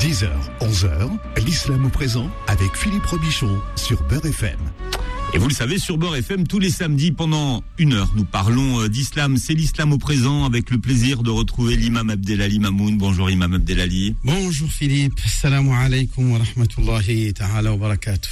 10h, 0.00 0.28
11h, 0.60 1.10
l'islam 1.44 1.84
au 1.84 1.88
présent 1.90 2.30
avec 2.46 2.74
Philippe 2.76 3.04
Robichon 3.06 3.58
sur 3.76 4.02
Beurre 4.04 4.24
FM. 4.26 4.58
Et 5.34 5.38
vous 5.38 5.48
le 5.48 5.54
savez, 5.54 5.78
sur 5.78 5.98
Beurre 5.98 6.16
FM, 6.16 6.46
tous 6.46 6.58
les 6.58 6.70
samedis, 6.70 7.12
pendant 7.12 7.62
une 7.78 7.92
heure, 7.92 8.10
nous 8.16 8.24
parlons 8.24 8.80
euh, 8.80 8.88
d'islam. 8.88 9.36
C'est 9.36 9.52
l'islam 9.54 9.92
au 9.92 9.98
présent, 9.98 10.44
avec 10.44 10.70
le 10.70 10.78
plaisir 10.78 11.22
de 11.22 11.30
retrouver 11.30 11.76
l'imam 11.76 12.08
Abdelali 12.10 12.58
Mamoun. 12.58 12.96
Bonjour 12.98 13.30
imam 13.30 13.52
Abdelali. 13.54 14.16
Bonjour 14.24 14.70
Philippe, 14.70 15.20
salam 15.20 15.70
alaikum 15.70 16.32
wa 16.32 16.38
rahmatullahi 16.38 17.32
ta'ala 17.34 17.70
wa 17.72 17.76
barakatuh. 17.76 18.30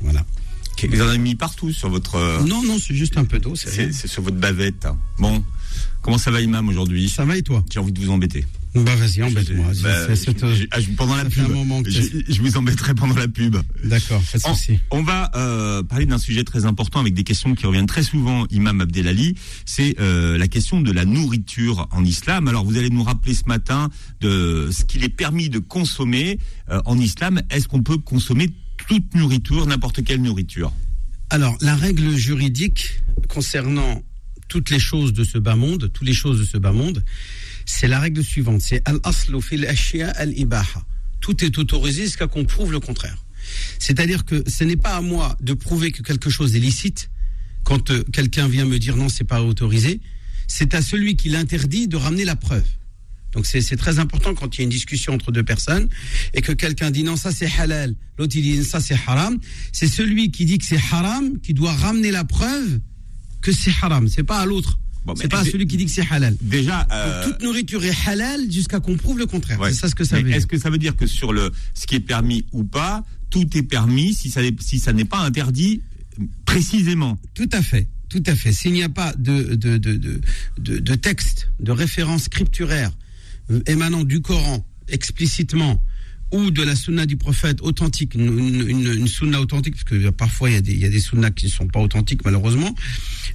Voilà. 0.00 0.24
Vous 0.88 1.02
en 1.02 1.08
avez 1.08 1.18
mis 1.18 1.34
partout 1.34 1.72
sur 1.74 1.90
votre... 1.90 2.14
euh, 2.14 2.40
Non, 2.46 2.62
non, 2.62 2.78
c'est 2.78 2.94
juste 2.94 3.18
un 3.18 3.24
peu 3.26 3.38
d'eau. 3.38 3.54
c'est 3.54 3.92
sur 4.08 4.22
votre 4.22 4.38
bavette. 4.38 4.88
Bon, 5.18 5.44
comment 6.00 6.16
ça 6.16 6.30
va 6.30 6.40
imam 6.40 6.66
aujourd'hui? 6.70 7.10
Ça 7.10 7.26
va 7.26 7.36
et 7.36 7.42
toi? 7.42 7.62
J'ai 7.70 7.80
envie 7.80 7.92
de 7.92 8.00
vous 8.00 8.10
embêter. 8.10 8.46
Bah 8.74 8.94
vas-y, 8.94 9.22
embête-moi. 9.22 9.72
Bah, 9.82 10.06
ah, 10.70 10.78
pendant 10.96 11.16
la 11.16 11.24
pub. 11.24 11.50
je 11.88 12.40
vous 12.40 12.56
embêterai 12.56 12.94
pendant 12.94 13.16
la 13.16 13.26
pub. 13.26 13.56
D'accord, 13.84 14.22
pas 14.30 14.38
de 14.38 14.42
On, 14.46 14.54
souci. 14.54 14.78
on 14.90 15.02
va 15.02 15.30
euh, 15.34 15.82
parler 15.82 16.06
d'un 16.06 16.18
sujet 16.18 16.44
très 16.44 16.66
important 16.66 17.00
avec 17.00 17.14
des 17.14 17.24
questions 17.24 17.54
qui 17.54 17.66
reviennent 17.66 17.86
très 17.86 18.04
souvent, 18.04 18.46
Imam 18.50 18.80
Abdelali. 18.80 19.34
C'est 19.64 19.98
euh, 19.98 20.38
la 20.38 20.46
question 20.46 20.80
de 20.80 20.92
la 20.92 21.04
nourriture 21.04 21.88
en 21.90 22.04
islam. 22.04 22.46
Alors 22.46 22.64
vous 22.64 22.78
allez 22.78 22.90
nous 22.90 23.02
rappeler 23.02 23.34
ce 23.34 23.44
matin 23.46 23.90
de 24.20 24.68
ce 24.70 24.84
qu'il 24.84 25.02
est 25.02 25.08
permis 25.08 25.48
de 25.48 25.58
consommer 25.58 26.38
euh, 26.70 26.80
en 26.84 26.96
islam. 26.98 27.42
Est-ce 27.50 27.66
qu'on 27.66 27.82
peut 27.82 27.98
consommer 27.98 28.50
toute 28.88 29.14
nourriture, 29.14 29.66
n'importe 29.66 30.04
quelle 30.04 30.22
nourriture? 30.22 30.72
Alors, 31.30 31.56
la 31.60 31.76
règle 31.76 32.10
juridique 32.16 33.00
concernant 33.28 34.02
toutes 34.48 34.70
les 34.70 34.80
choses 34.80 35.12
de 35.12 35.22
ce 35.22 35.38
bas 35.38 35.54
monde, 35.54 35.90
toutes 35.92 36.06
les 36.06 36.12
choses 36.14 36.40
de 36.40 36.44
ce 36.44 36.58
bas 36.58 36.72
monde, 36.72 37.04
c'est 37.70 37.88
la 37.88 38.00
règle 38.00 38.24
suivante. 38.24 38.60
C'est 38.60 38.82
al-aslu 38.86 39.40
fil 39.40 39.66
al-ibaha. 40.16 40.82
Tout 41.20 41.44
est 41.44 41.56
autorisé 41.58 42.02
jusqu'à 42.02 42.26
qu'on 42.26 42.44
prouve 42.44 42.72
le 42.72 42.80
contraire. 42.80 43.16
C'est-à-dire 43.78 44.24
que 44.24 44.42
ce 44.48 44.64
n'est 44.64 44.76
pas 44.76 44.96
à 44.96 45.00
moi 45.00 45.36
de 45.40 45.54
prouver 45.54 45.92
que 45.92 46.02
quelque 46.02 46.30
chose 46.30 46.54
est 46.56 46.58
licite 46.58 47.10
quand 47.62 47.90
euh, 47.90 48.02
quelqu'un 48.12 48.48
vient 48.48 48.64
me 48.64 48.78
dire 48.78 48.96
non, 48.96 49.08
c'est 49.08 49.24
pas 49.24 49.42
autorisé. 49.42 50.00
C'est 50.46 50.74
à 50.74 50.82
celui 50.82 51.16
qui 51.16 51.28
l'interdit 51.28 51.86
de 51.88 51.96
ramener 51.96 52.24
la 52.24 52.36
preuve. 52.36 52.66
Donc 53.32 53.46
c'est 53.46 53.60
c'est 53.60 53.76
très 53.76 54.00
important 54.00 54.34
quand 54.34 54.56
il 54.56 54.58
y 54.58 54.62
a 54.62 54.64
une 54.64 54.70
discussion 54.70 55.14
entre 55.14 55.30
deux 55.30 55.44
personnes 55.44 55.88
et 56.34 56.42
que 56.42 56.50
quelqu'un 56.50 56.90
dit 56.90 57.04
non 57.04 57.14
ça 57.14 57.30
c'est 57.30 57.48
halal, 57.60 57.94
l'autre 58.18 58.34
il 58.34 58.42
dit 58.42 58.64
ça 58.64 58.80
c'est 58.80 58.98
haram. 59.06 59.38
C'est 59.72 59.86
celui 59.86 60.32
qui 60.32 60.44
dit 60.44 60.58
que 60.58 60.64
c'est 60.64 60.82
haram 60.90 61.38
qui 61.40 61.54
doit 61.54 61.72
ramener 61.72 62.10
la 62.10 62.24
preuve 62.24 62.80
que 63.40 63.52
c'est 63.52 63.72
haram. 63.80 64.08
C'est 64.08 64.24
pas 64.24 64.40
à 64.40 64.46
l'autre. 64.46 64.80
Bon, 65.04 65.14
c'est 65.16 65.28
pas 65.28 65.44
celui 65.44 65.66
qui 65.66 65.76
dit 65.78 65.86
que 65.86 65.90
c'est 65.90 66.06
halal. 66.10 66.36
Déjà, 66.42 66.86
euh, 66.92 67.24
toute 67.24 67.42
nourriture 67.42 67.82
est 67.84 67.96
halal 68.06 68.50
jusqu'à 68.52 68.80
qu'on 68.80 68.96
prouve 68.96 69.18
le 69.18 69.26
contraire. 69.26 69.58
ouais. 69.60 69.70
C'est 69.72 69.78
ça 69.80 69.88
ce 69.88 69.94
que 69.94 70.04
ça 70.04 70.16
Mais 70.16 70.22
veut 70.22 70.28
dire. 70.28 70.36
Est-ce 70.36 70.46
que 70.46 70.58
ça 70.58 70.68
veut 70.70 70.78
dire 70.78 70.94
que 70.96 71.06
sur 71.06 71.32
le 71.32 71.50
ce 71.74 71.86
qui 71.86 71.94
est 71.96 72.00
permis 72.00 72.44
ou 72.52 72.64
pas, 72.64 73.02
tout 73.30 73.46
est 73.56 73.62
permis 73.62 74.12
si 74.14 74.28
ça 74.30 74.42
n'est- 74.42 74.54
si 74.60 74.78
ça 74.78 74.92
n'est 74.92 75.04
pas 75.06 75.20
interdit 75.20 75.80
précisément? 76.44 77.18
Tout 77.34 77.48
à 77.52 77.62
fait, 77.62 77.88
tout 78.08 78.22
à 78.26 78.34
fait. 78.34 78.52
S'il 78.52 78.72
n'y 78.72 78.82
a 78.82 78.88
pas 78.90 79.14
de, 79.18 79.54
de, 79.54 79.78
de, 79.78 79.96
de, 79.96 80.20
de, 80.78 80.94
texte, 80.94 81.48
de 81.60 81.72
référence 81.72 82.24
scripturaire 82.24 82.90
émanant 83.66 84.04
du 84.04 84.20
Coran 84.20 84.64
explicitement 84.88 85.82
ou 86.32 86.50
de 86.50 86.62
la 86.62 86.76
sunna 86.76 87.06
du 87.06 87.16
prophète 87.16 87.60
authentique, 87.62 88.14
une, 88.14 89.06
sunna 89.06 89.40
authentique, 89.40 89.74
parce 89.74 89.84
que 89.84 90.10
parfois 90.10 90.50
il 90.50 90.54
y 90.78 90.84
a 90.84 90.88
des, 90.88 91.00
sunnas 91.00 91.30
qui 91.30 91.46
ne 91.46 91.50
sont 91.50 91.66
pas 91.66 91.80
authentiques 91.80 92.24
malheureusement, 92.24 92.74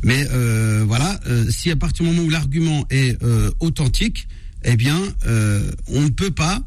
mais 0.04 0.28
euh, 0.32 0.84
voilà, 0.88 1.20
euh, 1.28 1.50
si 1.50 1.72
à 1.72 1.76
partir 1.76 2.06
du 2.06 2.12
moment 2.12 2.26
où 2.26 2.30
l'argument 2.30 2.86
est 2.90 3.22
euh, 3.24 3.52
authentique, 3.60 4.28
eh 4.64 4.76
bien, 4.76 5.00
euh, 5.28 5.72
on 5.88 6.02
ne 6.02 6.10
peut 6.10 6.32
pas 6.32 6.62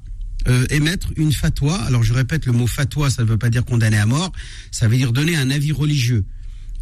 émettre 0.70 1.08
une 1.16 1.32
fatwa. 1.32 1.74
Alors 1.82 2.02
je 2.02 2.14
répète, 2.14 2.46
le 2.46 2.52
mot 2.52 2.66
fatwa, 2.66 3.10
ça 3.10 3.22
ne 3.22 3.28
veut 3.28 3.36
pas 3.36 3.50
dire 3.50 3.66
condamner 3.66 3.98
à 3.98 4.06
mort, 4.06 4.32
ça 4.70 4.88
veut 4.88 4.96
dire 4.96 5.12
donner 5.12 5.36
un 5.36 5.50
avis 5.50 5.72
religieux. 5.72 6.24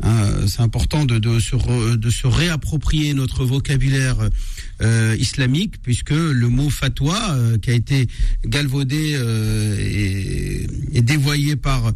Hein, 0.03 0.29
c'est 0.47 0.61
important 0.61 1.05
de, 1.07 1.19
de, 1.19 1.41
se 1.41 1.57
re- 1.57 1.97
de 1.97 2.11
se 2.11 2.27
réapproprier 2.27 3.15
notre 3.15 3.45
vocabulaire 3.47 4.17
euh, 4.83 5.17
islamique, 5.19 5.81
puisque 5.83 6.11
le 6.11 6.49
mot 6.49 6.69
fatwa, 6.69 7.19
euh, 7.31 7.57
qui 7.59 7.71
a 7.71 7.75
été 7.75 8.07
galvaudé 8.45 9.15
euh, 9.15 9.77
et, 9.81 10.67
et 10.93 11.03
dévoyé 11.03 11.57
par 11.57 11.93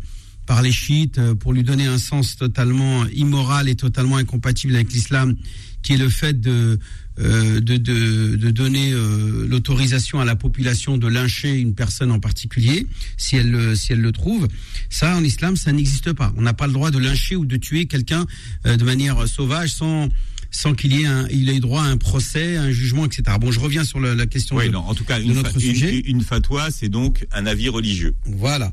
par 0.47 0.63
les 0.63 0.73
chiites 0.73 1.19
euh, 1.19 1.35
pour 1.37 1.53
lui 1.53 1.63
donner 1.63 1.87
un 1.87 1.99
sens 1.99 2.37
totalement 2.37 3.07
immoral 3.15 3.69
et 3.69 3.77
totalement 3.77 4.17
incompatible 4.17 4.75
avec 4.75 4.93
l'islam, 4.93 5.37
qui 5.83 5.93
est 5.93 5.97
le 5.99 6.09
fait 6.09 6.41
de 6.41 6.79
de, 7.19 7.77
de, 7.77 8.37
de 8.37 8.51
donner 8.51 8.93
euh, 8.93 9.47
l'autorisation 9.49 10.21
à 10.21 10.25
la 10.25 10.37
population 10.37 10.97
de 10.97 11.07
lyncher 11.09 11.53
une 11.59 11.75
personne 11.75 12.11
en 12.11 12.21
particulier, 12.21 12.87
si 13.17 13.37
elle, 13.37 13.51
le- 13.51 13.75
si 13.75 13.93
elle 13.93 14.01
le 14.01 14.13
trouve. 14.13 14.49
Ça, 14.89 15.17
en 15.17 15.23
islam, 15.25 15.57
ça 15.57 15.73
n'existe 15.73 16.13
pas. 16.13 16.33
On 16.37 16.43
n'a 16.43 16.55
pas 16.55 16.67
le 16.67 16.73
droit 16.73 16.91
de 16.91 16.99
lyncher 16.99 17.37
ou 17.37 17.45
de 17.45 17.57
tuer 17.57 17.87
quelqu'un 17.87 18.27
euh, 18.67 18.77
de 18.77 18.85
manière 18.85 19.27
sauvage 19.29 19.71
sans 19.73 20.09
sans 20.53 20.75
qu'il 20.75 20.93
y 20.93 21.03
ait 21.03 21.07
un, 21.07 21.29
il 21.31 21.49
ait 21.49 21.61
droit 21.61 21.83
à 21.83 21.87
un 21.87 21.97
procès, 21.97 22.57
à 22.57 22.63
un 22.63 22.73
jugement, 22.73 23.05
etc. 23.07 23.23
Bon, 23.41 23.53
je 23.53 23.61
reviens 23.61 23.85
sur 23.85 24.01
le- 24.01 24.15
la 24.15 24.27
question. 24.27 24.57
Oui, 24.57 24.67
de- 24.67 24.73
non. 24.73 24.81
En 24.81 24.95
tout 24.97 25.05
cas, 25.05 25.21
de 25.21 25.25
une, 25.25 25.35
notre 25.35 25.55
une- 25.55 25.61
sujet. 25.61 25.97
une 26.07 26.23
fatwa, 26.23 26.73
c'est 26.73 26.89
donc 26.89 27.25
un 27.31 27.47
avis 27.47 27.69
religieux. 27.69 28.15
Voilà. 28.25 28.73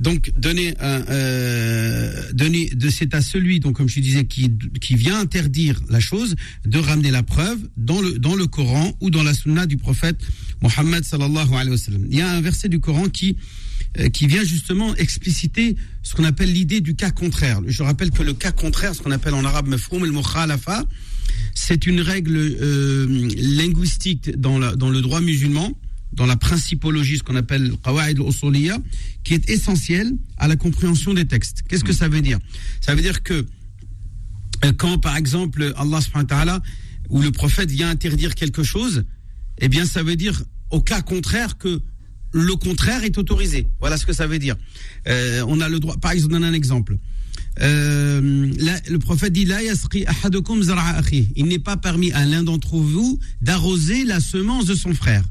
Donc 0.00 0.30
donner 0.38 0.74
euh, 0.82 2.32
donner 2.32 2.68
de 2.70 2.88
c'est 2.90 3.14
à 3.14 3.22
celui 3.22 3.60
donc 3.60 3.76
comme 3.76 3.88
je 3.88 4.00
disais 4.00 4.24
qui 4.26 4.50
qui 4.80 4.94
vient 4.94 5.18
interdire 5.18 5.80
la 5.88 6.00
chose 6.00 6.34
de 6.66 6.78
ramener 6.78 7.10
la 7.10 7.22
preuve 7.22 7.58
dans 7.76 8.00
le 8.02 8.18
dans 8.18 8.34
le 8.34 8.46
Coran 8.46 8.94
ou 9.00 9.08
dans 9.10 9.22
la 9.22 9.32
sunna 9.34 9.64
du 9.66 9.76
prophète 9.78 10.18
Mohammed 10.62 11.02
sallallahu 11.04 11.52
alayhi 11.54 11.70
wa 11.70 11.78
sallam. 11.78 12.04
Il 12.10 12.16
y 12.16 12.20
a 12.20 12.30
un 12.30 12.40
verset 12.42 12.68
du 12.68 12.80
Coran 12.80 13.08
qui 13.08 13.36
euh, 13.98 14.08
qui 14.10 14.26
vient 14.26 14.44
justement 14.44 14.94
expliciter 14.96 15.76
ce 16.02 16.14
qu'on 16.14 16.24
appelle 16.24 16.52
l'idée 16.52 16.80
du 16.82 16.94
cas 16.94 17.10
contraire. 17.10 17.60
Je 17.66 17.82
rappelle 17.82 18.10
que 18.10 18.22
le 18.22 18.34
cas 18.34 18.52
contraire, 18.52 18.94
ce 18.94 19.00
qu'on 19.02 19.10
appelle 19.12 19.34
en 19.34 19.44
arabe 19.44 19.68
mafroum 19.68 20.04
el 20.04 20.12
mukhalafa, 20.12 20.84
c'est 21.54 21.86
une 21.86 22.00
règle 22.00 22.36
euh, 22.36 23.06
linguistique 23.38 24.38
dans, 24.38 24.58
la- 24.58 24.76
dans 24.76 24.90
le 24.90 25.00
droit 25.00 25.20
musulman, 25.20 25.72
dans 26.12 26.26
la 26.26 26.36
principologie, 26.36 27.18
ce 27.18 27.22
qu'on 27.22 27.36
appelle 27.36 27.72
qawaid 27.84 28.18
al-usuliyya, 28.18 28.78
qui 29.24 29.34
est 29.34 29.50
essentielle 29.50 30.12
à 30.38 30.48
la 30.48 30.56
compréhension 30.56 31.14
des 31.14 31.26
textes. 31.26 31.62
Qu'est-ce 31.68 31.84
que 31.84 31.92
ça 31.92 32.08
veut 32.08 32.22
dire? 32.22 32.38
Ça 32.80 32.94
veut 32.94 33.02
dire 33.02 33.22
que 33.22 33.46
euh, 34.64 34.72
quand, 34.72 34.98
par 34.98 35.16
exemple, 35.16 35.74
Allah 35.76 36.00
subhanahu 36.00 36.24
wa 36.24 36.36
ta'ala, 36.36 36.62
ou 37.10 37.20
le 37.22 37.30
prophète 37.30 37.70
vient 37.70 37.90
interdire 37.90 38.34
quelque 38.34 38.62
chose, 38.62 39.04
eh 39.58 39.68
bien, 39.68 39.84
ça 39.84 40.02
veut 40.02 40.16
dire 40.16 40.42
au 40.70 40.80
cas 40.80 41.02
contraire 41.02 41.58
que 41.58 41.80
le 42.32 42.54
contraire 42.56 43.04
est 43.04 43.16
autorisé. 43.18 43.66
Voilà 43.80 43.96
ce 43.96 44.06
que 44.06 44.12
ça 44.12 44.26
veut 44.26 44.38
dire. 44.38 44.56
Euh, 45.08 45.44
on 45.48 45.60
a 45.60 45.68
le 45.68 45.80
droit. 45.80 45.96
Par 45.96 46.12
exemple, 46.12 46.34
je 46.34 46.38
donne 46.38 46.48
un 46.48 46.52
exemple. 46.52 46.98
Euh, 47.60 48.52
là, 48.58 48.78
le 48.88 48.98
prophète 48.98 49.32
dit. 49.32 49.48
Il 51.36 51.46
n'est 51.46 51.58
pas 51.58 51.76
permis 51.76 52.12
à 52.12 52.24
l'un 52.26 52.42
d'entre 52.42 52.76
vous 52.76 53.18
d'arroser 53.40 54.04
la 54.04 54.20
semence 54.20 54.66
de 54.66 54.74
son 54.74 54.94
frère. 54.94 55.24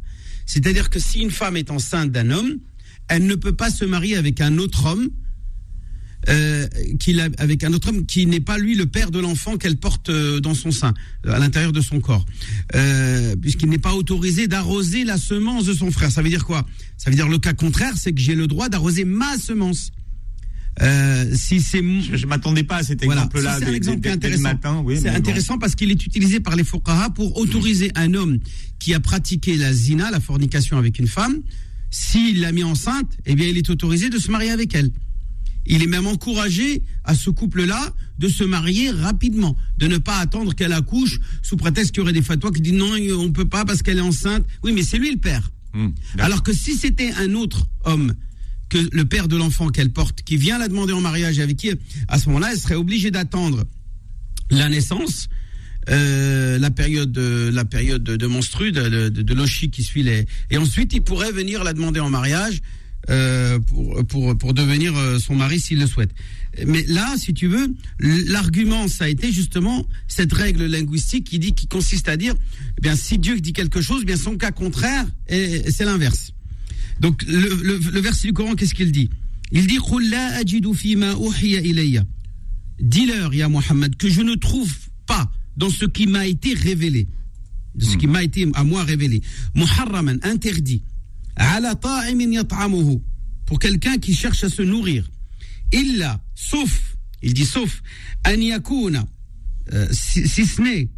C'est-à-dire 0.45 0.89
que 0.89 0.99
si 0.99 1.19
une 1.19 1.31
femme 1.31 1.57
est 1.57 1.71
enceinte 1.71 2.11
d'un 2.11 2.31
homme, 2.31 2.57
elle 3.07 3.25
ne 3.25 3.35
peut 3.35 3.55
pas 3.55 3.69
se 3.69 3.85
marier 3.85 4.15
avec 4.15 4.41
un 4.41 4.57
autre 4.57 4.85
homme 4.85 5.09
euh, 6.27 6.67
avec 7.37 7.63
un 7.63 7.73
autre 7.73 7.89
homme 7.89 8.05
qui 8.05 8.25
n'est 8.25 8.39
pas 8.39 8.57
lui 8.57 8.75
le 8.75 8.87
père 8.87 9.11
de 9.11 9.19
l'enfant 9.19 9.57
qu'elle 9.57 9.77
porte 9.77 10.09
euh, 10.09 10.39
dans 10.39 10.55
son 10.55 10.71
sein, 10.71 10.93
euh, 11.25 11.33
à 11.33 11.39
l'intérieur 11.39 11.71
de 11.71 11.81
son 11.81 11.99
corps, 11.99 12.25
puisqu'il 13.41 13.69
n'est 13.69 13.77
pas 13.77 13.93
autorisé 13.93 14.47
d'arroser 14.47 15.03
la 15.03 15.17
semence 15.17 15.65
de 15.65 15.73
son 15.73 15.91
frère. 15.91 16.11
Ça 16.11 16.21
veut 16.21 16.29
dire 16.29 16.45
quoi? 16.45 16.65
Ça 16.97 17.09
veut 17.09 17.15
dire 17.15 17.27
le 17.27 17.37
cas 17.37 17.53
contraire, 17.53 17.93
c'est 17.95 18.13
que 18.13 18.21
j'ai 18.21 18.35
le 18.35 18.47
droit 18.47 18.69
d'arroser 18.69 19.05
ma 19.05 19.37
semence. 19.37 19.91
Euh, 20.81 21.31
si 21.33 21.61
c'est 21.61 21.79
Je, 22.01 22.17
je 22.17 22.25
m'attendais 22.27 22.63
pas 22.63 22.77
à 22.77 22.83
cet 22.83 23.03
voilà. 23.05 23.21
exemple-là 23.21 23.59
c'est 23.59 23.73
exemple 23.73 24.09
intéressant. 24.09 24.41
matin. 24.43 24.81
Oui, 24.83 24.97
c'est 25.01 25.09
bon. 25.09 25.15
intéressant 25.15 25.57
parce 25.57 25.73
qu'il 25.75 25.89
est 25.89 26.05
utilisé 26.05 26.41
par 26.41 26.55
les 26.57 26.65
fuqaha 26.65 27.11
pour 27.11 27.37
autoriser 27.37 27.91
un 27.95 28.13
homme 28.13 28.39
qui 28.79 28.93
a 28.93 28.99
pratiqué 28.99 29.55
la 29.55 29.71
zina, 29.71 30.11
la 30.11 30.19
fornication 30.19 30.77
avec 30.77 30.99
une 30.99 31.07
femme, 31.07 31.41
s'il 31.91 32.41
l'a 32.41 32.51
mis 32.51 32.63
enceinte, 32.63 33.09
eh 33.25 33.35
bien, 33.35 33.47
il 33.47 33.57
est 33.57 33.69
autorisé 33.69 34.09
de 34.09 34.17
se 34.17 34.29
marier 34.29 34.51
avec 34.51 34.75
elle. 34.75 34.91
Il 35.65 35.81
est 35.81 35.87
même 35.87 36.07
encouragé 36.07 36.83
à 37.05 37.15
ce 37.15 37.29
couple-là 37.29 37.93
de 38.19 38.27
se 38.27 38.43
marier 38.43 38.91
rapidement, 38.91 39.55
de 39.77 39.87
ne 39.87 39.97
pas 39.97 40.17
attendre 40.17 40.53
qu'elle 40.53 40.73
accouche 40.73 41.19
sous 41.41 41.55
prétexte 41.55 41.91
qu'il 41.91 42.01
y 42.01 42.03
aurait 42.03 42.13
des 42.13 42.21
fatwas 42.21 42.51
qui 42.51 42.61
disent 42.61 42.73
non, 42.73 42.91
on 43.17 43.31
peut 43.31 43.45
pas 43.45 43.63
parce 43.65 43.81
qu'elle 43.81 43.97
est 43.97 44.01
enceinte. 44.01 44.45
Oui, 44.63 44.73
mais 44.73 44.83
c'est 44.83 44.97
lui 44.97 45.09
le 45.11 45.17
père. 45.17 45.49
D'accord. 45.73 45.93
Alors 46.25 46.43
que 46.43 46.53
si 46.53 46.75
c'était 46.75 47.11
un 47.13 47.33
autre 47.33 47.65
homme 47.85 48.13
que 48.69 48.77
le 48.91 49.05
père 49.05 49.27
de 49.27 49.37
l'enfant 49.37 49.69
qu'elle 49.69 49.91
porte, 49.91 50.21
qui 50.23 50.37
vient 50.37 50.57
la 50.57 50.67
demander 50.67 50.93
en 50.93 51.01
mariage 51.01 51.39
avec 51.39 51.57
qui, 51.57 51.71
à 52.07 52.19
ce 52.19 52.27
moment-là, 52.29 52.49
elle 52.51 52.59
serait 52.59 52.75
obligée 52.75 53.11
d'attendre 53.11 53.65
la 54.51 54.69
naissance, 54.69 55.27
euh, 55.89 56.57
la 56.57 56.71
période, 56.71 57.11
de, 57.11 57.51
la 57.53 57.65
période 57.65 58.03
de, 58.03 58.15
de 58.15 58.25
de, 58.25 59.09
de, 59.09 59.21
de 59.21 59.33
l'oshi 59.33 59.69
qui 59.69 59.83
suit 59.83 60.03
les, 60.03 60.25
et 60.49 60.57
ensuite 60.57 60.93
il 60.93 61.01
pourrait 61.01 61.31
venir 61.31 61.63
la 61.63 61.73
demander 61.73 61.99
en 61.99 62.09
mariage 62.09 62.61
euh, 63.09 63.59
pour, 63.59 64.03
pour, 64.07 64.37
pour 64.37 64.53
devenir 64.55 64.95
euh, 64.97 65.19
son 65.19 65.35
mari 65.35 65.59
s'il 65.59 65.79
le 65.79 65.85
souhaite. 65.85 66.09
Mais 66.65 66.83
là, 66.87 67.13
si 67.17 67.33
tu 67.33 67.47
veux, 67.47 67.67
l'argument, 67.99 68.87
ça 68.87 69.03
a 69.03 69.07
été 69.09 69.31
justement 69.31 69.85
cette 70.07 70.33
règle 70.33 70.65
linguistique 70.65 71.25
qui 71.25 71.37
dit, 71.37 71.53
qui 71.53 71.67
consiste 71.67 72.07
à 72.07 72.17
dire, 72.17 72.33
eh 72.77 72.81
bien, 72.81 72.95
si 72.95 73.19
Dieu 73.19 73.39
dit 73.39 73.53
quelque 73.53 73.81
chose, 73.81 74.05
bien, 74.05 74.15
son 74.15 74.37
cas 74.37 74.51
contraire, 74.51 75.05
c'est 75.27 75.83
l'inverse. 75.83 76.31
Donc 76.99 77.23
le, 77.23 77.79
le, 77.91 77.99
verset 78.01 78.27
du 78.27 78.33
Coran, 78.33 78.55
qu'est-ce 78.55 78.73
qu'il 78.73 78.91
dit? 78.91 79.09
Il 79.51 79.67
dit 79.67 79.79
Dis-leur, 82.79 83.33
ya 83.33 83.47
Muhammad, 83.47 83.95
que 83.95 84.09
je 84.09 84.21
ne 84.21 84.35
trouve 84.35 84.73
pas 85.05 85.31
dans 85.55 85.69
ce 85.69 85.85
qui 85.85 86.07
m'a 86.07 86.25
été 86.27 86.53
révélé, 86.53 87.07
de 87.75 87.85
ce 87.85 87.97
qui 87.97 88.07
hmm. 88.07 88.11
m'a 88.11 88.23
été 88.23 88.47
à 88.53 88.63
moi 88.63 88.83
révélé, 88.83 89.21
muharraman, 89.55 90.19
interdit, 90.23 90.83
ala 91.35 91.79
pour 93.45 93.59
quelqu'un 93.59 93.97
qui 93.97 94.13
cherche 94.13 94.43
à 94.43 94.49
se 94.49 94.61
nourrir, 94.61 95.09
illa, 95.71 96.21
sauf, 96.33 96.97
il 97.21 97.33
dit 97.33 97.45
sauf, 97.45 97.81
an 98.25 98.39
yakuna, 98.39 99.05
euh, 99.73 99.87
si, 99.91 100.27
ce 100.27 100.61
n'est 100.61 100.89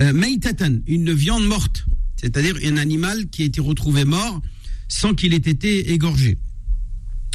euh, 0.00 0.80
une 0.86 1.12
viande 1.12 1.46
morte, 1.46 1.86
c'est-à-dire 2.16 2.56
un 2.64 2.76
animal 2.76 3.28
qui 3.30 3.42
a 3.42 3.46
été 3.46 3.60
retrouvé 3.60 4.04
mort 4.04 4.40
sans 4.90 5.14
qu'il 5.14 5.32
ait 5.32 5.36
été 5.36 5.92
égorgé, 5.92 6.36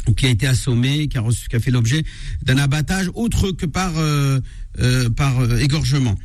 ou 0.06 0.12
qui 0.12 0.26
a 0.26 0.28
été 0.28 0.46
assommé, 0.46 1.08
qui 1.08 1.18
a, 1.18 1.24
qui 1.50 1.56
a 1.56 1.58
fait 1.58 1.72
l'objet 1.72 2.04
d'un 2.42 2.58
abattage 2.58 3.10
autre 3.14 3.50
que 3.50 3.66
par, 3.66 3.96
euh, 3.96 4.38
euh, 4.78 5.08
par 5.10 5.58
égorgement. 5.58 6.16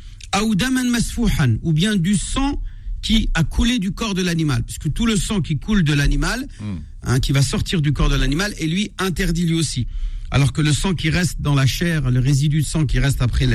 ou 1.62 1.72
bien 1.72 1.96
du 1.96 2.14
sang 2.14 2.62
qui 3.00 3.30
a 3.34 3.42
coulé 3.42 3.80
du 3.80 3.90
corps 3.90 4.14
de 4.14 4.22
l'animal, 4.22 4.62
puisque 4.62 4.92
tout 4.92 5.06
le 5.06 5.16
sang 5.16 5.40
qui 5.40 5.58
coule 5.58 5.82
de 5.82 5.92
l'animal, 5.92 6.46
hmm. 6.60 6.76
hein, 7.02 7.18
qui 7.18 7.32
va 7.32 7.42
sortir 7.42 7.82
du 7.82 7.92
corps 7.92 8.08
de 8.08 8.14
l'animal, 8.14 8.54
est 8.60 8.66
lui 8.66 8.92
interdit 8.98 9.46
lui 9.46 9.54
aussi. 9.54 9.88
Alors 10.30 10.52
que 10.52 10.62
le 10.62 10.72
sang 10.72 10.94
qui 10.94 11.10
reste 11.10 11.40
dans 11.40 11.54
la 11.54 11.66
chair, 11.66 12.10
le 12.10 12.20
résidu 12.20 12.60
de 12.60 12.66
sang 12.66 12.86
qui 12.86 12.98
reste 12.98 13.20
après 13.20 13.46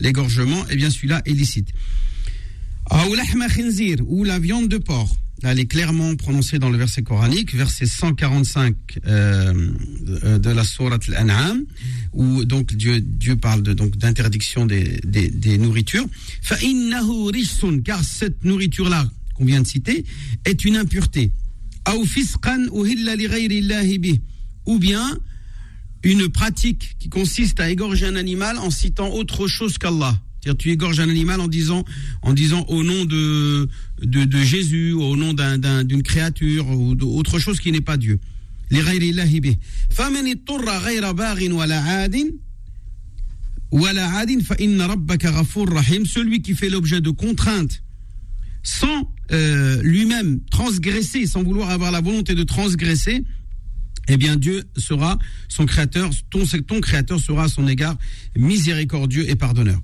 l'égorgement, 0.00 0.64
eh 0.70 0.76
bien 0.76 0.90
celui-là 0.90 1.22
est 1.24 1.32
licite. 1.32 1.68
Ou 4.06 4.24
la 4.24 4.38
viande 4.38 4.68
de 4.68 4.78
porc. 4.78 5.16
Elle 5.42 5.58
est 5.58 5.66
clairement 5.66 6.14
prononcée 6.16 6.58
dans 6.58 6.68
le 6.68 6.76
verset 6.76 7.02
coranique, 7.02 7.54
verset 7.54 7.86
145 7.86 8.74
euh, 9.06 10.38
de 10.38 10.50
la 10.50 10.64
sourate 10.64 11.08
Al-An'am, 11.08 11.64
où 12.12 12.44
donc 12.44 12.74
Dieu, 12.74 13.00
Dieu 13.00 13.36
parle 13.36 13.62
de, 13.62 13.72
donc 13.72 13.96
d'interdiction 13.96 14.66
des, 14.66 15.00
des, 15.04 15.30
des 15.30 15.56
nourritures. 15.56 16.06
Car 17.84 18.04
cette 18.04 18.44
nourriture-là 18.44 19.08
qu'on 19.34 19.44
vient 19.44 19.62
de 19.62 19.66
citer 19.66 20.04
est 20.44 20.64
une 20.64 20.76
impureté. 20.76 21.32
Ou 24.66 24.78
bien 24.78 25.18
une 26.02 26.28
pratique 26.28 26.96
qui 26.98 27.08
consiste 27.08 27.60
à 27.60 27.70
égorger 27.70 28.06
un 28.06 28.16
animal 28.16 28.58
en 28.58 28.70
citant 28.70 29.10
autre 29.10 29.48
chose 29.48 29.78
qu'Allah. 29.78 30.18
C'est-à-dire 30.40 30.58
tu 30.58 30.70
égorges 30.70 31.00
un 31.00 31.08
animal 31.08 31.40
en 31.40 31.48
disant, 31.48 31.84
en 32.22 32.32
disant 32.32 32.64
au 32.68 32.82
nom 32.82 33.04
de, 33.04 33.68
de, 34.02 34.42
Jésus, 34.42 34.92
au 34.92 35.16
nom 35.16 35.34
d'un, 35.34 35.84
d'une 35.84 36.02
créature 36.02 36.68
ou 36.70 36.94
d'autre 36.94 37.38
chose 37.38 37.60
qui 37.60 37.72
n'est 37.72 37.80
pas 37.80 37.96
Dieu. 37.96 38.18
Celui 46.06 46.42
qui 46.42 46.54
fait 46.54 46.70
l'objet 46.70 47.00
de 47.00 47.10
contraintes 47.10 47.82
sans 48.62 49.10
euh, 49.32 49.80
lui-même 49.82 50.40
transgresser, 50.50 51.26
sans 51.26 51.42
vouloir 51.42 51.70
avoir 51.70 51.90
la 51.90 52.00
volonté 52.00 52.34
de 52.34 52.42
transgresser, 52.42 53.24
eh 54.08 54.16
bien 54.16 54.36
Dieu 54.36 54.64
sera 54.76 55.18
son 55.48 55.66
créateur, 55.66 56.10
ton, 56.30 56.44
ton 56.66 56.80
créateur 56.80 57.20
sera 57.20 57.44
à 57.44 57.48
son 57.48 57.66
égard 57.68 57.96
miséricordieux 58.36 59.28
et 59.28 59.36
pardonneur. 59.36 59.80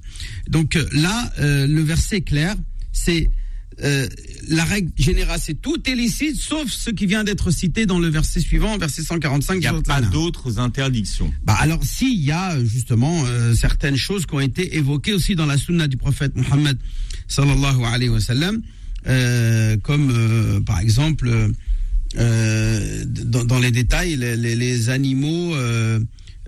Donc 0.48 0.76
euh, 0.76 0.86
là, 0.92 1.32
euh, 1.38 1.66
le 1.66 1.82
verset 1.82 2.22
clair, 2.22 2.56
c'est 2.92 3.28
euh, 3.82 4.08
la 4.48 4.64
règle 4.64 4.90
générale, 4.96 5.38
c'est 5.42 5.60
tout 5.60 5.78
est 5.88 5.94
licite, 5.94 6.36
sauf 6.36 6.70
ce 6.70 6.90
qui 6.90 7.04
vient 7.04 7.24
d'être 7.24 7.50
cité 7.50 7.84
dans 7.84 7.98
le 7.98 8.08
verset 8.08 8.40
suivant, 8.40 8.78
verset 8.78 9.02
145. 9.02 9.54
Il 9.54 9.60
n'y 9.60 9.66
a 9.66 9.82
pas 9.82 10.00
d'autres 10.00 10.58
interdictions. 10.58 11.32
Bah 11.44 11.56
alors, 11.60 11.84
si, 11.84 12.14
il 12.14 12.24
y 12.24 12.32
a 12.32 12.58
justement 12.64 13.24
certaines 13.54 13.96
choses 13.96 14.24
qui 14.24 14.34
ont 14.34 14.40
été 14.40 14.76
évoquées 14.76 15.12
aussi 15.12 15.34
dans 15.34 15.44
la 15.44 15.58
sunna 15.58 15.88
du 15.88 15.98
prophète 15.98 16.34
Mohammed 16.36 16.78
sallallahu 17.28 17.84
alayhi 17.84 18.08
wa 18.08 18.20
sallam, 18.20 18.62
comme 19.82 20.62
par 20.64 20.80
exemple 20.80 21.52
euh, 22.18 23.04
dans, 23.06 23.44
dans, 23.44 23.58
les 23.58 23.70
détails, 23.70 24.16
les, 24.16 24.36
les, 24.36 24.54
les 24.54 24.90
animaux 24.90 25.54
euh, 25.54 25.98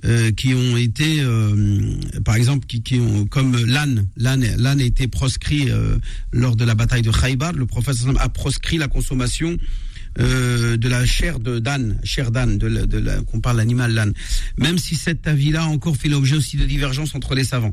euh, 0.05 0.31
qui 0.31 0.55
ont 0.55 0.77
été, 0.77 1.17
euh, 1.19 1.93
par 2.25 2.37
exemple, 2.37 2.67
qui, 2.69 2.83
qui, 2.83 3.01
ont, 3.01 3.27
comme 3.27 3.57
l'âne, 3.67 4.07
l'âne, 4.17 4.47
l'âne 4.57 4.81
a 4.81 4.85
été 4.85 5.09
proscrit 5.09 5.71
euh, 5.71 5.99
lors 6.31 6.55
de 6.55 6.65
la 6.65 6.77
bataille 6.77 7.03
de 7.03 7.11
Khaybar. 7.11 7.53
Le 7.53 7.67
prophète 7.67 7.97
a 8.21 8.29
proscrit 8.29 8.79
la 8.79 8.87
consommation 8.87 9.57
de 10.17 10.89
la 10.89 11.07
chair 11.07 11.39
de 11.39 11.61
d'âne, 11.61 12.01
chair 12.03 12.33
d'âne, 12.33 12.59
de, 12.59 12.67
la, 12.67 12.87
de 12.87 12.99
la, 12.99 13.21
qu'on 13.21 13.41
parle 13.41 13.59
l'animal 13.59 13.93
l'âne. 13.93 14.13
Même 14.57 14.77
si 14.77 14.97
cet 14.97 15.29
avis-là 15.29 15.67
encore 15.67 15.97
fait 15.97 16.09
l'objet 16.09 16.35
aussi 16.35 16.57
de 16.57 16.65
divergences 16.65 17.15
entre 17.15 17.37
les 17.37 17.45
savants. 17.45 17.73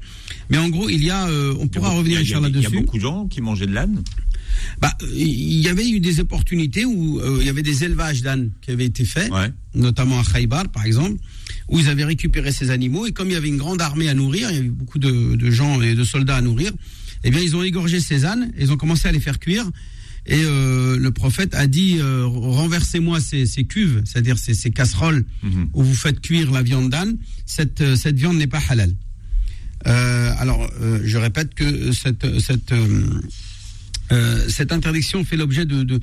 Mais 0.52 0.60
en 0.60 0.70
gros, 0.70 0.88
il 0.88 1.04
y 1.04 1.10
a, 1.10 1.28
on 1.60 1.68
pourra 1.68 1.90
revenir 1.90 2.20
là-dessus. 2.20 2.68
Il 2.68 2.74
y 2.76 2.78
a 2.78 2.82
beaucoup 2.82 2.98
de 2.98 3.02
gens 3.02 3.26
qui 3.28 3.42
mangeaient 3.42 3.66
de 3.66 3.74
l'âne 3.74 4.04
bah, 4.80 4.94
il 5.14 5.62
y 5.62 5.68
avait 5.68 5.90
eu 5.90 6.00
des 6.00 6.20
opportunités 6.20 6.86
où 6.86 7.20
euh, 7.20 7.38
il 7.40 7.46
y 7.46 7.50
avait 7.50 7.64
des 7.64 7.84
élevages 7.84 8.22
d'ânes 8.22 8.52
qui 8.62 8.72
avaient 8.72 8.86
été 8.86 9.06
faits, 9.06 9.32
notamment 9.74 10.20
à 10.20 10.24
Khaybar, 10.24 10.70
par 10.70 10.86
exemple, 10.86 11.20
où 11.70 11.80
ils 11.80 11.90
avaient 11.90 12.06
récupéré 12.06 12.52
ces 12.52 12.70
animaux 12.70 13.06
et 13.06 13.12
comme 13.12 13.30
il 13.30 13.34
y 13.34 13.38
avait 13.38 13.48
une 13.48 13.58
grande 13.58 13.82
armée 13.82 14.10
à 14.10 14.14
nourrir, 14.14 14.50
il 14.52 14.56
y 14.56 14.60
avait 14.60 14.68
beaucoup 14.68 15.00
de, 15.00 15.52
gens 15.52 15.82
et 15.82 15.96
de 15.96 16.04
soldats 16.04 16.38
à 16.38 16.42
nourrir, 16.42 16.72
eh 17.24 17.32
bien, 17.32 17.40
ils 17.40 17.56
ont 17.56 17.64
égorgé 17.64 18.00
ces 18.00 18.26
ânes, 18.26 18.52
ils 18.60 18.72
ont 18.72 18.78
commencé 18.78 19.08
à 19.08 19.12
les 19.12 19.20
faire 19.20 19.40
cuire. 19.40 19.66
Et 20.28 20.42
euh, 20.44 20.98
le 20.98 21.12
prophète 21.12 21.54
a 21.54 21.68
dit 21.68 21.98
euh, 22.00 22.26
renversez-moi 22.26 23.20
ces, 23.20 23.46
cuves, 23.64 24.02
c'est-à-dire 24.06 24.40
ces, 24.40 24.72
casseroles 24.72 25.24
mhm. 25.44 25.70
où 25.74 25.84
vous 25.84 25.94
faites 25.94 26.20
cuire 26.20 26.52
la 26.52 26.64
viande 26.64 26.90
d'âne. 26.90 27.18
Cette, 27.46 27.96
cette 27.96 28.18
viande 28.18 28.38
n'est 28.38 28.48
pas 28.48 28.62
halal. 28.70 28.92
alors, 29.86 30.68
je 31.04 31.18
répète 31.18 31.54
que 31.54 31.92
cette, 31.92 32.40
cette 32.40 32.74
euh, 34.12 34.48
cette 34.50 34.72
interdiction 34.72 35.24
fait 35.24 35.38
l'objet 35.38 35.66
de, 35.66 35.84
de, 35.84 36.00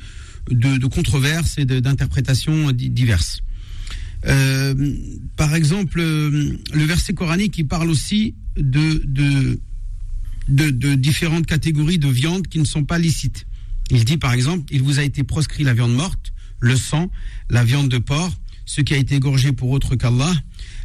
de, 0.50 0.86
controverses 0.86 1.58
et 1.58 1.64
d'interprétations 1.64 2.72
diverses. 2.72 3.42
Euh, 4.26 4.74
par 5.36 5.54
exemple, 5.54 6.00
euh, 6.00 6.56
le 6.72 6.84
verset 6.84 7.14
coranique 7.14 7.52
qui 7.52 7.64
parle 7.64 7.90
aussi 7.90 8.34
de, 8.56 9.02
de, 9.04 9.60
de, 10.48 10.94
différentes 10.94 11.46
catégories 11.46 11.98
de 11.98 12.08
viande 12.08 12.46
qui 12.46 12.58
ne 12.58 12.64
sont 12.64 12.84
pas 12.84 12.98
licites. 12.98 13.46
Il 13.90 14.04
dit 14.04 14.16
par 14.16 14.32
exemple, 14.32 14.64
il 14.72 14.82
vous 14.82 14.98
a 14.98 15.02
été 15.02 15.22
proscrit 15.22 15.64
la 15.64 15.74
viande 15.74 15.94
morte, 15.94 16.32
le 16.60 16.76
sang, 16.76 17.10
la 17.50 17.64
viande 17.64 17.88
de 17.88 17.98
porc, 17.98 18.32
ce 18.64 18.80
qui 18.80 18.94
a 18.94 18.96
été 18.96 19.16
égorgé 19.16 19.52
pour 19.52 19.70
autre 19.70 19.96
qu'Allah, 19.96 20.32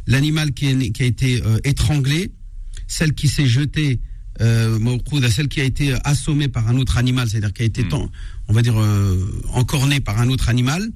l'animal 0.06 0.52
qui, 0.52 0.66
a 0.66 1.04
été 1.04 1.40
étranglé, 1.64 2.32
celle 2.86 3.14
qui 3.14 3.28
s'est 3.28 3.46
jetée 3.46 4.00
euh, 4.40 5.28
celle 5.30 5.48
qui 5.48 5.60
a 5.60 5.64
été 5.64 5.94
assommée 6.04 6.48
par 6.48 6.68
un 6.68 6.76
autre 6.76 6.96
animal, 6.96 7.28
c'est-à-dire 7.28 7.52
qui 7.52 7.62
a 7.62 7.66
été, 7.66 7.84
hmm. 7.84 8.08
on 8.48 8.52
va 8.52 8.62
dire, 8.62 8.78
euh, 8.78 9.42
encornée 9.52 10.00
par 10.00 10.20
un 10.20 10.28
autre 10.28 10.48
animal, 10.48 10.88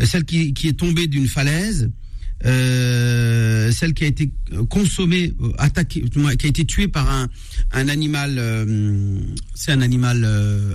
euh, 0.00 0.06
celle 0.06 0.24
qui, 0.24 0.52
qui 0.54 0.68
est 0.68 0.78
tombée 0.78 1.06
d'une 1.06 1.28
falaise, 1.28 1.90
euh, 2.44 3.70
celle 3.70 3.94
qui 3.94 4.04
a 4.04 4.08
été 4.08 4.30
consommée, 4.68 5.32
euh, 5.40 5.52
attaquée, 5.58 6.02
qui 6.38 6.46
a 6.46 6.48
été 6.48 6.64
tuée 6.64 6.88
par 6.88 7.08
un, 7.08 7.28
un 7.70 7.88
animal, 7.88 8.34
euh, 8.36 9.16
c'est 9.54 9.70
un 9.70 9.80
animal, 9.80 10.24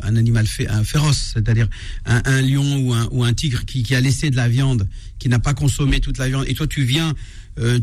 un 0.04 0.16
animal 0.16 0.48
fé, 0.48 0.68
un 0.70 0.84
féroce, 0.84 1.32
c'est-à-dire 1.34 1.68
un, 2.06 2.22
un, 2.24 2.42
lion 2.42 2.78
ou 2.80 2.94
un, 2.94 3.08
ou 3.12 3.24
un 3.26 3.34
tigre 3.34 3.66
qui, 3.66 3.84
qui, 3.84 3.96
a 3.96 4.02
laissé 4.02 4.30
de 4.30 4.38
la 4.38 4.48
viande, 4.48 4.88
qui 5.20 5.28
n'a 5.28 5.40
pas 5.40 5.54
consommé 5.54 6.00
toute 6.00 6.18
la 6.20 6.30
viande, 6.30 6.46
et 6.48 6.54
toi 6.54 6.68
tu 6.68 6.84
viens, 6.84 7.14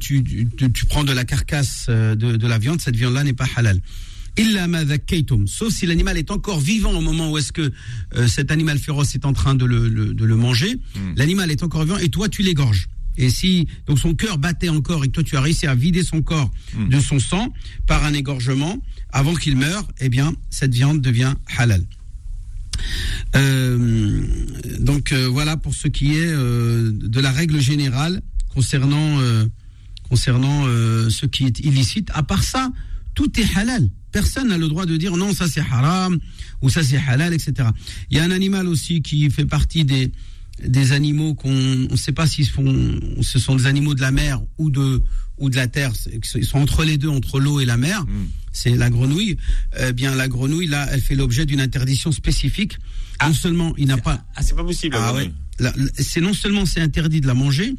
tu, 0.01 0.23
tu, 0.23 0.49
tu, 0.73 0.85
prends 0.87 1.05
de 1.05 1.13
la 1.13 1.25
carcasse 1.25 1.87
de, 1.89 2.15
de 2.15 2.47
la 2.47 2.59
viande, 2.59 2.81
cette 2.81 2.97
viande-là 2.97 3.25
n'est 3.25 3.33
pas 3.33 3.49
halal 3.57 3.81
sauf 5.47 5.73
si 5.73 5.87
l'animal 5.87 6.19
est 6.19 6.31
encore 6.31 6.61
vivant 6.61 6.93
au 6.93 7.01
moment 7.01 7.31
où 7.31 7.39
est-ce 7.39 7.53
que 7.53 7.73
euh, 8.17 8.27
cet 8.27 8.51
animal 8.51 8.79
féroce 8.79 9.15
est 9.15 9.25
en 9.25 9.33
train 9.33 9.55
de 9.55 9.65
le, 9.65 9.89
de 9.89 10.25
le 10.25 10.37
manger. 10.37 10.75
Hmm. 10.95 11.15
L'animal 11.17 11.51
est 11.51 11.63
encore 11.63 11.85
vivant 11.85 11.99
et 11.99 12.09
toi 12.09 12.29
tu 12.29 12.43
l'égorges. 12.43 12.89
Et 13.17 13.31
si 13.31 13.69
donc 13.87 14.01
son 14.01 14.15
cœur 14.15 14.39
battait 14.39 14.69
encore 14.69 15.05
et 15.05 15.09
que 15.09 15.13
toi 15.13 15.23
tu 15.23 15.37
as 15.37 15.41
réussi 15.41 15.67
à 15.67 15.75
vider 15.75 16.03
son 16.03 16.21
corps 16.23 16.51
hmm. 16.77 16.89
de 16.89 17.01
son 17.01 17.19
sang 17.19 17.53
par 17.87 18.05
un 18.05 18.13
égorgement 18.13 18.79
avant 19.13 19.35
qu'il 19.35 19.57
meure, 19.57 19.87
eh 20.01 20.09
bien 20.09 20.35
cette 20.51 20.75
viande 20.75 21.01
devient 21.01 21.35
halal. 21.57 21.85
Euh, 23.37 24.27
donc 24.81 25.13
euh, 25.13 25.29
voilà 25.29 25.57
pour 25.57 25.75
ce 25.75 25.87
qui 25.87 26.17
est 26.17 26.33
de 26.33 27.21
la 27.21 27.31
règle 27.31 27.61
générale 27.61 28.21
concernant 28.53 29.19
concernant 30.09 30.65
ce 30.65 31.27
qui 31.27 31.45
est 31.45 31.61
illicite. 31.61 32.11
À 32.15 32.23
part 32.23 32.43
ça, 32.43 32.71
tout 33.15 33.41
est 33.41 33.57
halal. 33.57 33.91
Personne 34.15 34.47
n'a 34.47 34.59
le 34.59 34.69
droit 34.69 34.87
de 34.87 34.97
dire 34.97 35.17
non, 35.17 35.35
ça 35.35 35.49
c'est 35.49 35.61
haram 35.61 36.21
ou 36.63 36.71
ça 36.71 36.85
c'est 36.85 36.99
halal, 36.99 37.35
etc. 37.35 37.69
Il 38.11 38.17
y 38.17 38.21
a 38.21 38.23
un 38.23 38.31
animal 38.31 38.69
aussi 38.69 39.03
qui 39.03 39.29
fait 39.29 39.45
partie 39.45 39.85
des, 39.85 40.13
des 40.63 40.93
animaux 40.93 41.35
qu'on 41.35 41.51
ne 41.51 41.97
sait 41.97 42.13
pas 42.13 42.29
font, 42.29 43.01
ce 43.23 43.41
sont 43.41 43.57
des 43.57 43.67
animaux 43.67 43.95
de 43.95 44.01
la 44.01 44.13
mer 44.13 44.41
ou 44.57 44.71
de 44.71 45.03
ou 45.39 45.51
de 45.51 45.57
la 45.57 45.67
terre, 45.67 45.91
ils 46.37 46.45
sont 46.45 46.59
entre 46.59 46.85
les 46.85 46.97
deux, 46.97 47.09
entre 47.09 47.41
l'eau 47.41 47.59
et 47.59 47.65
la 47.65 47.77
mer. 47.77 48.05
Hmm. 48.05 48.29
C'est 48.53 48.77
la 48.77 48.89
grenouille. 48.89 49.37
Eh 49.81 49.93
bien, 49.93 50.15
la 50.15 50.29
grenouille 50.29 50.69
là, 50.69 50.87
elle 50.93 51.01
fait 51.01 51.17
l'objet 51.17 51.45
d'une 51.45 51.61
interdiction 51.61 52.13
spécifique. 52.13 52.75
non 53.21 53.31
ah. 53.31 53.33
seulement 53.33 53.75
il 53.77 53.89
n'a 53.89 53.97
pas. 53.97 54.25
Ah, 54.37 54.43
c'est 54.45 54.55
pas 54.55 54.63
possible. 54.63 54.95
Ah 54.97 55.13
ouais. 55.13 55.33
c'est 55.99 56.21
non 56.21 56.35
seulement 56.35 56.67
c'est 56.67 56.81
interdit 56.81 57.21
de 57.21 57.27
la 57.27 57.35
manger, 57.35 57.75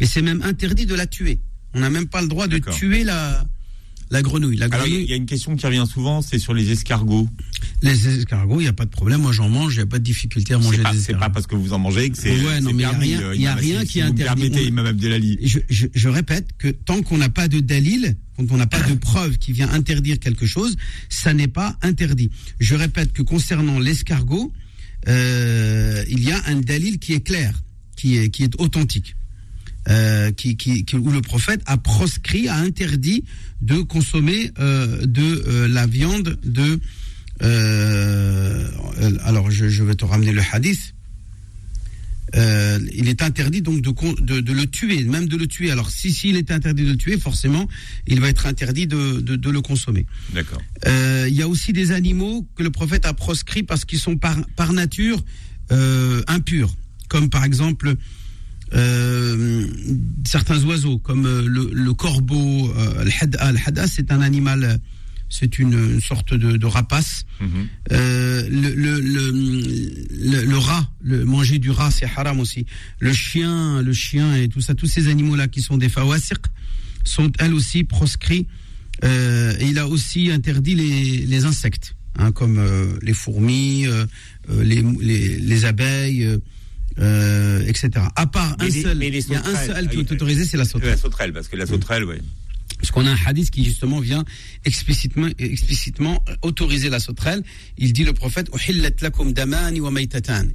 mais 0.00 0.06
c'est 0.06 0.22
même 0.22 0.40
interdit 0.40 0.86
de 0.86 0.94
la 0.94 1.06
tuer. 1.06 1.40
On 1.74 1.80
n'a 1.80 1.90
même 1.90 2.06
pas 2.06 2.22
le 2.22 2.28
droit 2.28 2.46
de 2.46 2.56
tuer 2.56 3.04
la, 3.04 3.44
la 4.10 4.22
grenouille. 4.22 4.56
La 4.56 4.68
grenouille. 4.68 5.02
il 5.02 5.10
y 5.10 5.12
a 5.12 5.16
une 5.16 5.26
question 5.26 5.56
qui 5.56 5.66
revient 5.66 5.84
souvent, 5.90 6.22
c'est 6.22 6.38
sur 6.38 6.54
les 6.54 6.70
escargots. 6.70 7.28
Les 7.82 8.08
escargots, 8.08 8.60
il 8.60 8.64
n'y 8.64 8.68
a 8.68 8.72
pas 8.72 8.84
de 8.84 8.90
problème. 8.90 9.22
Moi, 9.22 9.32
j'en 9.32 9.48
mange, 9.48 9.74
il 9.74 9.78
n'y 9.78 9.82
a 9.82 9.86
pas 9.86 9.98
de 9.98 10.04
difficulté 10.04 10.54
à 10.54 10.58
manger 10.58 10.78
des 10.78 10.82
escargots. 10.82 11.02
C'est 11.06 11.18
pas 11.18 11.30
parce 11.30 11.46
que 11.46 11.54
vous 11.54 11.72
en 11.72 11.78
mangez 11.78 12.10
que 12.10 12.16
c'est. 12.16 12.30
Ouais, 12.30 12.60
non, 12.60 12.72
mais 12.72 12.84
il 13.02 13.38
n'y 13.38 13.46
a 13.46 13.54
rien, 13.54 13.84
qui 13.84 13.98
est 13.98 14.02
interdit. 14.02 14.46
Imam 14.46 14.86
Abdelali. 14.86 15.38
Je, 15.42 15.58
je, 15.68 15.86
je, 15.92 16.08
répète 16.08 16.48
que 16.58 16.68
tant 16.68 17.02
qu'on 17.02 17.18
n'a 17.18 17.28
pas 17.28 17.48
de 17.48 17.60
dalil, 17.60 18.16
quand 18.36 18.50
on 18.50 18.56
n'a 18.56 18.66
pas 18.66 18.80
de 18.80 18.94
preuve 19.00 19.38
qui 19.38 19.52
vient 19.52 19.70
interdire 19.70 20.18
quelque 20.18 20.46
chose, 20.46 20.76
ça 21.08 21.34
n'est 21.34 21.48
pas 21.48 21.76
interdit. 21.82 22.30
Je 22.60 22.74
répète 22.74 23.12
que 23.12 23.22
concernant 23.22 23.78
l'escargot, 23.78 24.52
euh, 25.08 26.04
il 26.08 26.22
y 26.22 26.32
a 26.32 26.40
un 26.46 26.56
dalil 26.56 26.98
qui 26.98 27.12
est 27.12 27.20
clair, 27.20 27.62
qui 27.96 28.16
est, 28.16 28.30
qui 28.30 28.44
est 28.44 28.60
authentique. 28.60 29.16
Euh, 29.90 30.32
qui, 30.32 30.56
qui, 30.56 30.86
où 30.96 31.10
le 31.10 31.20
prophète 31.20 31.60
a 31.66 31.76
proscrit, 31.76 32.48
a 32.48 32.56
interdit 32.56 33.22
de 33.60 33.82
consommer 33.82 34.50
euh, 34.58 35.04
de 35.04 35.44
euh, 35.46 35.68
la 35.68 35.86
viande 35.86 36.38
de. 36.42 36.80
Alors, 39.24 39.50
je, 39.50 39.68
je, 39.68 39.82
vais 39.82 39.94
te 39.94 40.06
ramener 40.06 40.32
le 40.32 40.40
hadith. 40.52 40.94
il 42.34 43.08
est 43.08 43.20
interdit 43.20 43.60
donc 43.60 43.82
de, 43.82 44.22
de, 44.22 44.40
de, 44.40 44.52
le 44.54 44.66
tuer, 44.66 45.04
même 45.04 45.28
de 45.28 45.36
le 45.36 45.46
tuer. 45.46 45.70
Alors, 45.70 45.90
si 45.90 46.12
s'il 46.12 46.36
est 46.36 46.50
interdit 46.50 46.84
de 46.84 46.92
le 46.92 46.96
tuer, 46.96 47.18
forcément, 47.18 47.68
il 48.06 48.20
va 48.20 48.30
être 48.30 48.46
interdit 48.46 48.86
de, 48.86 49.20
de, 49.20 49.36
de 49.36 49.50
le 49.50 49.60
consommer. 49.60 50.06
D'accord. 50.32 50.62
il 50.86 51.34
y 51.34 51.42
a 51.42 51.48
aussi 51.48 51.74
des 51.74 51.92
animaux 51.92 52.46
que 52.56 52.62
le 52.62 52.70
prophète 52.70 53.04
a 53.04 53.12
proscrit 53.12 53.64
parce 53.64 53.84
qu'ils 53.84 54.00
sont 54.00 54.16
par, 54.16 54.38
par 54.56 54.72
nature 54.72 55.22
impurs, 56.26 56.74
comme 57.08 57.28
par 57.28 57.44
exemple 57.44 57.96
euh, 58.74 59.66
certains 60.26 60.62
oiseaux, 60.64 60.98
comme 60.98 61.26
euh, 61.26 61.46
le, 61.46 61.92
corbeau, 61.94 62.72
euh, 62.76 63.04
le 63.04 63.58
hada. 63.66 63.86
c'est 63.86 64.10
un 64.10 64.20
animal, 64.20 64.80
c'est 65.28 65.58
une, 65.58 66.00
sorte 66.00 66.34
de, 66.34 66.66
rapace. 66.66 67.24
Mhm. 67.40 67.68
le, 67.90 68.74
le, 70.44 70.58
rat, 70.58 70.90
le 71.02 71.24
manger 71.24 71.58
du 71.58 71.70
rat, 71.70 71.90
c'est 71.90 72.06
haram 72.16 72.40
aussi. 72.40 72.66
Le 72.98 73.12
chien, 73.12 73.80
le 73.82 73.92
chien 73.92 74.34
et 74.34 74.48
tout 74.48 74.60
ça, 74.60 74.74
tous 74.74 74.86
ces 74.86 75.08
animaux-là 75.08 75.48
qui 75.48 75.62
sont 75.62 75.78
des 75.78 75.88
fawasiq 75.88 76.38
sont 77.04 77.30
elles 77.38 77.54
aussi 77.54 77.84
proscrits. 77.84 78.46
et 79.02 79.66
il 79.68 79.78
a 79.78 79.86
aussi 79.86 80.32
interdit 80.32 80.74
les, 80.74 81.44
insectes, 81.44 81.94
hein, 82.18 82.32
comme 82.32 82.60
les 83.02 83.14
fourmis, 83.14 83.86
les, 84.48 84.82
les, 84.82 85.64
abeilles 85.64 86.38
euh, 86.98 87.60
etc. 87.66 87.90
À 88.16 88.26
part 88.26 88.56
un 88.60 88.70
seul, 88.70 89.02
il 89.02 89.14
y 89.14 89.34
a 89.34 89.46
un 89.46 89.66
seul 89.66 89.88
qui 89.88 90.00
est 90.00 90.12
autorisé, 90.12 90.44
c'est 90.44 90.56
la 90.56 90.64
sauterelle. 90.64 90.94
La 90.94 90.96
sauterelle, 90.96 91.32
parce 91.32 91.48
que 91.48 91.56
la 91.56 91.66
sauterelle, 91.66 92.04
oui. 92.04 92.16
Parce 92.78 92.90
qu'on 92.90 93.06
a 93.06 93.10
un 93.10 93.18
hadith 93.26 93.50
qui 93.50 93.64
justement 93.64 94.00
vient 94.00 94.24
explicitement, 94.64 95.28
explicitement 95.38 96.22
autoriser 96.42 96.90
la 96.90 97.00
sauterelle. 97.00 97.42
Il 97.78 97.92
dit 97.92 98.04
le 98.04 98.12
prophète 98.12 98.50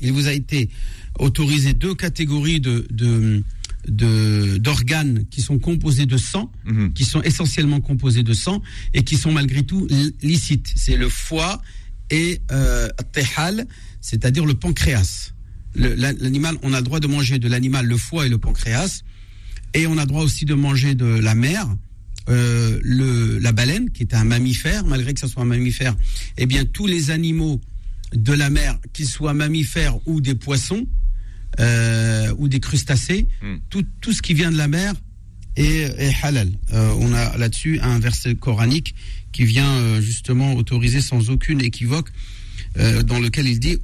Il 0.02 0.12
vous 0.12 0.28
a 0.28 0.34
été 0.34 0.70
autorisé 1.18 1.74
deux 1.74 1.96
catégories 1.96 2.60
de, 2.60 2.86
de 2.92 3.44
d'organes 3.88 5.26
qui 5.32 5.42
sont 5.42 5.58
composés 5.58 6.06
de 6.06 6.18
sang, 6.18 6.52
mhm. 6.66 6.94
qui 6.94 7.06
sont 7.06 7.22
essentiellement 7.24 7.82
composés 7.82 8.24
de 8.24 8.34
sang 8.34 8.62
et 8.94 9.04
qui 9.04 9.16
sont 9.16 9.32
malgré 9.32 9.64
tout 9.64 9.88
licites. 10.22 10.68
C'est 10.76 10.98
le 10.98 11.10
foie 11.10 11.62
et 12.12 12.42
euh, 12.52 12.90
c'est-à-dire 14.02 14.46
le 14.46 14.54
pancréas 14.54 15.34
l'animal, 15.76 16.58
on 16.64 16.74
a 16.74 16.78
le 16.78 16.84
droit 16.84 17.00
de 17.00 17.08
manger 17.08 17.40
de 17.40 17.48
l'animal 17.48 17.86
le 17.86 17.98
foie 17.98 18.26
et 18.26 18.30
le 18.30 18.38
pancréas, 18.38 19.04
et 19.74 19.88
on 19.88 19.98
a 19.98 20.02
le 20.02 20.08
droit 20.08 20.24
aussi 20.24 20.46
de 20.46 20.54
manger 20.54 20.96
de 20.96 21.06
la 21.06 21.36
mer, 21.36 21.68
euh, 22.30 22.80
le, 22.84 23.40
la 23.40 23.52
baleine, 23.52 23.90
qui 23.92 24.04
est 24.04 24.14
un 24.14 24.24
mammifère, 24.24 24.86
malgré 24.86 25.14
que 25.14 25.20
ce 25.20 25.28
soit 25.28 25.44
un 25.44 25.48
mammifère, 25.48 25.96
eh 26.38 26.46
bien 26.46 26.66
tous 26.66 26.88
les 26.88 27.12
animaux 27.12 27.60
de 28.14 28.34
la 28.34 28.50
mer, 28.50 28.80
qu'ils 28.94 29.08
soient 29.08 29.34
mammifères 29.34 29.98
ou 30.08 30.22
des 30.22 30.36
poissons, 30.36 30.88
euh, 31.60 32.34
ou 32.38 32.48
des 32.48 32.60
crustacés, 32.60 33.26
hmm. 33.42 33.58
tout, 33.70 33.86
tout 34.02 34.14
ce 34.14 34.22
qui 34.22 34.34
vient 34.34 34.52
de 34.52 34.58
la 34.58 34.68
mer 34.68 34.94
est, 35.56 35.92
est 36.00 36.16
halal. 36.22 36.52
Euh, 36.74 36.94
on 37.00 37.14
a 37.14 37.38
là-dessus 37.38 37.80
un 37.82 38.00
verset 38.00 38.36
coranique 38.36 38.96
qui 39.32 39.46
vient 39.46 40.02
justement 40.02 40.54
autoriser 40.54 41.02
sans 41.02 41.30
aucune 41.30 41.62
équivoque 41.62 42.10
euh, 42.78 43.04
dans 43.04 43.20
lequel 43.20 43.48
il 43.48 43.60
dit 43.60 43.78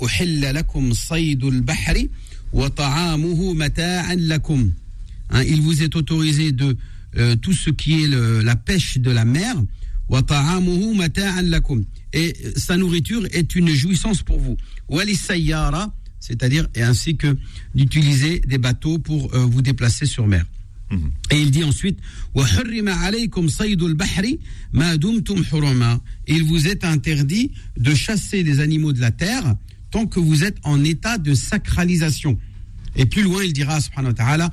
hein, 5.29 5.43
Il 5.43 5.61
vous 5.61 5.83
est 5.83 5.95
autorisé 5.95 6.51
de 6.51 6.77
euh, 7.17 7.35
tout 7.35 7.53
ce 7.53 7.69
qui 7.69 8.03
est 8.03 8.07
la 8.07 8.55
pêche 8.55 8.97
de 8.97 9.11
la 9.11 9.25
mer. 9.25 9.55
Et 12.13 12.33
sa 12.55 12.77
nourriture 12.77 13.25
est 13.31 13.55
une 13.55 13.69
jouissance 13.69 14.21
pour 14.21 14.39
vous. 14.39 14.57
C'est-à-dire, 16.19 16.67
et 16.75 16.81
ainsi 16.81 17.17
que 17.17 17.37
d'utiliser 17.75 18.39
des 18.39 18.57
bateaux 18.57 18.97
pour 18.97 19.33
euh, 19.35 19.39
vous 19.39 19.61
déplacer 19.61 20.05
sur 20.05 20.27
mer. 20.27 20.45
Et 21.31 21.41
il 21.41 21.51
dit 21.51 21.63
ensuite 21.63 21.99
Il 26.27 26.43
vous 26.43 26.67
est 26.67 26.83
interdit 26.83 27.51
de 27.77 27.93
chasser 27.93 28.43
les 28.43 28.59
animaux 28.59 28.93
de 28.93 29.01
la 29.01 29.11
terre 29.11 29.55
tant 29.91 30.05
que 30.05 30.19
vous 30.19 30.43
êtes 30.43 30.57
en 30.63 30.83
état 30.83 31.17
de 31.17 31.33
sacralisation. 31.33 32.37
Et 32.95 33.05
plus 33.05 33.23
loin, 33.23 33.43
il 33.43 33.53
dira 33.53 33.79
subhanahu 33.81 34.13
wa 34.13 34.13
ta'ala 34.13 34.51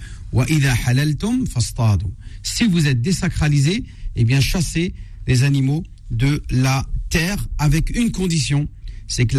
Si 2.42 2.64
vous 2.66 2.86
êtes 2.86 3.00
désacralisé, 3.00 3.84
eh 4.16 4.24
bien 4.24 4.40
chassez 4.40 4.94
les 5.26 5.42
animaux 5.44 5.84
de 6.10 6.42
la 6.50 6.84
terre 7.08 7.36
avec 7.58 7.96
une 7.96 8.10
condition, 8.10 8.68
c'est 9.06 9.26
que 9.26 9.36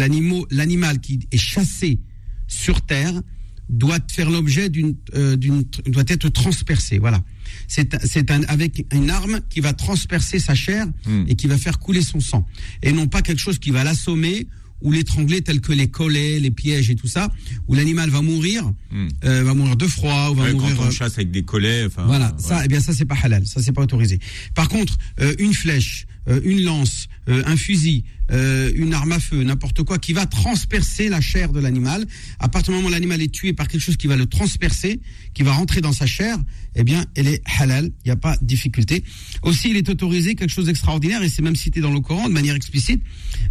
l'animal 0.50 1.00
qui 1.00 1.20
est 1.30 1.36
chassé 1.36 1.98
sur 2.46 2.80
terre 2.82 3.20
doit 3.68 3.98
faire 4.10 4.30
l'objet 4.30 4.68
d'une, 4.68 4.94
euh, 5.14 5.36
d'une, 5.36 5.64
doit 5.86 6.04
être 6.08 6.28
transpercé. 6.28 6.98
Voilà. 6.98 7.22
C'est, 7.68 7.96
c'est 8.04 8.30
un, 8.30 8.42
avec 8.44 8.86
une 8.92 9.10
arme 9.10 9.40
qui 9.48 9.60
va 9.60 9.72
transpercer 9.72 10.38
sa 10.38 10.54
chair 10.54 10.86
hmm. 11.06 11.24
et 11.28 11.34
qui 11.34 11.46
va 11.46 11.58
faire 11.58 11.78
couler 11.78 12.02
son 12.02 12.20
sang. 12.20 12.46
Et 12.82 12.92
non 12.92 13.06
pas 13.06 13.22
quelque 13.22 13.40
chose 13.40 13.58
qui 13.58 13.70
va 13.70 13.84
l'assommer 13.84 14.46
ou 14.82 14.92
l'étrangler 14.92 15.40
tel 15.40 15.60
que 15.60 15.72
les 15.72 15.88
collets, 15.88 16.38
les 16.38 16.50
pièges 16.50 16.90
et 16.90 16.94
tout 16.94 17.06
ça, 17.06 17.32
où 17.68 17.74
l'animal 17.74 18.10
va 18.10 18.20
mourir, 18.20 18.70
hmm. 18.90 19.08
euh, 19.24 19.44
va 19.44 19.54
mourir 19.54 19.76
de 19.76 19.86
froid 19.86 20.30
ou 20.30 20.34
va 20.34 20.52
mourir. 20.52 20.76
Quand 20.76 20.84
on 20.84 20.88
euh, 20.88 20.90
chasse 20.90 21.14
avec 21.14 21.30
des 21.30 21.42
collets, 21.42 21.86
enfin. 21.86 22.04
Voilà, 22.06 22.34
ça, 22.38 22.62
eh 22.64 22.68
bien 22.68 22.80
ça 22.80 22.92
c'est 22.92 23.06
pas 23.06 23.16
halal, 23.22 23.46
ça 23.46 23.62
c'est 23.62 23.72
pas 23.72 23.82
autorisé. 23.82 24.18
Par 24.54 24.68
contre, 24.68 24.98
une 25.38 25.54
flèche, 25.54 26.06
une 26.26 26.62
lance, 26.62 27.08
un 27.26 27.56
fusil, 27.56 28.04
euh, 28.30 28.72
une 28.74 28.94
arme 28.94 29.12
à 29.12 29.20
feu, 29.20 29.42
n'importe 29.42 29.82
quoi, 29.82 29.98
qui 29.98 30.14
va 30.14 30.24
transpercer 30.24 31.08
la 31.10 31.20
chair 31.20 31.52
de 31.52 31.60
l'animal. 31.60 32.06
À 32.38 32.48
partir 32.48 32.72
du 32.72 32.76
moment 32.76 32.88
où 32.88 32.92
l'animal 32.92 33.20
est 33.20 33.32
tué 33.32 33.52
par 33.52 33.68
quelque 33.68 33.82
chose 33.82 33.98
qui 33.98 34.06
va 34.06 34.16
le 34.16 34.24
transpercer, 34.26 35.00
qui 35.34 35.42
va 35.42 35.52
rentrer 35.52 35.82
dans 35.82 35.92
sa 35.92 36.06
chair, 36.06 36.38
eh 36.74 36.84
bien, 36.84 37.04
elle 37.16 37.28
est 37.28 37.42
halal. 37.58 37.90
Il 38.04 38.08
n'y 38.08 38.12
a 38.12 38.16
pas 38.16 38.36
de 38.38 38.46
difficulté. 38.46 39.04
Aussi, 39.42 39.70
il 39.70 39.76
est 39.76 39.88
autorisé 39.90 40.36
quelque 40.36 40.50
chose 40.50 40.66
d'extraordinaire, 40.66 41.22
et 41.22 41.28
c'est 41.28 41.42
même 41.42 41.56
cité 41.56 41.80
dans 41.80 41.90
le 41.90 42.00
Coran 42.00 42.28
de 42.28 42.32
manière 42.32 42.54
explicite, 42.54 43.02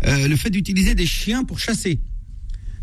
euh, 0.06 0.28
le 0.28 0.36
fait 0.36 0.50
d'utiliser 0.50 0.96
des 0.96 1.06
chiens 1.06 1.44
pour 1.44 1.60
chasser. 1.60 2.00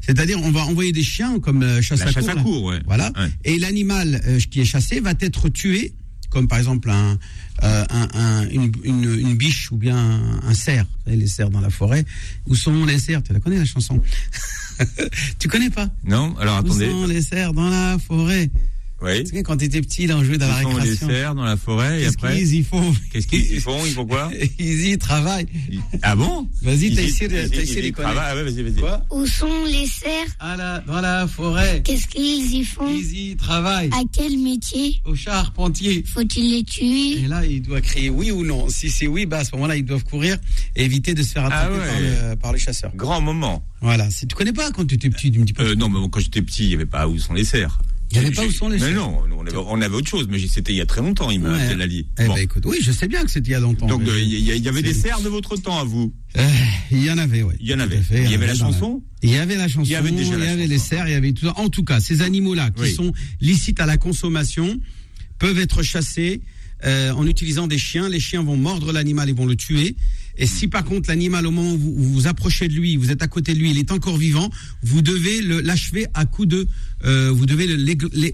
C'est-à-dire, 0.01 0.41
on 0.41 0.51
va 0.53 0.65
envoyer 0.65 0.93
des 0.93 1.03
chiens 1.03 1.41
comme 1.41 1.63
euh, 1.63 1.83
chasse, 1.83 2.03
à, 2.03 2.35
cour, 2.37 2.73
Voilà. 2.87 3.13
Et 3.45 3.59
l'animal 3.59 4.23
qui 4.49 4.61
est 4.61 4.65
chassé 4.65 5.01
va 5.01 5.13
être 5.21 5.49
tué 5.49 5.95
comme 6.31 6.49
par 6.49 6.59
exemple 6.59 6.91
un, 6.91 7.19
euh, 7.63 7.85
un, 7.91 8.49
une, 8.49 8.73
une, 8.85 9.35
biche 9.35 9.71
ou 9.71 9.77
bien 9.77 10.41
un, 10.43 10.55
cerf, 10.55 10.87
les 11.07 11.27
cerfs 11.27 11.51
dans 11.51 11.61
la 11.61 11.71
forêt. 11.71 12.05
Où 12.47 12.55
sont 12.55 12.85
les 12.85 12.99
cerfs? 12.99 13.23
Tu 13.23 13.33
la 13.33 13.41
connais 13.41 13.59
la 13.59 13.65
chanson? 13.65 14.01
Tu 15.39 15.49
connais 15.49 15.69
pas? 15.69 15.91
Non, 16.05 16.35
alors 16.39 16.57
attendez. 16.57 16.89
Où 16.89 17.03
sont 17.03 17.07
les 17.07 17.21
cerfs 17.21 17.53
dans 17.53 17.69
la 17.69 17.99
forêt? 17.99 18.51
Oui. 19.03 19.25
Tu 19.25 19.37
sais, 19.37 19.43
quand 19.43 19.57
tu 19.57 19.65
étais 19.65 19.81
petit, 19.81 20.07
là, 20.07 20.17
on 20.17 20.25
jouait 20.25 20.39
dans 20.39 20.49
la 20.49 20.57
récréation. 20.57 21.09
les 21.09 21.15
cerfs 21.15 21.35
dans 21.35 21.45
la 21.45 21.57
forêt 21.57 22.03
et 22.03 22.07
après. 22.07 22.37
Qu'est-ce 22.37 22.51
qu'ils 22.51 22.55
y 22.61 22.63
font? 22.63 22.95
Qu'est-ce 23.13 23.27
qu'ils 23.27 23.61
font? 23.61 23.85
Ils 23.87 23.93
font 23.93 24.07
quoi? 24.07 24.31
Ils 24.59 24.89
y 24.89 24.99
travaillent. 24.99 25.47
Ah 26.03 26.15
bon? 26.15 26.49
Vas-y, 26.63 26.95
t'as 26.95 27.03
essayé 27.03 27.29
de 27.29 27.91
connaître. 27.95 28.15
Ah 28.19 28.35
ouais, 28.35 28.43
vas-y, 28.43 28.63
vas-y. 28.63 29.01
Où 29.11 29.27
sont 29.27 29.65
les 29.67 29.87
cerfs? 29.87 30.37
Ah, 30.39 30.57
là, 30.57 30.83
Dans 30.87 31.01
la 31.01 31.27
forêt. 31.27 31.83
Qu'est-ce 31.83 32.07
qu'ils 32.09 32.55
y 32.55 32.65
font? 32.65 32.89
Ils 32.89 33.31
y 33.31 33.37
travaillent. 33.37 33.91
À 33.93 34.03
quel 34.13 34.39
métier? 34.39 35.01
Au 35.05 35.15
charpentier. 35.15 36.05
Faut-il 36.07 36.51
les 36.57 36.65
tuer? 36.65 37.23
Et 37.25 37.29
là, 37.29 37.45
il 37.47 37.63
doit 37.63 37.81
crier 37.81 38.11
oui 38.11 38.31
ou 38.31 38.45
non. 38.45 38.69
Si 38.69 38.91
c'est 38.91 39.07
oui, 39.07 39.27
bah 39.27 39.39
à 39.39 39.45
ce 39.45 39.53
moment-là, 39.53 39.77
ils 39.77 39.85
doivent 39.85 40.05
courir 40.05 40.37
et 40.77 40.85
éviter 40.85 41.15
de 41.15 41.23
se 41.23 41.33
faire 41.33 41.47
attraper 41.47 41.77
ah 41.81 41.87
par, 41.87 42.01
le, 42.01 42.37
par, 42.37 42.53
les 42.53 42.59
chasseurs. 42.59 42.93
Grand 42.95 43.21
moment. 43.21 43.65
Voilà. 43.81 44.09
Tu 44.11 44.35
connais 44.35 44.53
pas 44.53 44.71
quand 44.71 44.87
tu 44.87 44.97
étais 44.97 45.11
petit, 45.11 45.31
du 45.31 45.41
petit 45.41 45.53
peu. 45.53 45.71
Euh, 45.71 45.75
non, 45.75 45.89
mais 45.89 45.99
quand 46.11 46.21
j'étais 46.21 46.43
petit, 46.43 46.65
il 46.65 46.69
n'y 46.69 46.75
avait 46.75 46.87
pas 46.87 47.09
où 47.09 47.19
sont 47.19 47.35
les 47.35 47.45
cerfs. 47.45 47.79
Il 48.13 48.19
n'y 48.19 48.27
avait 48.27 48.35
pas 48.35 48.45
où 48.45 48.51
sont 48.51 48.69
les 48.69 48.79
Mais 48.79 48.93
non, 48.93 49.21
on 49.31 49.47
avait, 49.47 49.57
on 49.57 49.81
avait 49.81 49.95
autre 49.95 50.09
chose, 50.09 50.27
mais 50.29 50.39
c'était 50.47 50.73
il 50.73 50.77
y 50.77 50.81
a 50.81 50.87
très 50.87 51.01
longtemps, 51.01 51.31
Imam 51.31 51.53
Ouais. 51.53 51.63
Abdelali. 51.63 52.07
Eh 52.19 52.27
ben, 52.27 52.37
écoute, 52.39 52.65
oui, 52.67 52.79
je 52.83 52.91
sais 52.93 53.07
bien 53.07 53.23
que 53.25 53.31
c'était 53.31 53.49
il 53.51 53.53
y 53.53 53.55
a 53.55 53.61
longtemps. 53.61 53.87
Donc 53.87 54.03
euh, 54.09 54.19
il 54.21 54.29
y, 54.29 54.51
il 54.57 54.69
avait 54.69 54.83
des 54.83 54.95
cerfs 54.95 55.21
de 55.21 55.29
votre 55.29 55.57
temps 55.57 55.79
à 55.79 55.85
vous. 55.85 56.13
Euh, 56.37 56.49
il 56.91 57.05
y 57.05 57.11
en 57.11 57.19
avait, 57.19 57.43
oui. 57.43 57.55
Il 57.61 57.69
y 57.69 57.75
en 57.75 57.79
avait. 57.81 57.99
fait, 58.03 58.25
Il 58.25 58.31
y 58.31 58.35
avait 58.35 58.47
la 58.49 58.55
chanson 58.55 59.03
Il 59.23 59.31
y 59.31 59.37
avait 59.37 59.57
la 59.57 59.69
chanson, 59.69 59.85
Il 59.85 59.91
y 59.93 59.95
avait 59.95 60.11
déjà 60.11 60.35
il 60.37 60.45
y 60.45 60.47
avait 60.49 60.67
les 60.67 60.79
cerfs, 60.79 61.07
il 61.09 61.13
y 61.13 61.15
avait 61.15 61.33
tout 61.33 61.47
ça. 61.47 61.55
En 61.57 61.69
tout 61.69 61.85
cas, 61.85 62.01
ces 62.01 62.21
animaux-là 62.23 62.71
qui 62.71 62.83
Oui. 62.83 62.93
sont 62.95 63.13
licites 63.41 63.81
à 63.81 63.87
la 63.87 63.97
consommation 63.97 64.81
peuvent 65.39 65.59
être 65.59 65.83
chassés 65.83 66.41
euh, 66.85 67.13
en 67.13 67.27
utilisant 67.27 67.67
des 67.67 67.79
chiens. 67.79 68.09
Les 68.09 68.21
chiens 68.21 68.43
vont 68.43 68.57
mordre 68.57 68.93
l'animal 68.93 69.29
et 69.29 69.33
vont 69.33 69.47
le 69.47 69.57
tuer. 69.57 69.97
Et 70.41 70.47
si 70.47 70.69
par 70.69 70.85
contre 70.85 71.11
l'animal, 71.11 71.47
au 71.47 71.51
moment 71.51 71.75
où 71.75 71.79
vous, 71.79 71.95
vous 71.95 72.27
approchez 72.27 72.67
de 72.67 72.73
lui, 72.73 72.97
vous 72.97 73.11
êtes 73.11 73.23
à 73.23 73.29
côté 73.29 73.53
de 73.53 73.59
lui, 73.59 73.71
il 73.71 73.79
est 73.79 73.93
encore 73.93 74.17
vivant, 74.17 74.51
vous 74.83 75.03
devez 75.03 75.43
l'achever 75.43 76.07
à 76.15 76.25
coup 76.25 76.47
de, 76.47 76.67
euh, 77.05 77.31
vous 77.31 77.45
devez 77.45 77.67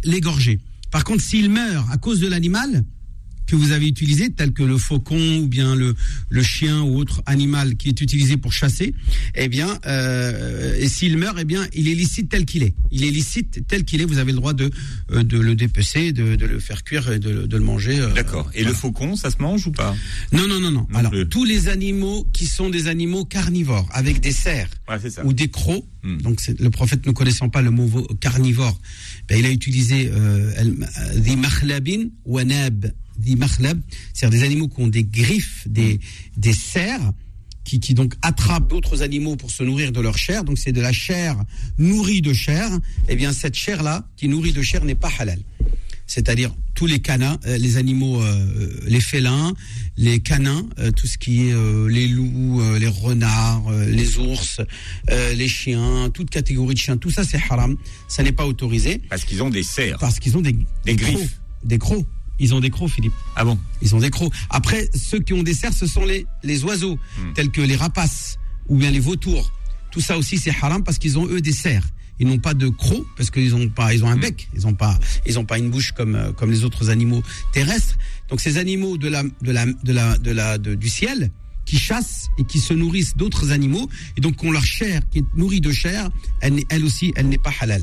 l'égorger. 0.05 0.61
Par 0.93 1.03
contre, 1.03 1.21
s'il 1.21 1.51
meurt 1.51 1.85
à 1.91 1.97
cause 1.97 2.21
de 2.21 2.29
l'animal, 2.29 2.85
que 3.47 3.57
vous 3.57 3.73
avez 3.73 3.87
utilisé, 3.87 4.31
tel 4.31 4.53
que 4.53 4.63
le 4.63 4.77
faucon 4.79 5.39
ou 5.39 5.47
bien 5.49 5.75
le, 5.75 5.95
le 6.29 6.43
chien 6.43 6.83
ou 6.83 6.97
autre 6.99 7.23
animal 7.27 7.77
qui 7.77 7.89
est 7.89 8.01
utilisé 8.01 8.37
pour 8.37 8.53
chasser, 8.53 8.95
eh 9.35 9.49
bien, 9.49 9.79
euh, 9.87 10.77
et 10.79 10.89
s'il 10.89 11.17
meurt, 11.19 11.37
eh 11.41 11.45
bien, 11.45 11.67
il 11.75 11.89
est 11.89 11.95
licite 11.95 12.29
tel 12.29 12.45
qu'il 12.45 12.63
est. 12.63 12.75
Il 12.91 13.05
est 13.05 13.11
licite 13.11 13.67
tel 13.69 13.85
qu'il 13.85 14.01
est. 14.01 14.05
Vous 14.05 14.19
avez 14.19 14.33
le 14.33 14.39
droit 14.39 14.53
de, 14.53 14.71
euh, 15.13 15.23
de 15.23 15.39
le 15.39 15.55
dépecer, 15.55 16.13
de, 16.13 16.35
de 16.37 16.47
le 16.47 16.59
faire 16.61 16.83
cuire 16.85 17.11
et 17.13 17.19
de, 17.19 17.47
de 17.47 17.57
le 17.57 17.63
manger. 17.65 17.99
euh, 18.01 18.13
D'accord. 18.13 18.51
Et 18.55 18.65
le 18.65 18.73
faucon, 18.73 19.17
ça 19.17 19.31
se 19.31 19.39
mange 19.41 19.67
ou 19.67 19.73
pas? 19.73 19.95
Non, 20.33 20.47
non, 20.49 20.61
non, 20.61 20.71
non. 20.71 20.87
Non 20.91 20.99
Alors, 20.99 21.11
plus. 21.13 21.29
tous 21.29 21.45
les 21.45 21.69
animaux 21.69 22.27
qui 22.33 22.47
sont 22.47 22.71
des 22.71 22.89
animaux 22.89 23.25
carnivores, 23.25 23.89
avec 23.93 24.21
des 24.21 24.33
cerfs 24.33 24.71
Ouais, 24.89 24.99
ça. 25.11 25.25
ou 25.25 25.33
des 25.33 25.49
crocs. 25.49 25.85
Hmm. 26.03 26.19
Donc 26.19 26.41
le 26.61 26.71
prophète 26.71 27.05
ne 27.07 27.13
connaissant 27.13 27.49
pas 27.49 27.63
le 27.63 27.71
mot 27.71 27.87
vo- 27.87 28.07
carnivore, 28.21 28.81
ben, 29.29 29.39
il 29.41 29.47
a 29.47 29.51
utilisé 29.51 30.09
euh, 30.13 30.53
des 31.17 31.37
ou 32.25 32.39
anab, 32.39 32.93
c'est-à-dire 34.13 34.39
des 34.41 34.45
animaux 34.45 34.69
qui 34.69 34.81
ont 34.81 34.89
des 34.89 35.05
griffes, 35.05 35.67
des 35.69 36.01
des 36.37 36.53
cerfs 36.53 37.13
qui, 37.65 37.81
qui 37.81 37.95
donc 37.95 38.15
attrapent 38.23 38.69
d'autres 38.69 39.03
animaux 39.03 39.35
pour 39.37 39.51
se 39.51 39.63
nourrir 39.65 39.91
de 39.93 40.01
leur 40.01 40.17
chair. 40.19 40.45
Donc 40.45 40.57
c'est 40.59 40.73
de 40.73 40.81
la 40.81 40.93
chair 40.93 41.37
nourrie 41.79 42.23
de 42.23 42.33
chair. 42.33 42.71
Eh 43.09 43.17
bien 43.17 43.33
cette 43.33 43.55
chair 43.57 43.83
là 43.83 44.07
qui 44.17 44.29
nourrit 44.29 44.53
de 44.53 44.63
chair 44.63 44.85
n'est 44.85 44.95
pas 44.95 45.11
halal. 45.19 45.41
C'est-à-dire 46.09 46.55
tous 46.77 46.87
les 46.87 47.01
canins, 47.01 47.37
euh, 47.47 47.59
les 47.59 47.79
animaux, 47.79 48.23
euh, 48.23 48.71
les 48.87 49.01
félins, 49.01 49.55
les 49.97 50.21
canins, 50.21 50.65
euh, 50.79 50.93
tout 50.93 51.09
ce 51.09 51.19
qui 51.19 51.49
est 51.49 51.53
euh, 51.53 51.89
les 51.89 52.07
loups, 52.07 52.61
euh, 52.61 52.79
les 52.79 52.87
renards, 52.87 53.67
euh, 53.69 53.87
les 53.87 54.17
ours, 54.19 54.61
euh, 55.11 55.33
les 55.35 55.49
chiens, 55.49 56.09
toute 56.15 56.31
catégorie 56.31 56.75
de 56.75 56.79
chiens, 56.79 56.97
tout 56.97 57.11
ça 57.11 57.25
c'est 57.25 57.41
haram, 57.51 57.77
ça 58.07 58.23
n'est 58.23 58.31
pas 58.31 58.47
autorisé 58.47 59.01
Parce 59.11 59.25
qu'ils 59.25 59.43
ont 59.43 59.51
des 59.51 59.65
cerfs. 59.65 59.99
parce 59.99 60.21
qu'ils 60.21 60.37
ont 60.37 60.43
des, 60.43 60.57
Des 60.85 60.95
griffes. 60.95 61.17
crocs, 61.17 61.29
des 61.65 61.79
crocs. 61.79 62.07
Ils 62.39 62.55
ont 62.55 62.61
des 62.61 62.71
crocs, 62.71 62.91
Philippe. 62.91 63.13
Ah 63.35 63.45
bon 63.45 63.59
Ils 63.83 63.95
ont 63.95 63.99
des 64.01 64.11
crocs. 64.11 64.33
Après, 64.51 64.89
ceux 64.95 65.21
qui 65.21 65.33
ont 65.33 65.43
des 65.43 65.55
cerfs, 65.55 65.73
ce 65.73 65.87
sont 65.87 66.05
les, 66.05 66.27
les 66.43 66.65
oiseaux, 66.65 66.99
Hmm. 67.19 67.33
tels 67.35 67.51
que 67.51 67.61
les 67.63 67.77
rapaces 67.77 68.39
ou 68.69 68.77
bien 68.77 68.91
les 68.91 69.01
vautours. 69.01 69.51
Tout 69.91 70.01
ça 70.01 70.19
aussi, 70.19 70.37
c'est 70.39 70.51
haram 70.51 70.83
parce 70.85 70.99
qu'ils 70.99 71.19
ont 71.19 71.27
eux 71.29 71.41
des 71.41 71.53
cerfs. 71.53 71.87
Ils 72.19 72.27
n'ont 72.27 72.39
pas 72.39 72.55
de 72.55 72.69
crocs 72.69 73.07
parce 73.17 73.31
qu'ils 73.31 73.55
ont 73.55 73.69
pas, 73.69 73.93
ils 73.95 74.03
ont 74.05 74.09
Hmm. 74.09 74.13
un 74.13 74.17
bec. 74.17 74.49
Ils 74.55 74.67
ont 74.67 74.75
pas, 74.75 74.99
ils 75.27 75.39
ont 75.39 75.45
pas 75.45 75.59
une 75.59 75.71
bouche 75.71 75.93
comme 75.93 76.15
euh, 76.15 76.33
comme 76.33 76.51
les 76.51 76.65
autres 76.65 76.91
animaux 76.91 77.23
terrestres. 77.53 77.97
Donc 78.29 78.41
ces 78.41 78.57
animaux 78.59 78.97
de 78.99 79.09
la 79.09 79.23
de 79.23 79.53
la 79.53 79.67
de 79.67 79.93
la 79.93 80.19
de 80.19 80.31
la 80.31 80.59
de- 80.59 80.75
du 80.75 80.89
ciel 80.89 81.31
qui 81.67 81.79
chassent 81.79 82.29
et 82.39 82.45
qui 82.45 82.59
se 82.61 82.73
nourrissent 82.75 83.17
d'autres 83.17 83.51
animaux 83.51 83.89
et 84.17 84.21
donc 84.21 84.43
ont 84.45 84.51
leur 84.53 84.65
chair 84.65 85.03
qui 85.11 85.19
est 85.19 85.25
nourrie 85.35 85.61
de 85.61 85.73
chair, 85.73 86.11
elle, 86.41 86.63
elle 86.69 86.85
aussi, 86.85 87.13
elle 87.17 87.29
n'est 87.29 87.39
pas 87.39 87.53
halal. 87.61 87.83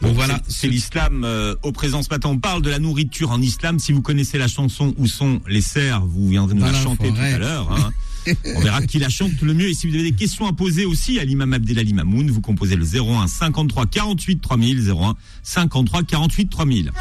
Donc 0.00 0.10
Bon, 0.10 0.16
voilà. 0.16 0.40
c'est- 0.48 0.68
l'islam 0.68 1.24
euh, 1.24 1.54
au 1.62 1.72
présent 1.72 2.02
ce 2.02 2.08
matin. 2.10 2.28
On 2.28 2.38
parle 2.38 2.62
de 2.62 2.70
la 2.70 2.78
nourriture 2.78 3.30
en 3.32 3.40
islam. 3.42 3.78
Si 3.78 3.92
vous 3.92 4.02
connaissez 4.02 4.38
la 4.38 4.46
chanson 4.48 4.94
Où 4.96 5.06
sont 5.06 5.40
les 5.48 5.60
cerfs, 5.60 6.04
vous 6.04 6.28
viendrez 6.28 6.54
nous 6.54 6.64
la 6.64 6.72
chanter 6.72 7.08
tout 7.08 7.16
à 7.20 7.38
l'heure. 7.38 7.70
hein. 7.72 7.90
On 8.56 8.60
verra 8.60 8.82
qui 8.82 8.98
la 8.98 9.08
chante 9.08 9.40
le 9.40 9.54
mieux. 9.54 9.68
Et 9.70 9.74
si 9.74 9.88
vous 9.88 9.94
avez 9.94 10.02
des 10.10 10.12
questions 10.16 10.46
à 10.46 10.52
poser 10.52 10.84
aussi 10.84 11.18
à 11.18 11.24
l'imam 11.24 11.52
Abdelali 11.54 11.94
Mamoun, 11.94 12.30
vous 12.30 12.40
composez 12.42 12.76
le 12.76 12.84
01 12.84 13.26
53 13.26 13.86
48 13.86 14.40
3000 14.42 14.90
01 14.90 15.14
53 15.42 16.02
48 16.02 16.50
3000. 16.50 16.92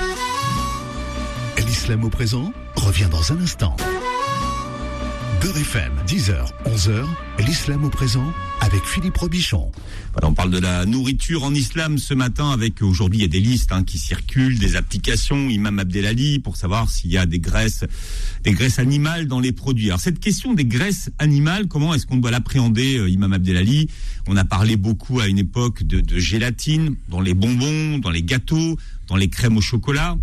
L'islam 1.68 2.04
au 2.06 2.10
présent 2.10 2.54
revient 2.76 3.08
dans 3.12 3.34
un 3.34 3.42
instant. 3.42 3.76
Beurre 5.42 5.58
FM, 5.58 5.92
10h, 6.08 6.52
11h, 6.66 7.06
l'islam 7.46 7.84
au 7.84 7.90
présent 7.90 8.34
avec 8.60 8.84
Philippe 8.84 9.18
Robichon. 9.18 9.72
Voilà, 10.14 10.30
on 10.30 10.34
parle 10.34 10.50
de 10.50 10.58
la 10.58 10.86
nourriture 10.86 11.44
en 11.44 11.54
islam 11.54 12.00
ce 12.00 12.16
matin 12.16 12.50
avec 12.50 12.82
aujourd'hui 12.82 13.20
il 13.20 13.22
y 13.22 13.26
a 13.26 13.28
des 13.28 13.40
listes 13.40 13.72
hein, 13.72 13.84
qui 13.84 14.00
circulent, 14.00 14.58
des 14.58 14.76
applications, 14.76 15.50
Imam 15.50 15.78
Abdelali 15.78 16.40
pour 16.40 16.58
savoir 16.58 16.90
s'il 16.90 17.12
y 17.12 17.18
a 17.18 17.28
des 17.28 17.40
graisses, 17.40 17.86
des 18.44 18.52
graisses 18.52 18.80
animales 18.80 19.28
dans 19.28 19.40
les 19.40 19.52
produits. 19.52 19.88
Alors 19.88 20.00
cette 20.00 20.20
question 20.20 20.54
des 20.54 20.66
graisses 20.66 21.12
animales, 21.20 21.68
comment 21.68 21.94
est-ce 21.94 22.08
qu'on 22.08 22.18
doit 22.18 22.32
l'appréhender, 22.32 22.98
euh, 22.98 23.10
Imam 23.10 23.34
Abdelali? 23.34 23.90
On 24.28 24.38
a 24.38 24.46
parlé 24.46 24.76
beaucoup 24.76 25.20
à 25.20 25.28
une 25.28 25.40
époque 25.40 25.84
de, 25.84 26.00
de 26.00 26.18
gélatine 26.18 26.96
dans 27.10 27.22
les 27.22 27.36
bonbons, 27.36 28.00
dans 28.00 28.12
les 28.12 28.24
gâteaux, 28.24 28.78
dans 29.08 29.16
les 29.16 29.30
crèmes 29.30 29.58
au 29.58 29.62
chocolat. 29.62 30.18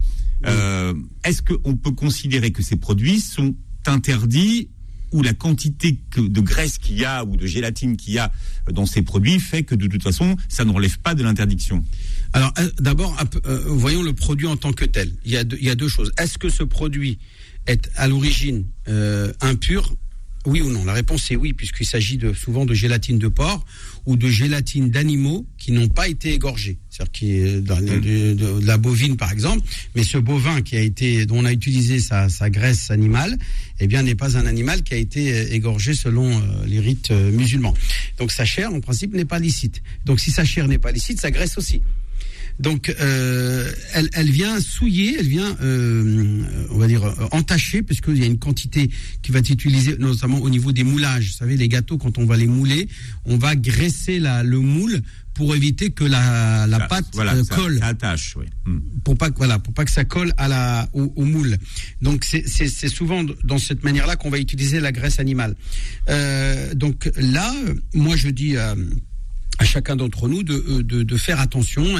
Euh, 0.46 0.92
est-ce 1.22 1.40
qu'on 1.40 1.76
peut 1.76 1.92
considérer 1.92 2.50
que 2.50 2.62
ces 2.62 2.76
produits 2.76 3.20
sont 3.20 3.54
interdits 3.86 4.68
ou 5.14 5.22
la 5.22 5.32
quantité 5.32 5.96
de 6.16 6.40
graisse 6.40 6.76
qu'il 6.78 6.98
y 6.98 7.04
a 7.04 7.24
ou 7.24 7.36
de 7.36 7.46
gélatine 7.46 7.96
qu'il 7.96 8.14
y 8.14 8.18
a 8.18 8.32
dans 8.72 8.84
ces 8.84 9.02
produits 9.02 9.38
fait 9.38 9.62
que 9.62 9.76
de 9.76 9.86
toute 9.86 10.02
façon, 10.02 10.36
ça 10.48 10.64
ne 10.64 10.72
relève 10.72 10.98
pas 10.98 11.14
de 11.14 11.22
l'interdiction. 11.22 11.84
Alors, 12.32 12.52
euh, 12.58 12.68
d'abord, 12.80 13.16
euh, 13.46 13.62
voyons 13.68 14.02
le 14.02 14.12
produit 14.12 14.48
en 14.48 14.56
tant 14.56 14.72
que 14.72 14.84
tel. 14.84 15.12
Il 15.24 15.30
y 15.30 15.36
a 15.36 15.74
deux, 15.74 15.88
choses. 15.88 16.12
Est-ce 16.18 16.36
que 16.36 16.48
ce 16.48 16.64
produit 16.64 17.18
est 17.66 17.88
à 17.94 18.08
l'origine 18.08 18.66
euh, 18.88 19.32
impur? 19.40 19.94
Oui 20.46 20.60
ou 20.60 20.70
non? 20.70 20.84
La 20.84 20.92
réponse 20.92 21.30
est 21.30 21.36
oui, 21.36 21.52
puisqu'il 21.52 21.86
s'agit 21.86 22.18
souvent 22.34 22.66
de 22.66 22.74
gélatine 22.74 23.18
de 23.18 23.28
porc 23.28 23.64
ou 24.06 24.16
de 24.16 24.28
gélatine 24.28 24.90
d'animaux 24.90 25.46
qui 25.58 25.72
n'ont 25.72 25.88
pas 25.88 26.08
été 26.08 26.34
égorgés. 26.34 26.78
C'est-à-dire 26.90 27.12
qui 27.12 27.32
est 27.32 27.60
dans 27.60 27.78
le- 27.80 28.00
de, 28.00 28.34
de- 28.34 28.60
de 28.60 28.66
la 28.66 28.76
bovine, 28.76 29.16
par 29.16 29.32
exemple. 29.32 29.66
Mais 29.94 30.04
ce 30.04 30.18
bovin 30.18 30.60
qui 30.62 30.76
a 30.76 30.80
été, 30.80 31.26
dont 31.26 31.38
on 31.38 31.44
a 31.44 31.52
utilisé 31.52 31.98
sa, 31.98 32.28
sa 32.28 32.50
graisse 32.50 32.90
animale, 32.90 33.36
eh 33.80 33.86
bien, 33.86 34.02
n'est 34.02 34.14
pas 34.14 34.36
un 34.36 34.46
animal 34.46 34.82
qui 34.82 34.94
a 34.94 34.98
été 34.98 35.32
euh, 35.32 35.52
égorgé 35.54 35.94
selon 35.94 36.30
euh, 36.30 36.42
les 36.66 36.80
rites 36.80 37.10
euh, 37.10 37.30
musulmans. 37.32 37.74
Donc 38.18 38.30
sa 38.30 38.44
chair, 38.44 38.72
en 38.72 38.80
principe, 38.80 39.14
n'est 39.14 39.24
pas 39.24 39.38
licite. 39.38 39.82
Donc 40.04 40.20
si 40.20 40.30
sa 40.30 40.44
chair 40.44 40.68
n'est 40.68 40.78
pas 40.78 40.92
licite, 40.92 41.20
sa 41.20 41.30
graisse 41.30 41.56
aussi. 41.58 41.80
Donc, 42.60 42.94
euh, 43.00 43.70
elle, 43.94 44.08
elle 44.12 44.30
vient 44.30 44.60
souiller, 44.60 45.16
elle 45.18 45.26
vient, 45.28 45.56
euh, 45.60 46.42
on 46.70 46.78
va 46.78 46.86
dire, 46.86 47.04
euh, 47.04 47.12
entacher, 47.32 47.82
puisqu'il 47.82 48.18
y 48.18 48.22
a 48.22 48.26
une 48.26 48.38
quantité 48.38 48.90
qui 49.22 49.32
va 49.32 49.40
être 49.40 49.50
utilisée, 49.50 49.96
notamment 49.98 50.38
au 50.38 50.48
niveau 50.50 50.70
des 50.72 50.84
moulages. 50.84 51.26
Vous 51.28 51.32
savez, 51.38 51.56
les 51.56 51.68
gâteaux, 51.68 51.98
quand 51.98 52.16
on 52.18 52.26
va 52.26 52.36
les 52.36 52.46
mouler, 52.46 52.88
on 53.24 53.38
va 53.38 53.56
graisser 53.56 54.20
la, 54.20 54.42
le 54.44 54.60
moule 54.60 55.02
pour 55.34 55.56
éviter 55.56 55.90
que 55.90 56.04
la, 56.04 56.66
la 56.68 56.78
Ça- 56.78 56.86
pâte 56.86 57.06
voilà, 57.12 57.34
euh, 57.34 57.42
ça, 57.42 57.56
colle 57.56 57.78
ça 57.80 57.86
attache. 57.88 58.36
Oui. 58.38 58.46
Hmm. 58.66 58.78
pour 59.02 59.18
pas 59.18 59.30
que 59.32 59.36
voilà 59.36 59.58
pour 59.58 59.74
pas 59.74 59.84
que 59.84 59.90
ça 59.90 60.04
colle 60.04 60.32
à 60.36 60.46
la 60.46 60.88
au, 60.92 61.12
au 61.16 61.24
moule. 61.24 61.56
Donc 62.02 62.24
c'est 62.24 62.88
souvent 62.88 63.24
dans 63.42 63.58
cette 63.58 63.82
manière-là 63.82 64.14
qu'on 64.14 64.30
va 64.30 64.38
utiliser 64.38 64.78
la 64.78 64.92
graisse 64.92 65.18
animale. 65.18 65.56
Euh, 66.08 66.72
donc 66.74 67.10
là, 67.16 67.52
moi 67.94 68.14
je 68.14 68.28
dis 68.28 68.56
euh, 68.56 68.76
à 69.58 69.64
chacun 69.64 69.96
d'entre 69.96 70.28
nous 70.28 70.42
de, 70.42 70.54
euh, 70.54 70.82
de, 70.82 71.02
de 71.02 71.16
faire 71.16 71.40
attention. 71.40 71.96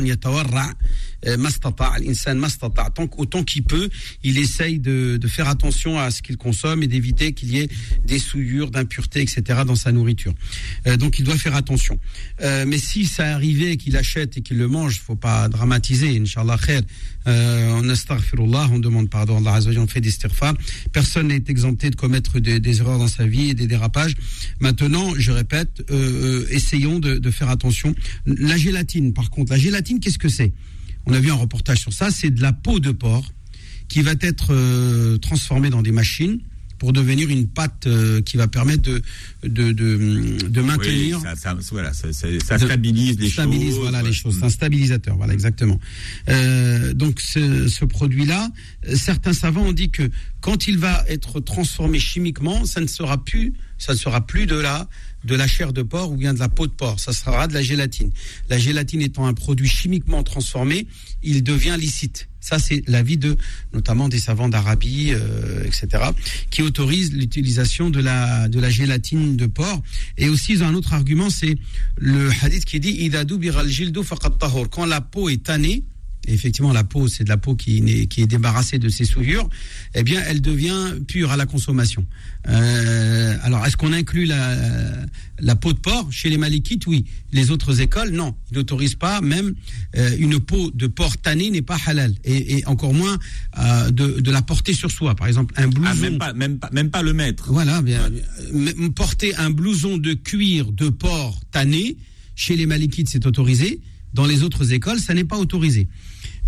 Euh, 1.27 1.37
al-insan 1.79 2.39
mastata. 2.39 2.91
Tant 2.91 3.09
Autant 3.17 3.45
qu'il 3.45 3.63
peut, 3.63 3.89
il 4.23 4.39
essaye 4.39 4.79
de, 4.79 5.19
faire 5.27 5.49
attention 5.49 5.99
à 5.99 6.11
ce 6.11 6.23
qu'il 6.23 6.37
consomme 6.37 6.83
et 6.83 6.87
d'éviter 6.87 7.33
qu'il 7.33 7.51
y 7.51 7.61
ait 7.61 7.69
des 8.07 8.19
souillures, 8.19 8.71
d'impuretés, 8.71 9.23
etc. 9.23 9.63
dans 9.67 9.77
sa 9.77 9.93
nourriture. 9.93 10.35
Euh, 10.87 10.97
donc 10.97 11.19
il 11.19 11.25
doit 11.25 11.37
faire 11.37 11.55
attention. 11.55 11.99
Euh, 12.43 12.65
mais 12.67 12.79
si 12.79 13.07
ça 13.07 13.35
arrivait 13.35 13.77
qu'il 13.77 13.97
achète 13.97 14.37
et 14.37 14.41
qu'il 14.43 14.59
le 14.59 14.69
mange, 14.69 15.01
faut 15.01 15.17
pas 15.17 15.49
dramatiser. 15.49 16.19
Inch'Allah 16.19 16.59
khair. 16.59 16.83
Euh, 17.27 17.81
on 17.81 18.75
on 18.75 18.79
demande 18.79 19.09
pardon 19.09 19.39
Allah 19.39 19.61
on 19.79 19.87
fait 19.87 20.01
des 20.01 20.11
istighfar. 20.11 20.55
Personne 20.93 21.29
n'est 21.29 21.45
exempté 21.49 21.91
de 21.91 21.97
commettre 21.97 22.41
des, 22.41 22.81
erreurs 22.81 22.99
dans 22.99 23.09
sa 23.09 23.27
vie 23.27 23.51
et 23.51 23.55
des 23.55 23.67
dérapages. 23.67 24.15
Maintenant, 24.61 25.15
je 25.17 25.33
répète, 25.33 25.83
essayons 26.51 26.99
de, 26.99 27.19
de 27.19 27.31
faire 27.31 27.49
attention. 27.49 27.95
La 28.27 28.57
gélatine, 28.57 29.13
par 29.13 29.31
contre, 29.31 29.53
la 29.53 29.59
gélatine, 29.59 30.01
qu'est-ce 30.01 30.19
que 30.19 30.29
c'est? 30.29 30.53
On 31.07 31.13
a 31.13 31.21
vu 31.21 31.31
un 31.31 31.35
reportage 31.35 31.81
sur 31.81 31.93
ça. 31.93 32.11
C'est 32.11 32.31
de 32.31 32.41
la 32.43 32.53
peau 32.53 32.81
de 32.81 32.91
porc 32.91 33.25
qui 33.89 34.03
va 34.03 34.13
être 34.21 34.53
euh, 34.55 35.19
transformée 35.19 35.71
dans 35.71 35.83
des 35.83 35.93
machines 35.93 36.39
pour 36.79 36.93
devenir 36.93 37.31
une 37.31 37.47
pâte 37.47 37.87
euh, 37.87 38.21
qui 38.21 38.37
va 38.37 38.49
permettre 38.49 38.83
de 38.83 39.01
de, 39.45 39.73
de, 39.73 40.49
de 40.49 40.61
maintenir 40.61 41.19
Oui, 41.19 41.23
ça, 41.23 41.37
ça- 41.37 41.57
voilà, 41.71 41.93
ça, 41.93 42.13
ça- 42.13 42.59
stabilise 42.59 43.19
les 43.19 43.29
stabilise, 43.31 43.71
choses. 43.75 43.79
voilà 43.81 44.03
les 44.03 44.13
choses. 44.13 44.37
C'est 44.39 44.45
un 44.45 44.51
stabilisateur, 44.51 45.17
voilà 45.17 45.33
exactement. 45.35 45.79
Euh, 46.29 46.93
donc 46.95 47.21
ce, 47.21 47.69
ce 47.69 47.85
produit-là, 47.85 48.51
euh, 48.89 48.97
certains 48.97 49.33
savants 49.33 49.67
ont 49.67 49.73
dit 49.73 49.91
que 49.91 50.11
Quand 50.45 50.67
il 50.67 50.77
va 50.77 51.03
être 51.09 51.41
transformé 51.41 51.99
chimiquement, 51.99 52.67
ça 52.67 52.83
ne 52.83 52.87
sera 52.87 53.25
plus, 53.25 53.55
ça 53.79 53.95
ne 53.95 53.99
sera 53.99 54.27
plus 54.27 54.45
de 54.45 54.57
la, 54.57 54.91
de 55.25 55.35
la 55.35 55.47
chair 55.47 55.73
de 55.73 55.81
porc 55.81 56.13
ou 56.13 56.17
bien 56.17 56.35
de 56.35 56.39
la 56.39 56.51
peau 56.51 56.67
de 56.67 56.73
porc. 56.73 57.01
Ça 57.01 57.15
sera 57.15 57.49
de 57.49 57.55
la 57.55 57.63
gélatine. 57.63 58.11
La 58.51 58.59
gélatine 58.59 59.01
étant 59.01 59.25
un 59.25 59.33
produit 59.33 59.71
chimiquement 59.71 60.23
transformé, 60.23 60.87
il 61.23 61.43
devient 61.43 61.77
licite. 61.79 62.29
Ça, 62.41 62.59
c'est 62.59 62.83
l'avis 62.87 63.17
de, 63.17 63.39
notamment 63.73 64.11
des 64.11 64.19
savants 64.19 64.51
d'Arabie, 64.51 65.13
euh, 65.15 65.65
etc., 65.65 66.11
qui 66.51 66.61
autorisent 66.61 67.15
l'utilisation 67.15 67.89
de 67.89 68.01
la, 68.01 68.47
de 68.49 68.61
la 68.61 68.69
gélatine 68.69 69.39
de 69.39 69.47
porc. 69.47 69.83
Et 70.19 70.29
aussi, 70.29 70.53
ils 70.53 70.63
ont 70.63 70.67
un 70.67 70.75
autre 70.75 70.93
argument, 70.93 71.31
c'est 71.31 71.57
le 71.97 72.31
hadith 72.43 72.67
qui 72.67 72.81
dit. 72.81 73.11
Quand 74.71 74.85
la 74.85 75.01
peau 75.01 75.31
est 75.31 75.43
tannée, 75.43 75.85
effectivement, 76.29 76.73
la 76.73 76.85
peau, 76.85 77.09
c'est 77.09 77.25
de 77.25 77.29
la 77.29 77.37
peau 77.37 77.55
qui, 77.55 77.79
est 77.79 78.27
débarrassée 78.27 78.79
de 78.79 78.89
ses 78.89 79.05
souillures, 79.05 79.49
eh 79.95 80.03
bien, 80.03 80.23
elle 80.27 80.41
devient 80.41 80.95
pure 81.07 81.31
à 81.31 81.37
la 81.37 81.47
consommation. 81.47 82.07
Euh, 82.49 83.37
alors, 83.43 83.65
est-ce 83.67 83.77
qu'on 83.77 83.93
inclut 83.93 84.25
la, 84.25 84.57
la 85.41 85.57
peau 85.57 85.73
de 85.73 85.79
porc 85.79 86.11
chez 86.11 86.31
les 86.31 86.39
malikites 86.39 86.87
Oui. 86.87 87.05
Les 87.33 87.51
autres 87.51 87.81
écoles, 87.81 88.11
non. 88.11 88.35
Ils 88.51 88.57
n'autorisent 88.57 88.95
pas, 88.95 89.21
même 89.21 89.55
euh, 89.97 90.17
une 90.19 90.41
peau 90.41 90.71
de 90.71 90.87
porc 90.87 91.17
tannée 91.19 91.51
n'est 91.51 91.63
pas 91.63 91.79
halal. 91.87 92.15
Et, 92.25 92.59
et 92.59 92.67
encore 92.67 92.95
moins 92.95 93.19
euh, 93.59 93.91
de, 93.91 94.21
de 94.21 94.31
la 94.31 94.43
porter 94.43 94.73
sur 94.73 94.91
soi. 94.91 95.15
Par 95.15 95.27
exemple, 95.27 95.55
un 95.57 95.69
blouson. 95.69 95.91
Ah, 95.91 95.95
même 95.95 96.19
pas, 96.19 96.33
même 96.33 96.59
pas, 96.59 96.71
même 96.73 96.91
pas 96.91 97.03
le 97.03 97.13
maître. 97.13 97.53
Voilà, 97.53 97.83
bien. 97.83 98.11
Porter 98.95 99.35
un 99.37 99.51
blouson 99.51 99.99
de 99.99 100.15
cuir 100.15 100.73
de 100.73 100.89
porc 100.89 101.41
tanné, 101.51 101.97
chez 102.35 102.57
les 102.57 102.67
malikites, 102.67 103.09
c'est 103.09 103.27
autorisé. 103.27 103.81
Dans 104.13 104.27
les 104.27 104.43
autres 104.45 104.73
écoles, 104.73 105.01
ça 105.01 105.13
n'est 105.13 105.25
pas 105.25 105.39
autorisé. 105.39 105.89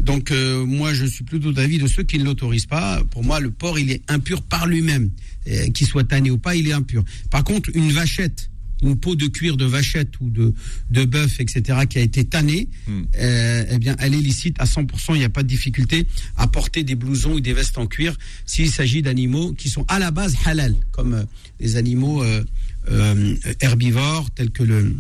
Donc, 0.02 0.30
euh, 0.30 0.64
moi, 0.64 0.92
je 0.94 1.06
suis 1.06 1.24
plutôt 1.24 1.52
d'avis 1.52 1.78
de 1.78 1.86
ceux 1.86 2.02
qui 2.02 2.18
ne 2.18 2.24
l'autorisent 2.24 2.66
pas. 2.66 3.02
Pour 3.10 3.24
moi, 3.24 3.40
le 3.40 3.50
porc, 3.50 3.78
il 3.78 3.90
est 3.90 4.02
impur 4.08 4.42
par 4.42 4.66
lui-même. 4.66 5.10
Euh, 5.48 5.68
Qu'il 5.70 5.86
soit 5.86 6.04
tanné 6.04 6.30
ou 6.30 6.38
pas, 6.38 6.54
il 6.56 6.68
est 6.68 6.72
impur. 6.72 7.04
Par 7.30 7.44
contre, 7.44 7.70
une 7.74 7.90
vachette, 7.92 8.50
une 8.82 8.96
peau 8.96 9.16
de 9.16 9.26
cuir 9.26 9.56
de 9.56 9.64
vachette 9.64 10.20
ou 10.20 10.28
de, 10.28 10.52
de 10.90 11.04
bœuf, 11.06 11.40
etc., 11.40 11.80
qui 11.88 11.98
a 11.98 12.02
été 12.02 12.24
tannée, 12.24 12.68
Hmm. 12.86 13.02
euh, 13.18 13.64
eh 13.70 13.78
bien, 13.78 13.96
elle 13.98 14.14
est 14.14 14.20
licite 14.20 14.56
à 14.60 14.64
100%. 14.64 15.14
Il 15.14 15.18
n'y 15.18 15.24
a 15.24 15.28
pas 15.30 15.42
de 15.42 15.48
difficulté 15.48 16.06
à 16.36 16.46
porter 16.46 16.84
des 16.84 16.94
blousons 16.94 17.32
ou 17.34 17.40
des 17.40 17.52
vestes 17.54 17.78
en 17.78 17.86
cuir 17.86 18.16
s'il 18.44 18.70
s'agit 18.70 19.02
d'animaux 19.02 19.52
qui 19.54 19.70
sont 19.70 19.84
à 19.88 19.98
la 19.98 20.10
base 20.10 20.34
halal, 20.44 20.74
comme 20.92 21.14
euh, 21.14 21.22
les 21.58 21.76
animaux 21.76 22.22
euh, 22.22 22.44
euh, 22.90 23.34
herbivores 23.60 24.30
tels 24.32 24.50
que 24.50 24.62
le 24.62 24.94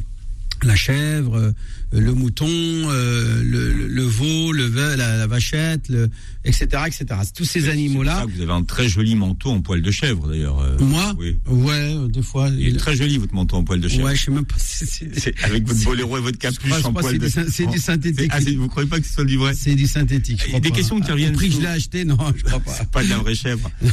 la 0.64 0.74
chèvre, 0.76 1.36
euh, 1.36 1.52
le 1.92 2.12
mouton, 2.14 2.46
euh, 2.48 3.42
le, 3.44 3.72
le- 3.72 3.86
le 3.88 4.02
veau, 4.02 4.52
le 4.52 4.64
ve- 4.64 4.96
la, 4.96 5.16
la 5.16 5.26
vachette, 5.26 5.88
le, 5.88 6.08
etc., 6.44 6.66
etc. 6.86 7.04
Tous 7.34 7.44
ces 7.44 7.68
animaux-là. 7.68 8.24
C'est 8.26 8.32
Vous 8.36 8.42
avez 8.42 8.52
un 8.52 8.62
très 8.64 8.88
joli 8.88 9.14
manteau 9.14 9.50
en 9.50 9.60
poil 9.60 9.82
de 9.82 9.90
chèvre, 9.90 10.28
d'ailleurs. 10.28 10.58
euh, 10.60 10.76
Moi, 10.80 11.14
Oui. 11.18 11.36
ouais, 11.46 11.94
des 12.08 12.22
fois. 12.22 12.48
Il 12.48 12.66
est 12.66 12.70
il- 12.70 12.76
très 12.76 12.96
joli, 12.96 13.18
votre 13.18 13.34
manteau 13.34 13.56
en 13.56 13.64
poil 13.64 13.80
de 13.80 13.88
chèvre. 13.88 14.04
ouais, 14.04 14.16
je 14.16 14.24
sais 14.24 14.30
même 14.30 14.44
pas 14.46 14.56
c'est. 14.58 14.86
C'est 15.18 15.34
avec 15.44 15.66
votre 15.66 15.78
c'est- 15.78 15.84
boléro 15.84 16.16
et 16.18 16.20
votre 16.20 16.38
capuche 16.38 16.58
crois- 16.70 16.86
en 16.86 16.92
poil 16.92 17.18
c'est 17.20 17.42
de 17.44 17.50
c'est 17.50 17.66
du 17.66 17.78
synthétique. 17.78 18.30
Ah, 18.32 18.40
c'est- 18.40 18.54
vous 18.56 18.68
croyez 18.68 18.88
pas 18.88 18.98
que 19.00 19.06
ce 19.06 19.12
soit 19.12 19.24
du 19.24 19.36
vrai 19.36 19.52
C'est 19.54 19.74
du 19.74 19.86
synthétique. 19.86 20.40
je 20.42 20.48
crois 20.48 20.60
des 20.60 20.70
pas. 20.70 20.76
questions 20.76 21.00
qui 21.00 21.10
reviennent 21.12 21.34
prix 21.34 21.48
que 21.50 21.54
je 21.56 21.60
l'ai 21.60 21.66
acheté, 21.66 22.04
non, 22.04 22.16
je 22.36 22.42
crois 22.44 22.60
pas. 22.64 22.84
Pas 22.92 23.04
de 23.04 23.10
la 23.10 23.18
vraie 23.18 23.34
chèvre. 23.34 23.70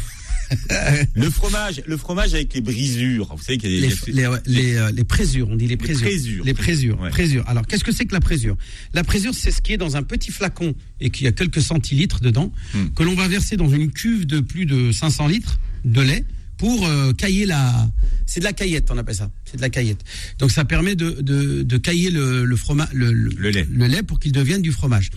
le 1.15 1.29
fromage, 1.29 1.81
le 1.85 1.97
fromage 1.97 2.33
avec 2.33 2.53
les 2.53 2.61
brisures. 2.61 3.33
Vous 3.35 3.43
savez 3.43 3.57
qu'il 3.57 3.71
y 3.71 3.77
a 3.77 3.81
Les, 3.81 3.87
des- 3.87 4.11
les, 4.11 4.29
les, 4.63 4.75
euh, 4.75 4.91
les 4.91 5.03
présures, 5.03 5.49
on 5.49 5.55
dit 5.55 5.67
les 5.67 5.77
présures. 5.77 6.01
présures. 6.07 6.43
Les 6.45 6.53
présures. 6.53 6.99
Ouais. 6.99 7.09
présures. 7.09 7.47
Alors, 7.47 7.65
qu'est-ce 7.67 7.83
que 7.83 7.91
c'est 7.91 8.05
que 8.05 8.13
la 8.13 8.19
présure? 8.21 8.55
La 8.93 9.03
présure, 9.03 9.33
c'est 9.33 9.51
ce 9.51 9.61
qui 9.61 9.73
est 9.73 9.77
dans 9.77 9.95
un 9.95 10.03
petit 10.03 10.31
flacon 10.31 10.73
et 10.99 11.09
qui 11.09 11.27
a 11.27 11.31
quelques 11.31 11.61
centilitres 11.61 12.19
dedans, 12.21 12.51
Hmm. 12.73 12.87
que 12.95 13.03
l'on 13.03 13.15
va 13.15 13.27
verser 13.27 13.57
dans 13.57 13.69
une 13.69 13.91
cuve 13.91 14.25
de 14.25 14.39
plus 14.39 14.65
de 14.65 14.91
500 14.91 15.27
litres 15.27 15.59
de 15.85 16.01
lait 16.01 16.25
pour 16.57 16.85
euh, 16.87 17.11
cailler 17.13 17.45
la. 17.45 17.89
C'est 18.25 18.39
de 18.39 18.45
la 18.45 18.53
caillette, 18.53 18.89
on 18.89 18.97
appelle 18.97 19.15
ça. 19.15 19.29
C'est 19.43 19.57
de 19.57 19.61
la 19.61 19.69
caillette. 19.69 20.01
Donc, 20.39 20.51
ça 20.51 20.63
permet 20.65 20.95
de, 20.95 21.11
de, 21.21 21.63
de 21.63 21.77
cailler 21.77 22.09
le, 22.09 22.45
le 22.45 22.55
fromage, 22.55 22.87
le, 22.93 23.11
Le 23.11 23.49
lait. 23.49 23.67
le 23.69 23.87
lait 23.87 24.01
pour 24.03 24.19
qu'il 24.19 24.31
devienne 24.31 24.61
du 24.61 24.71
fromage. 24.71 25.09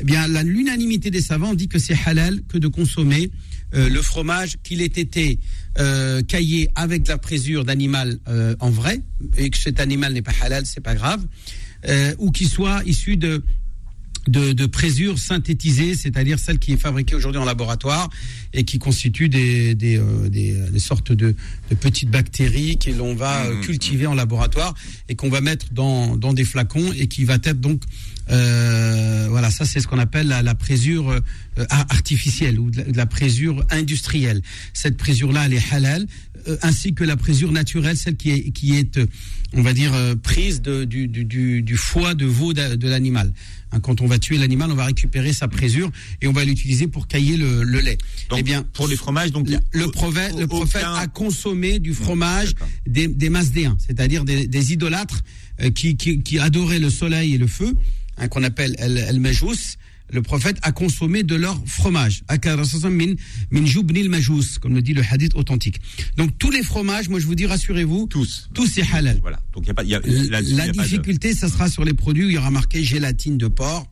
Eh 0.00 0.04
bien, 0.04 0.26
l'unanimité 0.42 1.10
des 1.10 1.20
savants 1.20 1.54
dit 1.54 1.68
que 1.68 1.78
c'est 1.78 1.96
halal 2.06 2.40
que 2.48 2.58
de 2.58 2.68
consommer 2.68 3.30
euh, 3.74 3.88
le 3.88 4.02
fromage 4.02 4.56
qu'il 4.62 4.80
ait 4.82 4.86
été 4.86 5.38
euh, 5.78 6.22
caillé 6.22 6.68
avec 6.74 7.02
de 7.04 7.08
la 7.08 7.18
présure 7.18 7.64
d'animal 7.64 8.18
euh, 8.28 8.54
en 8.60 8.70
vrai 8.70 9.00
et 9.36 9.50
que 9.50 9.58
cet 9.58 9.80
animal 9.80 10.12
n'est 10.12 10.22
pas 10.22 10.32
halal, 10.40 10.64
c'est 10.66 10.80
pas 10.80 10.94
grave, 10.94 11.24
ou 12.18 12.30
qu'il 12.30 12.48
soit 12.48 12.82
issu 12.86 13.18
de 13.18 13.42
de, 14.28 14.52
de 14.52 14.66
présure 14.66 15.18
synthétisée, 15.18 15.94
c'est-à-dire 15.94 16.38
celle 16.38 16.58
qui 16.58 16.72
est 16.72 16.76
fabriquée 16.76 17.14
aujourd'hui 17.14 17.40
en 17.40 17.44
laboratoire 17.44 18.08
et 18.52 18.64
qui 18.64 18.78
constitue 18.78 19.28
des, 19.28 19.74
des, 19.74 19.98
euh, 19.98 20.28
des, 20.28 20.52
des 20.70 20.78
sortes 20.78 21.12
de, 21.12 21.34
de 21.70 21.74
petites 21.74 22.10
bactéries 22.10 22.78
que 22.78 22.90
l'on 22.90 23.14
va 23.14 23.44
euh, 23.44 23.54
Mmh, 23.54 23.60
cultiver 23.60 24.06
en 24.06 24.14
laboratoire 24.14 24.74
et 25.08 25.14
qu'on 25.14 25.28
va 25.28 25.40
mettre 25.40 25.66
dans, 25.72 26.16
dans 26.16 26.32
des 26.32 26.44
flacons 26.44 26.92
et 26.92 27.06
qui 27.06 27.24
va 27.24 27.34
être 27.34 27.60
donc 27.60 27.82
euh, 28.30 29.26
voilà 29.30 29.50
ça 29.50 29.64
c'est 29.64 29.80
ce 29.80 29.86
qu'on 29.86 29.98
appelle 29.98 30.28
la, 30.28 30.42
la 30.42 30.54
présure 30.54 31.10
euh, 31.10 31.20
ar- 31.70 31.86
artificielle 31.90 32.58
ou 32.58 32.70
de 32.70 32.78
la, 32.78 32.84
de 32.84 32.96
la 32.96 33.06
présure 33.06 33.64
industrielle. 33.70 34.40
Cette 34.72 34.96
présure 34.96 35.32
là 35.32 35.46
elle 35.46 35.54
est 35.54 35.72
halal 35.72 36.06
euh, 36.48 36.56
ainsi 36.62 36.94
que 36.94 37.04
la 37.04 37.16
présure 37.16 37.52
naturelle 37.52 37.96
celle 37.96 38.16
qui 38.16 38.30
est 38.30 38.50
qui 38.50 38.76
est 38.76 38.96
euh, 38.98 39.06
on 39.52 39.62
va 39.62 39.72
dire 39.72 39.92
euh, 39.94 40.14
prise 40.16 40.62
de, 40.62 40.84
du, 40.84 41.06
du, 41.06 41.62
du, 41.62 41.76
foie 41.76 42.14
de 42.14 42.26
veau 42.26 42.52
de, 42.52 42.74
de 42.74 42.88
l'animal. 42.88 43.32
Hein, 43.70 43.78
quand 43.78 44.00
on 44.00 44.06
va 44.08 44.18
tuer 44.18 44.36
l'animal, 44.36 44.68
on 44.72 44.74
va 44.74 44.86
récupérer 44.86 45.32
sa 45.32 45.46
présure 45.46 45.92
et 46.20 46.26
on 46.26 46.32
va 46.32 46.44
l'utiliser 46.44 46.88
pour 46.88 47.06
cailler 47.06 47.36
le, 47.36 47.62
le 47.62 47.78
lait. 47.78 47.96
Donc, 48.30 48.40
eh 48.40 48.42
bien, 48.42 48.64
pour 48.72 48.88
les 48.88 48.96
fromages, 48.96 49.30
donc 49.30 49.48
le, 49.48 49.58
le 49.70 49.86
prophète, 49.92 50.34
le 50.36 50.48
prophète 50.48 50.82
a 50.84 51.06
consommé 51.06 51.78
du 51.78 51.94
fromage 51.94 52.54
des, 52.84 53.06
des 53.06 53.28
masdéens, 53.30 53.76
c'est-à-dire 53.78 54.24
des, 54.24 54.48
des 54.48 54.72
idolâtres 54.72 55.22
euh, 55.62 55.70
qui, 55.70 55.96
qui, 55.96 56.20
qui 56.20 56.40
adoraient 56.40 56.80
le 56.80 56.90
soleil 56.90 57.34
et 57.34 57.38
le 57.38 57.46
feu, 57.46 57.74
hein, 58.18 58.28
qu'on 58.28 58.42
appelle 58.42 58.74
el, 58.78 58.98
el 58.98 59.20
majous. 59.20 59.76
Le 60.12 60.20
prophète 60.20 60.58
a 60.62 60.70
consommé 60.70 61.22
de 61.22 61.34
leur 61.34 61.60
fromage. 61.66 62.22
Min 62.90 63.14
min 63.50 63.64
jubnil 63.66 64.10
majous, 64.10 64.58
comme 64.60 64.74
le 64.74 64.82
dit 64.82 64.92
le 64.92 65.02
hadith 65.02 65.34
authentique. 65.34 65.80
Donc 66.18 66.36
tous 66.38 66.50
les 66.50 66.62
fromages, 66.62 67.08
moi 67.08 67.18
je 67.20 67.26
vous 67.26 67.34
dis, 67.34 67.46
rassurez-vous, 67.46 68.06
tous. 68.08 68.50
tous 68.52 68.66
c'est 68.66 68.84
halal. 68.92 69.18
Voilà. 69.22 69.40
Donc 69.54 69.64
il 69.64 69.68
y 69.68 69.70
a 69.70 69.74
pas, 69.74 69.82
y 69.82 69.94
a, 69.94 70.00
La, 70.04 70.42
là-dessus, 70.42 70.50
il 70.52 70.56
y 70.56 70.60
a 70.60 70.66
pas 70.66 70.72
de- 70.74 70.88
difficulté, 70.88 71.34
ça 71.34 71.48
sera 71.48 71.70
sur 71.70 71.84
les 71.84 71.94
produits 71.94 72.26
où 72.26 72.28
il 72.28 72.34
y 72.34 72.38
aura 72.38 72.50
marqué 72.50 72.84
gélatine 72.84 73.38
de 73.38 73.48
porc 73.48 73.90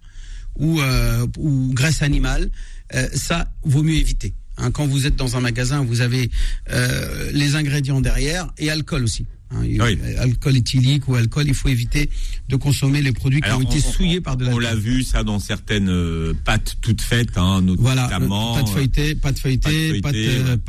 ou, 0.56 0.80
euh, 0.82 1.26
ou 1.38 1.70
graisse 1.72 2.02
animale. 2.02 2.50
Euh, 2.94 3.08
ça, 3.14 3.50
vaut 3.64 3.82
mieux 3.82 3.94
éviter. 3.96 4.34
Hein, 4.58 4.70
quand 4.70 4.86
vous 4.86 5.06
êtes 5.06 5.16
dans 5.16 5.36
un 5.36 5.40
magasin, 5.40 5.82
vous 5.82 6.02
avez 6.02 6.30
euh, 6.70 7.30
les 7.32 7.56
ingrédients 7.56 8.02
derrière 8.02 8.52
et 8.58 8.68
alcool 8.70 9.02
aussi. 9.04 9.24
Hein, 9.54 9.60
Oui. 9.62 9.78
Alcool 10.18 10.56
éthylique 10.56 11.08
ou 11.08 11.14
alcool, 11.14 11.44
il 11.48 11.54
faut 11.54 11.68
éviter 11.68 12.08
de 12.48 12.56
consommer 12.56 13.02
les 13.02 13.12
produits 13.12 13.40
qui 13.40 13.50
ont 13.50 13.60
été 13.60 13.74
on- 13.84 13.88
on- 13.88 13.92
souillés 13.92 14.20
par 14.20 14.36
de 14.36 14.44
On 14.44 14.58
l'alcool. 14.58 14.62
l'a 14.64 14.74
vu 14.74 15.02
ça 15.02 15.24
dans 15.24 15.38
certaines 15.38 15.88
euh, 15.90 16.32
pâtes 16.44 16.76
toutes 16.80 17.00
faites, 17.02 17.36
hein, 17.36 17.62
Voilà, 17.78 18.04
notamment. 18.04 18.54
pas 18.54 18.62
de 18.62 18.68
feuilleté, 18.68 19.14
pas 19.14 19.32
de 19.32 19.38
feuilleté, 19.38 20.00
pas 20.00 20.10
pas 20.10 20.12
de 20.12 20.22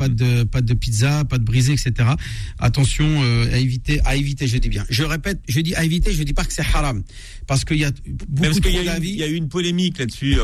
de, 0.08 0.42
pas 0.44 0.60
de, 0.60 0.66
de 0.66 0.74
pizza, 0.74 1.24
pas 1.24 1.38
de 1.38 1.44
brisé, 1.44 1.72
etc. 1.72 1.92
Attention 2.58 3.06
euh, 3.22 3.52
à 3.52 3.58
éviter, 3.58 4.00
à 4.04 4.16
éviter, 4.16 4.46
je 4.46 4.58
dis 4.58 4.68
bien. 4.68 4.84
Je 4.90 5.02
répète, 5.02 5.40
je 5.48 5.60
dis 5.60 5.74
à 5.74 5.84
éviter, 5.84 6.12
je 6.12 6.22
dis 6.22 6.32
pas 6.32 6.44
que 6.44 6.52
c'est 6.52 6.62
haram, 6.74 7.02
parce 7.46 7.64
qu'il 7.64 7.78
y 7.78 7.84
a 7.84 7.90
beaucoup 7.90 8.42
parce 8.42 8.60
qu'il 8.60 8.70
y, 8.70 8.74
trop 8.74 8.80
a 8.80 8.82
eu- 8.82 8.86
d'avis. 8.86 9.10
il 9.10 9.16
y 9.16 9.22
a 9.22 9.28
eu 9.28 9.34
une 9.34 9.48
polémique 9.48 9.98
là-dessus. 9.98 10.36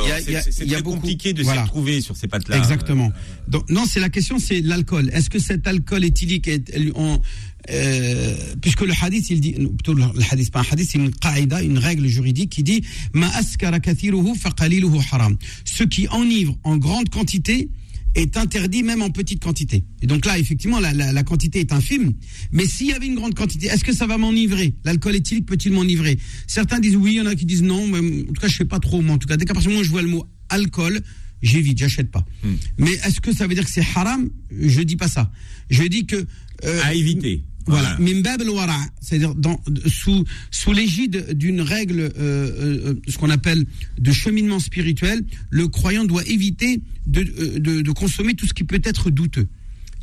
C'est 0.50 0.66
très 0.66 0.83
beaucoup- 0.83 0.96
compliqué 0.96 1.33
de 1.33 1.42
voilà. 1.42 1.61
s'y 1.62 1.66
retrouver 1.68 2.00
sur 2.00 2.16
ces 2.16 2.26
pâtes-là. 2.29 2.57
Exactement. 2.59 3.12
Donc 3.48 3.68
non, 3.70 3.85
c'est 3.87 4.00
la 4.00 4.09
question, 4.09 4.38
c'est 4.38 4.61
l'alcool. 4.61 5.11
Est-ce 5.12 5.31
que 5.31 5.38
cet 5.38 5.66
alcool 5.66 6.05
éthylique 6.05 6.48
est, 6.48 6.72
on, 6.94 7.20
euh, 7.68 8.35
puisque 8.62 8.83
le 8.83 8.92
hadith, 9.01 9.29
il 9.31 9.40
dit, 9.40 9.53
plutôt 9.53 9.94
le 9.94 10.05
hadith, 10.31 10.51
pas 10.51 10.61
un 10.61 10.64
hadith, 10.70 10.88
c'est 10.90 10.99
une 10.99 11.11
qaïda, 11.11 11.62
une 11.62 11.79
règle 11.79 12.07
juridique 12.07 12.51
qui 12.51 12.62
dit 12.62 12.83
ma 13.12 13.29
haram. 13.29 15.37
Ce 15.64 15.85
qui 15.85 16.09
enivre 16.09 16.57
en 16.64 16.79
grande 16.79 17.11
quantité 17.11 17.68
est 18.14 18.37
interdit 18.37 18.83
même 18.83 19.03
en 19.03 19.11
petite 19.11 19.42
quantité. 19.42 19.85
Et 20.03 20.07
donc 20.07 20.27
là, 20.27 20.38
effectivement, 20.38 20.81
la, 20.81 20.92
la, 20.92 21.12
la 21.12 21.23
quantité 21.23 21.61
est 21.61 21.73
infime. 21.73 22.12
Mais 22.51 22.66
s'il 22.66 22.88
y 22.88 22.92
avait 22.92 23.07
une 23.07 23.14
grande 23.14 23.35
quantité, 23.35 23.68
est-ce 23.68 23.85
que 23.85 23.92
ça 23.92 24.07
va 24.07 24.18
m'enivrer? 24.18 24.75
L'alcool 24.85 25.14
éthylique 25.14 25.46
peut-il 25.46 25.73
m'enivrer? 25.73 26.18
Certains 26.46 26.81
disent 26.81 26.96
oui, 26.96 27.12
il 27.12 27.16
y 27.18 27.20
en 27.20 27.27
a 27.27 27.35
qui 27.35 27.46
disent 27.46 27.62
non. 27.62 27.87
Mais 27.87 27.99
en 27.99 28.33
tout 28.33 28.40
cas, 28.40 28.49
je 28.49 28.57
sais 28.57 28.64
pas 28.64 28.81
trop. 28.81 29.01
Moi, 29.01 29.14
en 29.14 29.18
tout 29.18 29.29
cas, 29.29 29.37
dès 29.37 29.44
qu'à 29.44 29.55
partir 29.55 29.70
du 29.70 29.75
moment 29.75 29.83
où 29.83 29.87
je 29.87 29.90
vois 29.90 30.03
le 30.03 30.09
mot 30.09 30.27
alcool, 30.49 31.01
j'évite, 31.40 31.79
j'achète 31.79 32.11
pas. 32.11 32.25
Hmm. 32.42 32.55
Mais 32.79 32.92
est-ce 32.92 33.20
que 33.20 33.33
ça 33.33 33.46
veut 33.46 33.55
dire 33.55 33.64
que 33.64 33.70
c'est 33.70 33.87
haram? 33.94 34.29
Je 34.51 34.81
dis 34.81 34.96
pas 34.96 35.09
ça. 35.09 35.31
Je 35.70 35.85
dis 35.85 36.05
que 36.05 36.27
euh, 36.64 36.81
À 36.85 36.94
éviter. 36.94 37.42
voilà, 37.66 37.96
Voilà. 37.96 38.12
min 38.12 38.20
bab 38.23 38.40
al-wara', 38.40 38.87
c'est-à-dire 39.01 39.35
dans, 39.35 39.61
sous 39.87 40.25
sous 40.51 40.73
l'égide 40.73 41.33
d'une 41.35 41.61
règle, 41.61 42.01
euh, 42.01 42.11
euh, 42.18 42.94
ce 43.09 43.16
qu'on 43.18 43.31
appelle 43.31 43.64
de 43.99 44.12
cheminement 44.12 44.59
spirituel, 44.61 45.23
le 45.51 45.68
croyant 45.68 46.05
doit 46.05 46.27
éviter 46.27 46.81
de, 47.07 47.23
de, 47.59 47.81
de 47.83 47.92
consommer 47.92 48.35
tout 48.35 48.46
ce 48.46 48.55
qui 48.55 48.64
peut 48.64 48.81
être 48.85 49.11
douteux. 49.11 49.46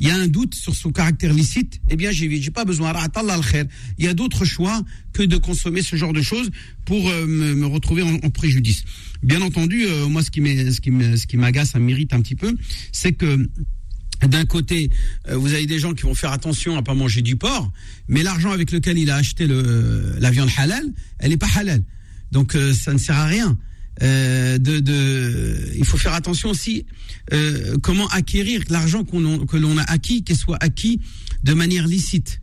Il 0.00 0.06
y 0.06 0.10
a 0.12 0.16
un 0.16 0.28
doute 0.28 0.54
sur 0.54 0.76
son 0.76 0.92
caractère 0.92 1.32
licite, 1.34 1.80
eh 1.90 1.96
bien 1.96 2.12
j'évite. 2.12 2.40
J'ai 2.44 2.52
pas 2.52 2.64
besoin. 2.64 2.92
Il 3.98 4.04
y 4.04 4.08
a 4.08 4.14
d'autres 4.14 4.44
choix 4.44 4.80
que 5.12 5.24
de 5.24 5.36
consommer 5.38 5.82
ce 5.82 5.96
genre 5.96 6.12
de 6.12 6.22
choses 6.22 6.50
pour 6.84 7.08
euh, 7.08 7.26
me, 7.26 7.56
me 7.56 7.66
retrouver 7.66 8.02
en, 8.02 8.14
en 8.14 8.30
préjudice. 8.30 8.84
Bien 9.24 9.42
entendu, 9.42 9.86
moi 10.08 10.22
ce 10.22 10.30
qui 10.30 10.40
m'est- 10.40 10.70
ce 10.70 10.80
qui 10.80 10.92
me- 10.92 11.16
ce 11.16 11.26
qui 11.26 11.36
m'agace, 11.36 11.70
ça 11.70 11.80
m'irrite 11.80 12.12
un 12.12 12.20
petit 12.22 12.36
peu, 12.36 12.54
c'est 12.92 13.12
que 13.12 13.48
d'un 14.26 14.44
côté, 14.44 14.90
euh, 15.28 15.36
vous 15.36 15.52
avez 15.52 15.66
des 15.66 15.78
gens 15.78 15.94
qui 15.94 16.02
vont 16.02 16.14
faire 16.14 16.32
attention 16.32 16.76
à 16.76 16.82
pas 16.82 16.94
manger 16.94 17.22
du 17.22 17.36
porc, 17.36 17.70
mais 18.08 18.22
l'argent 18.22 18.50
avec 18.50 18.72
lequel 18.72 18.98
il 18.98 19.10
a 19.10 19.16
acheté 19.16 19.46
le, 19.46 20.16
la 20.18 20.30
viande 20.30 20.50
halal, 20.56 20.84
elle 21.18 21.30
n'est 21.30 21.36
pas 21.36 21.48
halal. 21.56 21.84
Donc 22.32 22.54
euh, 22.54 22.74
ça 22.74 22.92
ne 22.92 22.98
sert 22.98 23.16
à 23.16 23.26
rien. 23.26 23.56
Euh, 24.02 24.58
il 25.76 25.84
faut 25.84 25.96
faire 25.96 26.14
attention 26.14 26.50
aussi 26.50 26.86
euh, 27.32 27.76
comment 27.82 28.06
acquérir 28.08 28.62
l'argent 28.70 29.02
que 29.04 29.56
l'on 29.56 29.78
a 29.78 29.82
acquis, 29.82 30.22
qu'il 30.22 30.36
soit 30.36 30.58
acquis 30.60 31.00
de 31.42 31.52
manière 31.52 31.86
licite. 31.86 32.40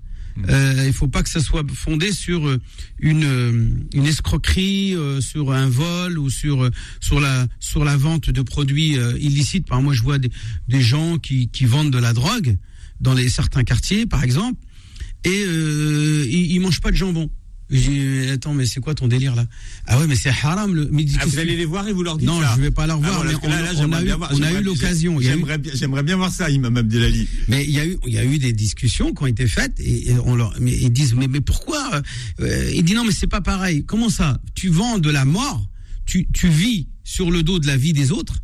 Euh, 0.49 0.83
il 0.85 0.93
faut 0.93 1.07
pas 1.07 1.23
que 1.23 1.29
ça 1.29 1.39
soit 1.39 1.63
fondé 1.73 2.11
sur 2.11 2.47
euh, 2.47 2.59
une, 2.99 3.23
euh, 3.23 3.69
une 3.93 4.05
escroquerie, 4.05 4.95
sur 5.21 5.53
un 5.53 5.69
vol 5.69 6.19
ou 6.19 6.29
sur 6.29 6.69
sur 6.99 7.19
la 7.19 7.47
sur 7.59 7.85
la 7.85 7.95
vente 7.97 8.29
de 8.29 8.41
produits 8.41 8.97
illicites. 9.19 9.67
Par 9.67 9.81
moi, 9.81 9.93
je 9.93 10.01
vois 10.01 10.17
des, 10.19 10.31
gens 10.81 11.17
qui, 11.17 11.47
qui 11.49 11.65
vendent 11.65 11.91
de 11.91 11.97
la 11.97 12.13
drogue 12.13 12.57
dans 12.99 13.13
les 13.13 13.29
certains 13.29 13.63
quartiers, 13.63 14.05
par 14.05 14.23
exemple, 14.23 14.59
et 15.23 15.43
ils, 15.43 16.51
ils 16.51 16.59
mangent 16.59 16.81
pas 16.81 16.91
de 16.91 16.95
jambon. 16.95 17.29
J'ai 17.71 18.29
attends, 18.29 18.53
mais 18.53 18.65
c'est 18.67 18.79
quoi 18.79 18.93
ton 18.93 19.07
délire 19.07 19.33
là? 19.35 19.45
Ah 19.87 19.97
ouais, 19.99 20.05
mais 20.05 20.15
c'est 20.15 20.29
haram 20.29 20.75
le. 20.75 20.87
Mais 20.91 21.03
Ah, 21.19 21.25
vous 21.25 21.39
allez 21.39 21.55
les 21.55 21.65
voir 21.65 21.87
et 21.87 21.93
vous 21.93 22.03
leur 22.03 22.17
dites 22.17 22.27
non, 22.27 22.39
ça 22.39 22.53
je 22.55 22.61
vais 22.61 22.69
pas 22.71 22.85
leur 22.85 22.97
Ah, 22.97 22.99
voir. 23.07 23.15
voilà, 23.15 23.31
mais 23.31 23.37
parce 23.39 23.45
que 23.45 23.49
là, 23.63 23.73
là, 23.73 23.79
on, 23.79 23.91
a 23.91 24.01
eu, 24.01 24.05
bien 24.05 24.17
voir- 24.17 24.29
on 24.31 24.35
a 24.35 24.45
j'aimerais- 24.47 24.61
eu 24.61 24.63
l'occasion. 24.63 25.19
Eu- 25.19 25.23
J'aimerais 25.73 26.03
bien, 26.03 26.15
voir 26.15 26.31
ça, 26.31 26.49
Imam 26.51 26.77
Abdelali. 26.77 27.27
mais 27.47 27.63
il 27.63 27.71
y 27.71 27.79
a 27.79 27.85
eu, 27.87 27.97
il 28.05 28.13
y 28.13 28.19
a 28.19 28.23
eu 28.25 28.37
des 28.37 28.53
discussions 28.53 29.13
qui 29.13 29.23
ont 29.23 29.27
été 29.27 29.47
faites 29.47 29.79
et, 29.79 30.11
et 30.11 30.13
on 30.25 30.35
leur, 30.35 30.53
mais 30.59 30.73
ils 30.77 30.91
disent 30.91 31.15
mais 31.15 31.27
mais 31.27 31.41
pourquoi 31.41 32.01
euh, 32.39 32.71
Il 32.73 32.83
dit 32.83 32.93
non 32.93 33.03
mais 33.03 33.11
c'est 33.11 33.25
pas 33.27 33.41
pareil. 33.41 33.83
Comment 33.85 34.09
ça? 34.09 34.39
Tu 34.53 34.69
vends 34.69 34.99
de 34.99 35.09
la 35.09 35.25
mort, 35.25 35.67
tu 36.05 36.27
tu 36.33 36.47
vis 36.49 36.87
sur 37.03 37.31
le 37.31 37.41
dos 37.41 37.57
de 37.59 37.65
la 37.67 37.77
vie 37.77 37.93
des 37.93 38.11
autres. 38.11 38.35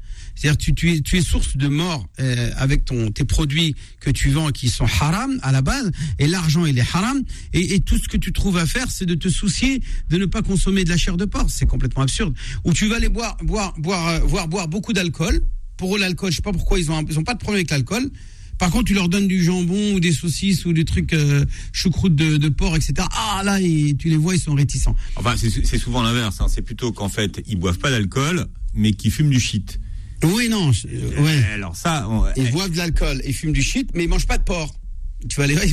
C'est-à-dire 0.42 0.58
tu, 0.58 1.04
tu 1.04 1.18
es 1.18 1.22
source 1.22 1.56
de 1.56 1.68
mort 1.68 2.08
euh, 2.20 2.50
avec 2.56 2.84
ton 2.84 3.12
tes 3.12 3.26
produits 3.26 3.76
que 4.00 4.10
tu 4.10 4.32
vends 4.32 4.50
qui 4.50 4.70
sont 4.70 4.88
haram 5.00 5.40
à 5.44 5.52
la 5.52 5.62
base 5.62 5.92
et 6.18 6.26
l'argent 6.26 6.66
il 6.66 6.80
est 6.80 6.96
haram 6.96 7.22
et, 7.54 7.80
tout 7.82 8.00
ce 8.00 8.08
que 8.08 8.18
tu 8.18 8.34
trouves 8.34 8.58
à 8.58 8.66
faire 8.66 8.90
c'est 8.90 9.06
de 9.06 9.14
te 9.14 9.30
soucier 9.30 9.84
de 10.10 10.18
ne 10.18 10.26
pas 10.26 10.42
consommer 10.42 10.84
de 10.84 10.90
la 10.90 10.98
chair 10.98 11.16
de 11.16 11.26
porc 11.26 11.46
c'est 11.50 11.68
complètement 11.68 12.02
absurde 12.02 12.34
ou 12.64 12.74
tu 12.74 12.88
vas 12.88 12.96
aller 12.96 13.10
boire 13.10 13.38
boire 13.44 13.76
boire 13.78 14.08
euh, 14.08 14.20
voir 14.22 14.48
boire 14.48 14.68
beaucoup 14.68 14.94
d'alcool 14.94 15.42
pour 15.78 15.96
eux 15.96 16.00
l'alcool 16.00 16.32
je 16.32 16.38
sais 16.38 16.42
pas 16.42 16.54
pourquoi 16.54 16.80
ils 16.80 16.90
ont 16.90 17.06
ils 17.08 17.20
ont 17.20 17.24
pas 17.24 17.36
de 17.36 17.40
problème 17.40 17.60
avec 17.60 17.70
l'alcool 17.70 18.10
par 18.58 18.70
contre, 18.70 18.86
tu 18.86 18.94
leur 18.94 19.10
donnes 19.10 19.28
du 19.28 19.44
jambon 19.44 19.94
ou 19.94 20.00
des 20.00 20.12
saucisses 20.12 20.66
ou 20.66 20.74
des 20.74 20.86
trucs 20.86 21.14
euh, 21.14 21.46
choucroute 21.74 22.16
de, 22.16 22.48
porc, 22.50 22.76
etc. 22.76 22.94
Ah 23.12 23.42
là, 23.44 23.58
tu 23.58 24.08
les 24.08 24.18
vois, 24.18 24.36
ils 24.36 24.40
sont 24.40 24.54
réticents. 24.54 24.96
Enfin, 25.16 25.34
c'est 25.36 25.80
souvent 25.80 26.04
l'inverse. 26.04 26.42
hein. 26.42 26.46
C'est 26.48 26.62
plutôt 26.62 26.92
qu'en 26.92 27.10
fait, 27.10 27.42
ils 27.48 27.56
boivent 27.58 27.80
pas 27.80 27.90
d'alcool, 27.90 28.46
mais 28.76 28.92
qu'ils 28.92 29.10
fument 29.10 29.32
du 29.32 29.40
shit. 29.40 29.80
Oui, 30.24 30.50
non, 30.50 30.72
je- 30.72 30.88
ouais. 30.88 31.44
Alors 31.54 31.76
ça, 31.76 32.08
on- 32.10 32.26
Ils 32.36 32.48
eh, 32.48 32.52
boivent 32.52 32.72
de 32.72 32.78
l'alcool, 32.78 33.22
ils 33.26 33.34
fument 33.34 33.54
du 33.54 33.62
shit, 33.62 33.90
mais 33.94 34.04
ils 34.04 34.10
mangent 34.10 34.28
pas 34.28 34.38
de 34.38 34.44
porc. 34.44 34.74
Tu 35.30 35.40
vas 35.40 35.48
les 35.48 35.54
voir, 35.54 35.66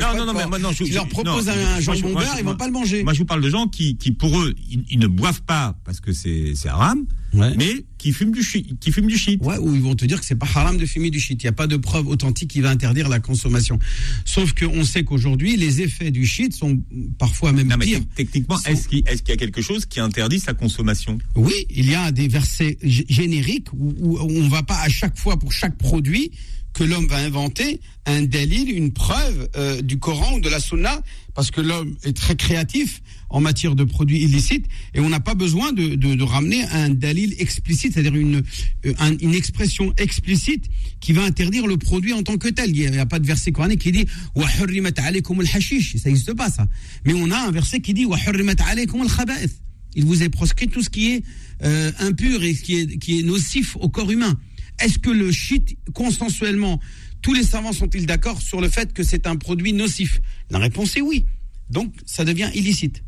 mangent 0.00 0.16
Non, 0.18 0.26
non, 0.26 0.32
non, 0.32 0.38
mais 0.38 0.46
moi, 0.46 0.58
non, 0.58 0.72
je- 0.72 0.84
tu 0.84 0.86
je- 0.90 0.94
leur 0.94 1.08
proposes 1.08 1.46
non, 1.46 1.52
un 1.52 1.56
moi, 1.72 1.80
jambon 1.80 2.12
moi, 2.12 2.22
beurre, 2.22 2.34
ils 2.36 2.38
vont 2.38 2.44
moi- 2.44 2.56
pas 2.56 2.66
le 2.66 2.72
manger. 2.72 3.02
Moi, 3.04 3.12
je 3.12 3.18
vous 3.18 3.24
parle 3.24 3.40
de 3.42 3.48
gens 3.50 3.66
qui, 3.68 3.96
qui 3.96 4.10
pour 4.12 4.38
eux, 4.38 4.54
ils, 4.70 4.84
ils 4.90 4.98
ne 4.98 5.06
boivent 5.06 5.42
pas 5.42 5.78
parce 5.84 6.00
que 6.00 6.12
c'est 6.12 6.54
haram, 6.66 7.06
Ouais. 7.32 7.54
mais 7.56 7.84
qui 7.98 8.12
fument 8.12 8.32
du 8.32 8.42
shit. 8.42 8.78
Qui 8.80 8.92
fument 8.92 9.06
du 9.08 9.16
shit. 9.18 9.40
Ouais, 9.42 9.58
ou 9.58 9.74
ils 9.74 9.80
vont 9.80 9.94
te 9.94 10.04
dire 10.04 10.18
que 10.20 10.26
c'est 10.26 10.34
pas 10.36 10.46
haram 10.54 10.76
de 10.76 10.86
fumer 10.86 11.10
du 11.10 11.20
shit. 11.20 11.40
Il 11.42 11.46
n'y 11.46 11.48
a 11.48 11.52
pas 11.52 11.66
de 11.66 11.76
preuve 11.76 12.08
authentique 12.08 12.50
qui 12.50 12.60
va 12.60 12.70
interdire 12.70 13.08
la 13.08 13.20
consommation. 13.20 13.78
Sauf 14.24 14.52
qu'on 14.54 14.84
sait 14.84 15.04
qu'aujourd'hui, 15.04 15.56
les 15.56 15.80
effets 15.82 16.10
du 16.10 16.26
shit 16.26 16.52
sont 16.52 16.80
parfois 17.18 17.52
même 17.52 17.68
Non, 17.68 17.76
mais 17.78 17.86
pires. 17.86 18.00
te- 18.00 18.16
techniquement, 18.16 18.58
sont- 18.58 18.70
est-ce 18.70 18.88
qu'il 18.88 19.00
y 19.00 19.32
a 19.32 19.36
quelque 19.36 19.62
chose 19.62 19.86
qui 19.86 20.00
interdit 20.00 20.40
sa 20.40 20.52
consommation? 20.54 21.18
Oui, 21.36 21.66
il 21.70 21.88
y 21.90 21.94
a 21.94 22.10
des 22.12 22.28
versets 22.28 22.78
génériques 22.82 23.72
où, 23.72 23.94
où 24.00 24.18
on 24.20 24.48
va 24.48 24.62
pas 24.62 24.80
à 24.80 24.88
chaque 24.88 25.16
fois 25.18 25.38
pour 25.38 25.52
chaque 25.52 25.76
produit 25.78 26.30
que 26.76 26.84
l'homme 26.84 27.06
va 27.06 27.16
inventer 27.16 27.80
un 28.04 28.22
dalil, 28.22 28.70
une 28.70 28.92
preuve 28.92 29.48
euh, 29.56 29.80
du 29.80 29.98
Coran 29.98 30.34
ou 30.36 30.40
de 30.40 30.50
la 30.50 30.60
Sunna, 30.60 31.00
parce 31.34 31.50
que 31.50 31.62
l'homme 31.62 31.96
est 32.04 32.14
très 32.14 32.36
créatif 32.36 33.00
en 33.30 33.40
matière 33.40 33.74
de 33.74 33.82
produits 33.84 34.20
illicites 34.22 34.66
et 34.94 35.00
on 35.00 35.08
n'a 35.08 35.18
pas 35.20 35.34
besoin 35.34 35.72
de, 35.72 36.22
ramener 36.22 36.62
un 36.64 36.90
dalil 36.90 37.34
explicite, 37.38 37.94
c'est-à-dire 37.94 38.14
une, 38.14 38.42
euh, 38.84 38.92
un- 38.98 39.16
une 39.18 39.34
expression 39.34 39.94
explicite 39.96 40.66
qui 41.00 41.12
va 41.14 41.22
interdire 41.24 41.66
le 41.66 41.78
produit 41.78 42.12
en 42.12 42.22
tant 42.22 42.36
que 42.36 42.48
tel. 42.48 42.76
Il 42.76 42.90
n'y 42.90 42.98
a, 42.98 43.06
pas 43.06 43.20
de 43.20 43.26
verset 43.26 43.52
coranique 43.52 43.80
qui 43.80 43.92
dit 43.92 44.04
Wa 44.34 44.46
hurrimat 44.60 44.90
alaykum 44.98 45.40
al-hashish. 45.40 45.96
Ça 45.96 46.10
n'existe 46.10 46.34
pas 46.34 46.50
ça. 46.50 46.68
Mais 47.06 47.14
on 47.14 47.30
a 47.30 47.38
un 47.38 47.50
verset 47.52 47.80
qui 47.80 47.94
dit 47.94 48.04
Wa 48.04 48.18
hurrimat 48.18 48.60
alaykum 48.68 49.00
al-khaba'ith. 49.00 49.62
Il 49.94 50.04
vous 50.04 50.22
est 50.22 50.28
proscrit 50.28 50.68
tout 50.68 50.82
ce 50.82 50.90
qui 50.90 51.12
est 51.12 51.22
euh, 51.64 51.90
impur 52.00 52.42
et 52.44 52.54
qui 52.54 53.18
est 53.18 53.22
nocif 53.22 53.76
au 53.80 53.88
corps 53.88 54.10
humain. 54.10 54.38
Est-ce 54.80 54.98
que 54.98 55.10
le 55.10 55.32
shit, 55.32 55.76
consensuellement, 55.94 56.80
tous 57.22 57.34
les 57.34 57.42
savants 57.42 57.72
sont-ils 57.72 58.06
d'accord 58.06 58.40
sur 58.40 58.60
le 58.60 58.68
fait 58.68 58.92
que 58.92 59.02
c'est 59.02 59.26
un 59.26 59.36
produit 59.36 59.72
nocif? 59.72 60.20
La 60.50 60.58
réponse 60.58 60.96
est 60.96 61.00
oui. 61.00 61.24
Donc, 61.70 61.94
ça 62.04 62.24
devient 62.24 62.50
illicite. 62.54 63.02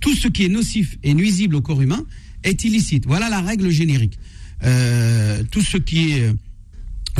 Tout 0.00 0.14
ce 0.14 0.28
qui 0.28 0.44
est 0.44 0.48
nocif 0.48 0.98
et 1.02 1.14
nuisible 1.14 1.56
au 1.56 1.62
corps 1.62 1.80
humain 1.80 2.04
est 2.44 2.64
illicite. 2.64 3.06
Voilà 3.06 3.28
la 3.28 3.40
règle 3.40 3.70
générique. 3.70 4.18
Euh, 4.62 5.42
tout 5.50 5.62
ce 5.62 5.78
qui 5.78 6.12
est 6.12 6.30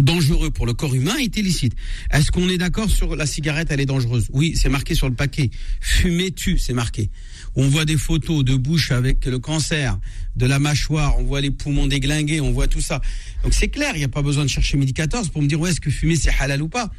dangereux 0.02 0.50
pour 0.50 0.66
le 0.66 0.74
corps 0.74 0.94
humain 0.94 1.16
est 1.16 1.36
illicite. 1.36 1.74
Est-ce 2.10 2.30
qu'on 2.30 2.48
est 2.48 2.58
d'accord 2.58 2.90
sur 2.90 3.16
la 3.16 3.26
cigarette, 3.26 3.68
elle 3.70 3.80
est 3.80 3.86
dangereuse? 3.86 4.28
Oui, 4.32 4.54
c'est 4.54 4.68
marqué 4.68 4.94
sur 4.94 5.08
le 5.08 5.14
paquet. 5.14 5.50
Fumer 5.80 6.30
tue, 6.30 6.58
c'est 6.58 6.74
marqué. 6.74 7.10
On 7.56 7.68
voit 7.68 7.84
des 7.84 7.96
photos 7.96 8.44
de 8.44 8.54
bouche 8.54 8.90
avec 8.90 9.24
le 9.26 9.38
cancer, 9.38 9.98
de 10.36 10.46
la 10.46 10.58
mâchoire, 10.58 11.18
on 11.18 11.24
voit 11.24 11.40
les 11.40 11.50
poumons 11.50 11.86
déglingués, 11.86 12.40
on 12.40 12.52
voit 12.52 12.68
tout 12.68 12.80
ça. 12.82 13.00
Donc 13.42 13.54
c'est 13.54 13.68
clair, 13.68 13.92
il 13.94 13.98
n'y 13.98 14.04
a 14.04 14.08
pas 14.08 14.22
besoin 14.22 14.44
de 14.44 14.50
chercher 14.50 14.76
midi 14.76 14.92
14 14.92 15.30
pour 15.30 15.40
me 15.42 15.48
dire 15.48 15.58
ouais, 15.60 15.70
est-ce 15.70 15.80
que 15.80 15.90
fumer 15.90 16.16
c'est 16.16 16.32
halal 16.38 16.62
ou 16.62 16.68
pas? 16.68 16.90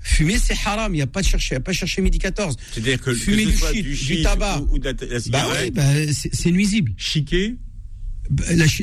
Fumer 0.00 0.38
c'est 0.38 0.54
haram, 0.64 0.94
il 0.94 0.98
n'y 0.98 1.02
a 1.02 1.06
pas 1.06 1.20
de 1.20 1.26
chercher, 1.26 1.54
il 1.56 1.58
a 1.58 1.60
pas 1.60 1.72
chercher 1.72 2.00
midi 2.00 2.18
14. 2.18 2.56
C'est-à-dire 2.72 3.00
que, 3.00 3.12
Fumer 3.14 3.44
du 3.46 3.52
soit 3.52 3.72
shit, 3.72 3.82
du, 3.82 3.90
du 3.90 3.96
shit 3.96 4.22
tabac. 4.22 4.60
ou, 4.60 4.74
ou 4.74 4.78
de 4.78 4.84
la, 4.84 4.92
la 4.92 5.18
Bah 5.30 5.46
oui, 5.62 5.70
bah, 5.72 5.82
c'est 6.32 6.50
nuisible. 6.50 6.92
chiquer, 6.96 7.56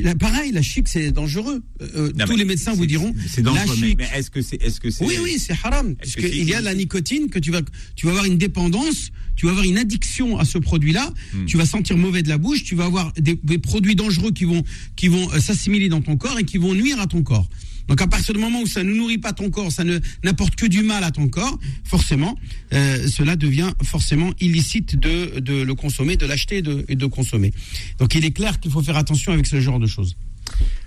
La, 0.02 0.14
pareil, 0.14 0.52
la 0.52 0.62
chic 0.62 0.88
c'est 0.88 1.10
dangereux. 1.10 1.62
Euh, 1.82 2.12
Non, 2.16 2.24
tous 2.26 2.36
les 2.36 2.44
médecins 2.44 2.72
vous 2.72 2.86
diront 2.86 3.14
C'est 3.28 3.42
dangereux, 3.42 3.76
la 3.80 3.94
mais, 3.96 4.08
est-ce 4.16 4.30
que 4.30 4.42
c'est 4.42 4.62
est-ce 4.62 4.80
que 4.80 4.90
c'est 4.90 5.04
Oui, 5.04 5.16
oui, 5.22 5.36
c'est 5.38 5.52
haram. 5.64 5.94
Parce 5.96 6.14
qu'il 6.16 6.44
y 6.44 6.54
a 6.54 6.60
la 6.60 6.74
nicotine 6.74 7.28
que 7.30 7.38
tu 7.38 7.50
vas, 7.50 7.60
tu 7.96 8.06
vas 8.06 8.12
avoir 8.12 8.24
une 8.26 8.38
dépendance, 8.38 9.10
tu 9.36 9.46
vas 9.46 9.52
avoir 9.52 9.64
une 9.66 9.78
addiction 9.78 10.38
à 10.38 10.44
ce 10.44 10.58
produit-là, 10.58 11.12
Hmm. 11.34 11.46
tu 11.46 11.56
vas 11.56 11.66
sentir 11.66 11.96
mauvais 11.96 12.22
de 12.22 12.28
la 12.28 12.38
bouche, 12.38 12.64
tu 12.64 12.74
vas 12.74 12.84
avoir 12.86 13.12
des, 13.14 13.34
des 13.42 13.58
produits 13.58 13.94
dangereux 13.96 14.30
qui 14.32 14.44
vont, 14.44 14.62
qui 14.96 15.08
vont 15.08 15.30
euh, 15.32 15.40
s'assimiler 15.40 15.88
dans 15.88 16.00
ton 16.00 16.16
corps 16.16 16.38
et 16.38 16.44
qui 16.44 16.58
vont 16.58 16.74
nuire 16.74 17.00
à 17.00 17.06
ton 17.06 17.22
corps. 17.22 17.48
Donc 17.88 18.00
à 18.00 18.06
partir 18.06 18.34
du 18.34 18.40
moment 18.40 18.62
où 18.62 18.66
ça 18.66 18.82
ne 18.82 18.92
nourrit 18.92 19.18
pas 19.18 19.32
ton 19.32 19.50
corps, 19.50 19.70
ça 19.70 19.84
ne 19.84 19.98
n'apporte 20.22 20.56
que 20.56 20.66
du 20.66 20.82
mal 20.82 21.04
à 21.04 21.10
ton 21.10 21.28
corps, 21.28 21.58
forcément, 21.84 22.38
euh, 22.72 23.06
cela 23.08 23.36
devient 23.36 23.72
forcément 23.82 24.30
illicite 24.40 24.96
de, 24.98 25.40
de 25.40 25.62
le 25.62 25.74
consommer, 25.74 26.16
de 26.16 26.26
l'acheter 26.26 26.58
et 26.58 26.62
de, 26.62 26.84
et 26.88 26.96
de 26.96 27.06
consommer. 27.06 27.52
Donc 27.98 28.14
il 28.14 28.24
est 28.24 28.32
clair 28.32 28.60
qu'il 28.60 28.70
faut 28.70 28.82
faire 28.82 28.96
attention 28.96 29.32
avec 29.32 29.46
ce 29.46 29.60
genre 29.60 29.78
de 29.78 29.86
choses. 29.86 30.16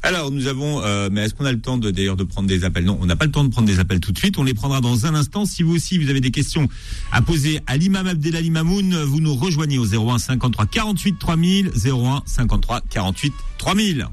Alors 0.04 0.32
nous 0.32 0.48
avons, 0.48 0.82
euh, 0.84 1.10
mais 1.12 1.22
est-ce 1.22 1.34
qu'on 1.34 1.46
a 1.46 1.52
le 1.52 1.60
temps 1.60 1.78
de 1.78 1.90
d'ailleurs 1.92 2.16
de 2.16 2.24
prendre 2.24 2.48
des 2.48 2.64
appels? 2.64 2.86
Non, 2.86 2.98
on 3.02 3.06
n'a 3.08 3.16
pas 3.16 3.26
le 3.26 3.32
temps 3.32 3.44
de 3.44 3.50
prendre 3.50 3.68
des 3.68 3.80
appels 3.80 4.00
tout 4.00 4.12
de 4.12 4.18
suite. 4.18 4.38
On 4.38 4.44
les 4.44 4.54
prendra 4.54 4.82
dans 4.82 5.06
un 5.06 5.16
instant. 5.16 5.46
Si 5.46 5.64
vous 5.64 5.76
aussi 5.76 5.98
vous 5.98 6.10
avez 6.10 6.22
des 6.22 6.32
questions 6.32 6.70
à 7.12 7.22
poser 7.22 7.60
à 7.68 7.78
l'imam 7.78 8.08
Abdelali 8.08 8.52
Mamoun, 8.52 8.96
vous 9.04 9.20
nous 9.20 9.36
rejoignez 9.36 9.80
au 9.80 9.86
01 9.86 10.20
53 10.20 10.68
48 10.68 11.20
3000, 11.20 11.72
01 11.86 12.22
53 12.26 12.82
48 12.90 13.34
3000. 13.58 14.08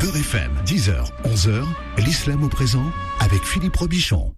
Beurre 0.00 0.16
FM, 0.16 0.50
10h, 0.66 1.10
11h, 1.24 1.64
l'islam 2.04 2.42
au 2.42 2.48
présent 2.48 2.84
avec 3.20 3.42
Philippe 3.44 3.76
Robichon. 3.76 4.34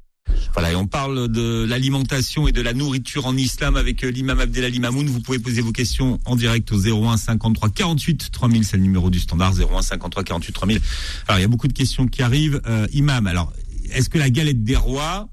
Voilà, 0.53 0.73
et 0.73 0.77
on 0.77 0.87
parle 0.87 1.29
de 1.29 1.64
l'alimentation 1.64 2.47
et 2.47 2.53
de 2.53 2.61
la 2.61 2.75
nourriture 2.75 3.27
en 3.27 3.37
islam 3.37 3.77
avec 3.77 4.05
euh, 4.05 4.11
l'imam 4.11 4.38
Abdelali 4.38 4.79
Mamoun. 4.79 5.07
Vous 5.09 5.21
pouvez 5.21 5.38
poser 5.38 5.61
vos 5.61 5.73
questions 5.73 6.21
en 6.27 6.37
direct 6.37 6.71
au 6.71 6.79
01 6.79 7.16
53 7.16 7.71
48 7.71 8.31
3000, 8.31 8.64
c'est 8.64 8.77
le 8.77 8.83
numéro 8.85 9.11
du 9.11 9.18
standard 9.18 9.55
01 9.59 9.83
53 9.83 10.23
48 10.23 10.53
3000. 10.53 10.81
Alors 11.27 11.38
il 11.38 11.42
y 11.42 11.44
a 11.44 11.49
beaucoup 11.49 11.68
de 11.68 11.73
questions 11.73 12.07
qui 12.07 12.23
arrivent. 12.23 12.61
Euh, 12.66 12.87
imam, 12.92 13.27
alors 13.27 13.53
est-ce 13.90 14.09
que 14.09 14.18
la 14.18 14.31
galette 14.31 14.62
des 14.62 14.77
rois 14.77 15.29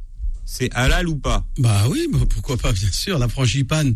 c'est 0.45 0.69
halal 0.73 1.07
ou 1.09 1.15
pas? 1.15 1.45
Bah 1.57 1.85
oui, 1.89 2.07
bah 2.11 2.19
pourquoi 2.29 2.57
pas, 2.57 2.71
bien 2.71 2.91
sûr. 2.91 3.17
La 3.17 3.27
frangipane 3.27 3.95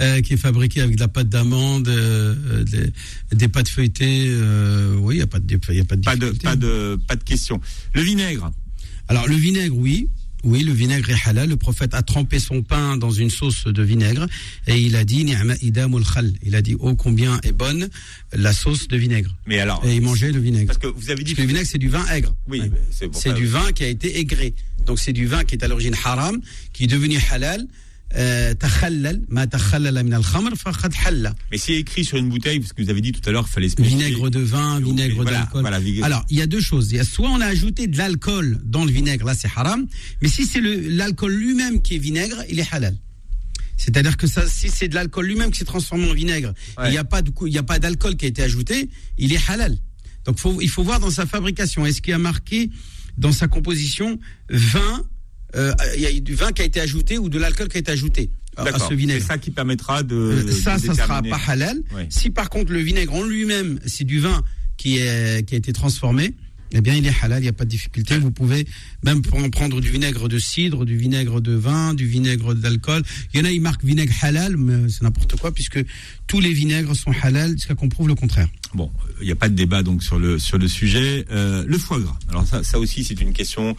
euh, 0.00 0.20
qui 0.22 0.32
est 0.34 0.38
fabriquée 0.38 0.80
avec 0.80 0.96
de 0.96 1.00
la 1.00 1.08
pâte 1.08 1.28
d'amande, 1.28 1.88
euh, 1.88 2.34
euh, 2.52 2.64
des, 2.64 2.92
des 3.36 3.48
pâtes 3.48 3.68
feuilletées, 3.68 4.26
euh, 4.30 4.96
oui, 4.96 5.16
il 5.16 5.18
n'y 5.18 5.22
a 5.22 5.26
pas 5.26 5.40
de, 5.40 5.58
y 5.72 5.80
a 5.80 5.84
pas 5.84 5.96
de 5.96 6.02
Pas 6.02 6.16
de 6.16 6.30
pas 6.30 6.56
de 6.56 6.98
pas 7.06 7.16
de 7.16 7.24
question. 7.24 7.60
Le 7.94 8.00
vinaigre, 8.02 8.50
Alors 9.08 9.26
le 9.28 9.36
vinaigre, 9.36 9.76
oui. 9.76 10.08
Oui, 10.42 10.62
le 10.62 10.72
vinaigre 10.72 11.10
est 11.10 11.28
halal. 11.28 11.50
Le 11.50 11.56
prophète 11.56 11.92
a 11.92 12.00
trempé 12.00 12.38
son 12.38 12.62
pain 12.62 12.96
dans 12.96 13.10
une 13.10 13.28
sauce 13.28 13.64
de 13.66 13.82
vinaigre 13.82 14.26
et 14.66 14.78
il 14.80 14.96
a 14.96 15.04
dit. 15.04 15.26
Il 16.42 16.54
a 16.54 16.62
dit 16.62 16.76
oh 16.80 16.94
combien 16.96 17.38
est 17.42 17.52
bonne 17.52 17.90
la 18.32 18.54
sauce 18.54 18.88
de 18.88 18.96
vinaigre. 18.96 19.36
mais 19.46 19.58
alors 19.60 19.84
Et 19.84 19.96
il 19.96 20.00
mangeait 20.00 20.32
le 20.32 20.40
vinaigre. 20.40 20.68
parce 20.68 20.78
que 20.78 20.86
vous 20.86 21.10
avez 21.10 21.22
dit 21.24 21.32
Parce 21.34 21.36
que 21.36 21.42
le 21.42 21.48
vinaigre 21.48 21.68
c'est 21.70 21.76
du 21.76 21.90
vin 21.90 22.06
aigre. 22.06 22.34
oui, 22.48 22.62
c'est 22.90 23.14
C'est 23.14 23.34
du 23.34 23.44
vin 23.46 23.70
qui 23.72 23.84
a 23.84 23.88
été 23.88 24.18
aigré. 24.18 24.54
Donc 24.86 24.98
c'est 24.98 25.12
du 25.12 25.26
vin 25.26 25.44
qui 25.44 25.54
est 25.54 25.64
à 25.64 25.68
l'origine 25.68 25.94
haram, 26.04 26.40
qui 26.72 26.84
est 26.84 26.88
devenu 26.88 27.18
halal. 27.30 27.66
Euh, 28.16 28.54
mais 31.52 31.58
c'est 31.58 31.74
écrit 31.74 32.04
sur 32.04 32.16
une 32.18 32.28
bouteille, 32.28 32.58
parce 32.58 32.72
que 32.72 32.82
vous 32.82 32.90
avez 32.90 33.00
dit 33.00 33.12
tout 33.12 33.28
à 33.28 33.32
l'heure, 33.32 33.48
fallait 33.48 33.68
se 33.68 33.80
Vinaigre 33.80 34.30
de 34.30 34.40
vin, 34.40 34.80
vinaigre 34.80 35.22
voilà, 35.22 35.30
d'alcool. 35.30 35.64
Alors, 36.02 36.24
il 36.28 36.36
y 36.36 36.42
a 36.42 36.46
deux 36.46 36.60
choses. 36.60 36.90
Il 36.90 36.96
y 36.96 36.98
a 36.98 37.04
soit 37.04 37.30
on 37.30 37.40
a 37.40 37.46
ajouté 37.46 37.86
de 37.86 37.96
l'alcool 37.96 38.58
dans 38.64 38.84
le 38.84 38.90
vinaigre, 38.90 39.26
là 39.26 39.34
c'est 39.34 39.48
haram, 39.54 39.86
mais 40.20 40.28
si 40.28 40.44
c'est 40.44 40.60
l'alcool 40.60 41.32
lui-même 41.34 41.82
qui 41.82 41.94
est 41.94 41.98
vinaigre, 41.98 42.42
il 42.48 42.58
est 42.58 42.66
halal. 42.72 42.96
C'est-à-dire 43.76 44.16
que 44.16 44.26
ça, 44.26 44.46
si 44.46 44.68
c'est 44.68 44.88
de 44.88 44.94
l'alcool 44.94 45.26
lui-même 45.26 45.52
qui 45.52 45.60
s'est 45.60 45.64
transformé 45.64 46.10
en 46.10 46.14
vinaigre, 46.14 46.52
il 46.84 46.90
n'y 46.90 46.98
a 46.98 47.04
pas 47.04 47.78
d'alcool 47.78 48.16
qui 48.16 48.24
a 48.24 48.28
été 48.28 48.42
ajouté, 48.42 48.90
il 49.18 49.32
est 49.32 49.48
halal. 49.48 49.78
Donc 50.24 50.36
il 50.60 50.68
faut 50.68 50.82
voir 50.82 51.00
dans 51.00 51.10
sa 51.10 51.26
fabrication. 51.26 51.86
Est-ce 51.86 52.02
qu'il 52.02 52.10
y 52.10 52.14
a 52.14 52.18
marqué 52.18 52.70
dans 53.20 53.32
sa 53.32 53.46
composition 53.48 54.18
vin, 54.48 55.04
euh, 55.54 55.72
il 55.96 56.00
y 56.02 56.06
a 56.06 56.20
du 56.20 56.34
vin 56.34 56.50
qui 56.52 56.62
a 56.62 56.64
été 56.64 56.80
ajouté 56.80 57.18
ou 57.18 57.28
de 57.28 57.38
l'alcool 57.38 57.68
qui 57.68 57.76
a 57.76 57.80
été 57.80 57.92
ajouté 57.92 58.30
à- 58.56 58.78
ce 58.78 58.86
C'est 58.88 58.94
vinaigre. 58.96 59.24
ça 59.24 59.38
qui 59.38 59.50
permettra 59.50 60.02
de. 60.02 60.16
Euh, 60.16 60.44
de 60.44 60.50
ça, 60.50 60.78
ça 60.78 60.94
sera 60.94 61.22
pas 61.22 61.40
halal. 61.46 61.80
Si 62.08 62.30
par 62.30 62.50
contre 62.50 62.72
le 62.72 62.80
vinaigre 62.80 63.14
en 63.14 63.22
lui-même, 63.24 63.78
c'est 63.86 64.04
du 64.04 64.18
vin 64.20 64.42
qui, 64.76 64.98
est, 64.98 65.46
qui 65.46 65.54
a 65.54 65.58
été 65.58 65.72
transformé, 65.72 66.34
eh 66.72 66.80
bien 66.80 66.94
il 66.94 67.06
est 67.06 67.12
halal, 67.22 67.40
il 67.40 67.42
n'y 67.42 67.48
a 67.48 67.52
pas 67.52 67.64
de 67.64 67.70
difficulté. 67.70 68.18
Vous 68.18 68.30
pouvez 68.30 68.66
même 69.02 69.20
pre- 69.20 69.50
prendre 69.50 69.80
du 69.80 69.90
vinaigre 69.90 70.28
de 70.28 70.38
cidre, 70.38 70.84
du 70.84 70.96
vinaigre 70.96 71.40
de 71.40 71.52
vin, 71.54 71.94
du 71.94 72.06
vinaigre 72.06 72.54
d'alcool. 72.54 73.02
Il 73.32 73.40
y 73.40 73.42
en 73.42 73.46
a, 73.46 73.50
ils 73.50 73.60
marquent 73.60 73.84
vinaigre 73.84 74.12
halal, 74.22 74.56
mais 74.56 74.88
c'est 74.88 75.02
n'importe 75.02 75.36
quoi 75.36 75.52
puisque 75.52 75.78
tous 76.26 76.40
les 76.40 76.52
vinaigres 76.52 76.94
sont 76.94 77.12
halal 77.22 77.52
jusqu'à 77.52 77.74
qu'on 77.74 77.88
prouve 77.88 78.08
le 78.08 78.14
contraire. 78.14 78.48
Bon, 78.74 78.90
il 79.20 79.26
n'y 79.26 79.32
a 79.32 79.36
pas 79.36 79.48
de 79.48 79.54
débat 79.56 79.82
donc 79.82 80.02
sur 80.04 80.18
le 80.18 80.38
sur 80.38 80.56
le 80.58 80.68
sujet. 80.68 81.26
Euh, 81.30 81.64
le 81.66 81.76
foie 81.78 81.98
gras. 82.00 82.18
Alors 82.28 82.46
ça, 82.46 82.62
ça 82.62 82.78
aussi, 82.78 83.02
c'est 83.04 83.20
une 83.20 83.32
question 83.32 83.76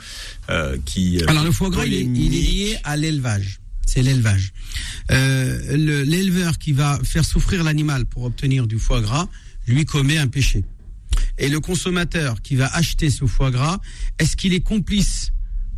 euh, 0.49 0.77
qui. 0.85 1.19
euh, 1.21 1.25
Alors 1.27 1.43
le 1.45 1.51
foie 1.51 1.69
gras, 1.69 1.85
il 1.85 1.93
est, 1.93 2.01
il 2.01 2.01
est 2.01 2.05
polémique. 2.05 2.31
lié 2.51 2.77
à 2.83 2.97
l'élevage. 2.97 3.59
C'est 3.85 4.01
l'élevage. 4.03 4.51
Euh, 5.11 5.77
le- 5.77 6.03
L'éleveur 6.03 6.57
qui 6.57 6.71
va 6.71 6.99
faire 7.03 7.25
souffrir 7.25 7.63
l'animal 7.63 8.05
pour 8.05 8.23
obtenir 8.23 8.67
du 8.67 8.77
foie 8.79 9.01
gras, 9.01 9.27
lui 9.67 9.85
commet 9.85 10.17
un 10.17 10.27
péché. 10.27 10.63
Et 11.41 11.49
le 11.49 11.59
consommateur 11.59 12.41
qui 12.41 12.55
va 12.55 12.67
acheter 12.67 13.09
ce 13.09 13.25
foie 13.25 13.51
gras, 13.51 13.79
est-ce 14.19 14.37
qu'il 14.37 14.53
est 14.53 14.61
complice 14.61 15.31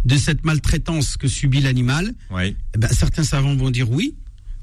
de 0.06 0.18
cette 0.18 0.44
maltraitance 0.44 1.16
que 1.18 1.28
subit 1.30 1.62
l'animal 1.62 2.14
Ouais. 2.30 2.56
Eh 2.76 2.78
ben, 2.78 2.90
Certains 2.90 3.24
savants 3.24 3.56
vont 3.56 3.72
dire 3.72 3.90
oui, 3.90 4.16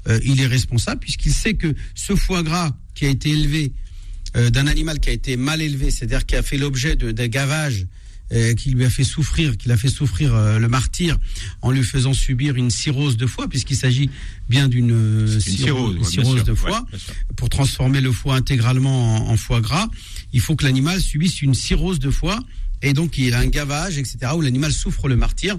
euh, 0.07 0.19
il 0.23 0.39
est 0.39 0.47
responsable 0.47 0.99
puisqu'il 1.01 1.33
sait 1.33 1.55
que 1.55 1.73
ce 1.95 2.15
foie 2.15 2.43
gras 2.43 2.71
qui 2.93 3.05
a 3.05 3.09
été 3.09 3.29
élevé 3.31 3.73
euh, 4.35 4.49
d'un 4.51 4.67
animal 4.67 4.99
qui 4.99 5.09
a 5.09 5.13
été 5.13 5.35
mal 5.37 5.61
élevé, 5.61 5.89
c'est-à-dire 5.91 6.25
qui 6.25 6.35
a 6.35 6.43
fait 6.43 6.57
l'objet 6.57 6.95
de- 6.95 7.11
d'un 7.11 7.27
gavage, 7.27 7.85
euh, 8.31 8.53
qui 8.53 8.69
lui 8.71 8.85
a 8.85 8.89
fait 8.89 9.03
souffrir, 9.03 9.57
qui 9.57 9.67
l'a 9.67 9.75
fait 9.75 9.89
souffrir 9.89 10.33
le 10.57 10.67
martyr 10.69 11.17
en 11.61 11.69
lui 11.71 11.83
faisant 11.83 12.13
subir 12.13 12.55
une 12.55 12.69
cirrhose 12.69 13.17
de 13.17 13.25
foie, 13.25 13.49
puisqu'il 13.49 13.75
s'agit 13.75 14.09
bien 14.47 14.69
d'une 14.69 15.27
cirrhose, 15.27 15.43
cirrhose, 15.43 15.93
ouais, 15.95 15.99
bien 15.99 16.09
cirrhose 16.09 16.35
sûr. 16.37 16.45
de 16.45 16.53
foie. 16.53 16.85
pour 17.35 17.49
transformer 17.49 17.99
le 17.99 18.11
foie 18.13 18.35
intégralement 18.35 19.27
en, 19.27 19.33
en 19.33 19.37
foie 19.37 19.59
gras, 19.59 19.89
il 20.33 20.41
faut 20.41 20.55
que 20.55 20.63
l'animal 20.63 20.99
subisse 21.01 21.41
une 21.41 21.53
cirrhose 21.53 21.99
de 21.99 22.09
foie 22.09 22.39
et 22.81 22.93
donc 22.93 23.17
il 23.17 23.29
y 23.29 23.33
a 23.33 23.39
un 23.39 23.47
gavage, 23.47 23.97
etc., 23.97 24.17
où 24.35 24.41
l'animal 24.41 24.71
souffre 24.71 25.07
le 25.07 25.15
martyr. 25.15 25.57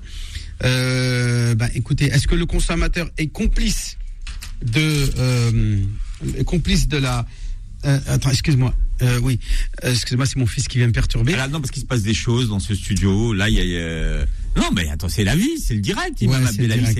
Euh, 0.64 1.54
bah, 1.54 1.68
écoutez, 1.74 2.06
est-ce 2.06 2.26
que 2.26 2.34
le 2.34 2.46
consommateur 2.46 3.10
est 3.18 3.28
complice 3.28 3.96
de 4.64 5.10
euh, 5.18 5.84
complice 6.46 6.88
de 6.88 6.98
la 6.98 7.26
euh, 7.84 7.98
attends, 8.06 8.30
excuse-moi. 8.30 8.74
Euh, 9.02 9.18
oui, 9.20 9.40
excuse-moi, 9.82 10.26
c'est 10.26 10.36
mon 10.36 10.46
fils 10.46 10.68
qui 10.68 10.78
vient 10.78 10.86
me 10.86 10.92
perturber. 10.92 11.34
Alors, 11.34 11.48
non, 11.48 11.60
parce 11.60 11.72
qu'il 11.72 11.82
se 11.82 11.86
passe 11.86 12.02
des 12.02 12.14
choses 12.14 12.48
dans 12.48 12.60
ce 12.60 12.74
studio. 12.74 13.32
Là, 13.32 13.48
il 13.48 13.56
y 13.56 13.76
a. 13.76 14.24
euh, 14.56 14.60
Non, 14.60 14.68
mais 14.74 14.88
attends, 14.88 15.08
c'est 15.08 15.24
la 15.24 15.36
vie, 15.36 15.58
c'est 15.58 15.74
le 15.74 15.80
direct. 15.80 16.20
Ouais, 16.20 16.26
Imam 16.26 16.40
c'est 16.46 16.58
le 16.58 16.64
Abdelali, 16.72 16.80
direct, 16.80 16.94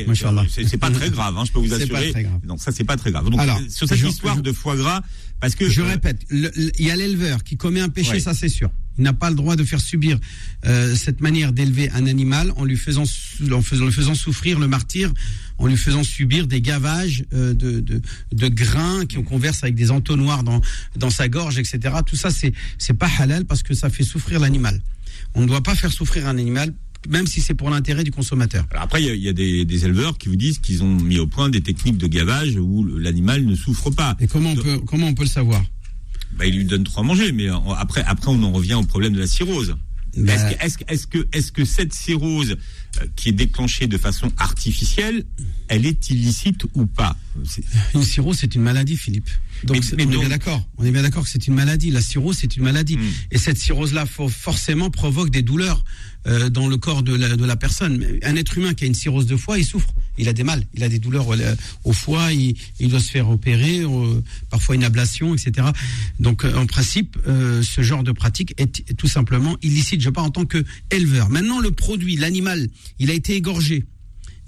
c'est- 0.68 0.76
pas 0.78 0.90
très 0.90 1.10
grave, 1.10 1.36
hein, 1.36 1.44
je 1.46 1.52
peux 1.52 1.58
vous 1.60 1.72
assurer. 1.74 2.10
très 2.10 2.22
grave. 2.24 2.40
Non, 2.46 2.56
ça 2.56 2.72
c'est 2.72 2.84
pas 2.84 2.96
très 2.96 3.10
grave. 3.12 3.28
Donc, 3.30 3.40
Alors, 3.40 3.58
euh, 3.58 3.68
sur 3.68 3.88
cette 3.88 3.98
je- 3.98 4.06
histoire 4.06 4.36
je- 4.36 4.40
de 4.42 4.52
foie 4.52 4.76
gras, 4.76 5.02
parce 5.40 5.54
que 5.54 5.68
Je 5.68 5.80
euh, 5.82 5.84
répète, 5.86 6.20
il 6.30 6.72
y 6.86 6.90
a 6.90 6.96
l'éleveur 6.96 7.42
qui 7.44 7.56
commet 7.56 7.80
un 7.80 7.88
péché, 7.88 8.12
Ouais. 8.12 8.20
ça 8.20 8.34
c'est 8.34 8.48
sûr. 8.48 8.70
Il 8.98 9.04
n'a 9.04 9.14
pas 9.14 9.30
le 9.30 9.36
droit 9.36 9.56
de 9.56 9.64
faire 9.64 9.80
subir 9.80 10.18
euh, 10.66 10.94
cette 10.94 11.22
manière 11.22 11.52
d'élever 11.52 11.88
un 11.90 12.06
animal 12.06 12.52
en 12.56 12.64
lui 12.64 12.76
faisant, 12.76 13.04
en 13.50 13.62
faisant, 13.62 13.86
le 13.86 13.90
faisant 13.90 14.14
souffrir 14.14 14.58
le 14.58 14.68
martyr, 14.68 15.10
en 15.56 15.66
lui 15.66 15.78
faisant 15.78 16.04
subir 16.04 16.46
des 16.46 16.60
gavages 16.60 17.24
euh, 17.32 17.54
de, 17.54 17.80
de, 17.80 18.02
de 18.32 18.48
grains 18.48 19.06
qui 19.06 19.16
on 19.16 19.22
converse 19.22 19.62
avec 19.62 19.74
des 19.76 19.90
entonnoirs 19.90 20.42
dans, 20.42 20.60
dans 20.96 21.08
sa 21.10 21.28
gorge, 21.28 21.58
etc. 21.58 21.80
Tout 22.06 22.16
ça, 22.16 22.30
c'est 22.30 22.52
c'est 22.76 22.92
pas 22.94 23.08
halal 23.18 23.46
parce 23.46 23.62
que 23.62 23.72
ça 23.72 23.88
fait 23.88 24.04
souffrir 24.04 24.40
l'animal. 24.40 24.80
On 25.34 25.40
ne 25.40 25.46
doit 25.46 25.62
pas 25.62 25.74
faire 25.74 25.90
souffrir 25.92 26.26
un 26.28 26.36
animal, 26.36 26.74
même 27.08 27.26
si 27.26 27.40
c'est 27.40 27.54
pour 27.54 27.70
l'intérêt 27.70 28.04
du 28.04 28.10
consommateur. 28.10 28.64
Alors 28.70 28.84
après, 28.84 29.02
il 29.02 29.06
y 29.06 29.10
a, 29.10 29.14
il 29.14 29.22
y 29.22 29.28
a 29.28 29.32
des, 29.32 29.64
des 29.64 29.84
éleveurs 29.84 30.18
qui 30.18 30.28
vous 30.28 30.36
disent 30.36 30.58
qu'ils 30.58 30.82
ont 30.82 30.94
mis 31.00 31.18
au 31.18 31.26
point 31.26 31.48
des 31.50 31.60
techniques 31.60 31.98
de 31.98 32.06
gavage 32.06 32.56
où 32.56 32.84
l'animal 32.84 33.44
ne 33.44 33.54
souffre 33.54 33.90
pas. 33.90 34.16
Et 34.20 34.26
comment 34.26 34.52
on 34.52 34.56
peut, 34.56 34.78
comment 34.86 35.08
on 35.08 35.14
peut 35.14 35.24
le 35.24 35.28
savoir? 35.28 35.62
Bah, 36.38 36.46
ils 36.46 36.56
lui 36.56 36.64
donnent 36.64 36.84
trop 36.84 37.00
à 37.00 37.04
manger, 37.04 37.32
mais 37.32 37.48
après, 37.76 38.02
après, 38.06 38.28
on 38.28 38.42
en 38.42 38.52
revient 38.52 38.74
au 38.74 38.84
problème 38.84 39.12
de 39.12 39.18
la 39.20 39.26
cirrhose. 39.26 39.76
Bah- 40.16 40.34
Est-ce 40.34 40.46
que, 40.54 40.64
est-ce, 40.64 40.76
que- 40.78 40.84
est-ce 40.92 41.06
que, 41.06 41.28
est-ce 41.32 41.52
que 41.52 41.64
cette 41.64 41.92
cirrhose 41.94 42.56
euh, 43.00 43.06
qui 43.16 43.30
est 43.30 43.32
déclenchée 43.32 43.86
de 43.86 43.96
façon 43.96 44.30
artificielle, 44.36 45.24
elle 45.68 45.86
est 45.86 46.10
illicite 46.10 46.64
ou 46.74 46.84
pas? 46.86 47.16
Une 47.94 48.02
cirrhose, 48.02 48.36
c'est 48.38 48.54
une 48.54 48.60
maladie, 48.62 48.96
Philippe. 48.96 49.30
Donc, 49.64 49.77
Mais- 49.77 49.83
c'est- 49.83 49.96
mais 49.96 50.05
on 50.07 50.11
donc- 50.11 50.14
est 50.16 50.20
bien 50.20 50.29
d'accord. 50.29 50.68
On 50.79 50.85
est 50.85 50.90
bien 50.90 51.03
d'accord 51.03 51.25
que 51.25 51.29
c'est 51.31 51.46
une 51.46 51.55
maladie. 51.55 51.90
La 51.90 52.01
cirrhose, 52.01 52.37
c'est 52.40 52.57
une 52.57 52.64
maladie. 52.64 52.96
Hmm. 52.96 53.11
Et 53.31 53.38
cette 53.38 53.59
cirrhose-là, 53.59 54.07
for- 54.07 54.31
forcément, 54.31 54.90
provoque 54.90 55.31
des 55.31 55.42
douleurs 55.42 55.85
euh, 56.29 56.48
dans 56.51 56.68
le 56.68 56.77
corps 56.77 57.03
de 57.03 57.14
la, 57.14 57.37
de 57.37 57.44
la 57.44 57.57
personne. 57.57 58.07
Un 58.22 58.37
être 58.37 58.57
humain 58.57 58.75
qui 58.75 58.85
a 58.85 58.87
une 58.87 58.94
cirrhose 58.94 59.27
de 59.27 59.37
foie, 59.37 59.59
il 59.59 59.64
souffre. 59.64 59.92
Il 60.18 60.29
a 60.29 60.33
des 60.33 60.44
mal. 60.44 60.64
Il 60.75 60.85
a 60.85 60.88
des 60.88 60.98
douleurs 61.01 61.27
au, 61.29 61.35
au 61.85 61.92
foie. 61.92 62.33
Il, 62.33 62.55
il 62.79 62.88
doit 62.90 63.01
se 63.01 63.11
faire 63.11 63.29
opérer, 63.29 63.81
euh, 63.81 64.22
parfois 64.51 64.75
une 64.77 64.85
ablation, 64.85 65.35
etc. 65.35 65.66
Donc, 66.20 66.44
euh, 66.44 66.55
en 66.57 66.66
principe, 66.66 67.16
euh, 67.27 67.62
ce 67.62 67.83
genre 67.83 68.05
de 68.05 68.12
pratique 68.12 68.55
est, 68.59 68.81
est 68.88 68.94
tout 68.94 69.09
simplement 69.09 69.57
illicite. 69.62 70.01
Je 70.01 70.11
parle 70.11 70.29
en 70.29 70.31
tant 70.31 70.44
que 70.44 70.64
éleveur. 70.92 71.29
Maintenant, 71.29 71.59
le 71.61 71.70
produit, 71.72 72.16
l'animal, 72.16 72.68
il 72.98 73.11
a 73.11 73.14
été 73.14 73.35
égorgé 73.37 73.85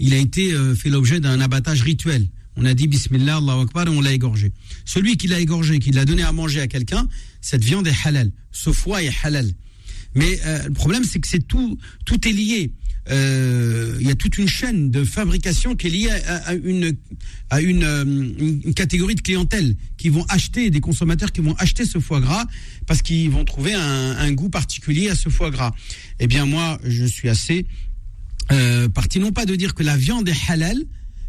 il 0.01 0.13
a 0.13 0.17
été 0.19 0.53
euh, 0.53 0.75
fait 0.75 0.91
l'objet 0.91 1.21
d'un 1.21 1.41
abattage 1.41 1.83
rituel. 1.83 2.27
On 2.57 2.65
a 2.65 2.75
dit 2.75 2.89
Bismillah, 2.89 3.37
Allahu 3.37 3.63
Akbar, 3.63 3.87
et 3.87 3.91
on 3.91 4.01
l'a 4.01 4.13
égorgé. 4.13 4.51
Celui 4.85 5.17
qui 5.17 5.27
l'a 5.29 5.41
égorgé, 5.41 5.79
qui 5.79 5.91
l'a 5.91 6.05
donné 6.05 6.23
à 6.23 6.33
manger 6.33 6.61
à 6.61 6.67
quelqu'un, 6.67 7.09
cette 7.41 7.65
viande 7.65 7.87
est 7.87 8.07
halal. 8.07 8.31
Ce 8.53 8.71
foie 8.73 9.03
est 9.03 9.13
halal. 9.23 9.51
Mais 10.15 10.39
euh, 10.47 10.65
le 10.65 10.73
problème, 10.73 11.05
c'est 11.05 11.19
que 11.19 11.29
c'est 11.29 11.47
tout, 11.47 11.79
tout 12.05 12.27
est 12.29 12.33
lié. 12.33 12.71
Euh, 13.11 13.97
Il 14.01 14.07
y 14.07 14.11
a 14.11 14.15
toute 14.15 14.39
une 14.39 14.49
chaîne 14.49 14.91
de 14.91 15.05
fabrication 15.05 15.75
qui 15.75 15.89
est 15.89 15.91
liée 15.91 16.11
à, 16.11 16.55
une, 16.55 16.97
à 17.51 17.59
euh, 17.59 18.05
une- 18.39 18.75
catégorie 18.75 19.15
de 19.15 19.21
clientèle 19.21 19.77
qui 19.99 20.09
vont 20.09 20.25
acheter, 20.29 20.71
des 20.71 20.81
consommateurs 20.81 21.33
qui 21.33 21.41
vont 21.41 21.55
acheter 21.57 21.85
ce 21.85 21.99
foie 21.99 22.21
gras 22.21 22.47
parce 22.87 23.03
qu'ils 23.03 23.31
vont 23.31 23.45
trouver 23.45 23.75
un, 23.75 24.33
goût 24.33 24.49
particulier 24.49 25.11
à 25.11 25.15
ce 25.17 25.29
foie 25.29 25.51
gras. 25.51 25.73
Eh 26.21 26.27
bien, 26.27 26.47
moi, 26.47 26.79
je 26.85 27.05
suis 27.05 27.29
assez 27.29 27.67
parti 28.95 29.19
non 29.19 29.33
pas 29.33 29.47
de 29.47 29.57
dire 29.57 29.75
que 29.75 29.83
la 29.83 29.97
viande 29.97 30.29
est 30.29 30.51
halal, 30.51 30.79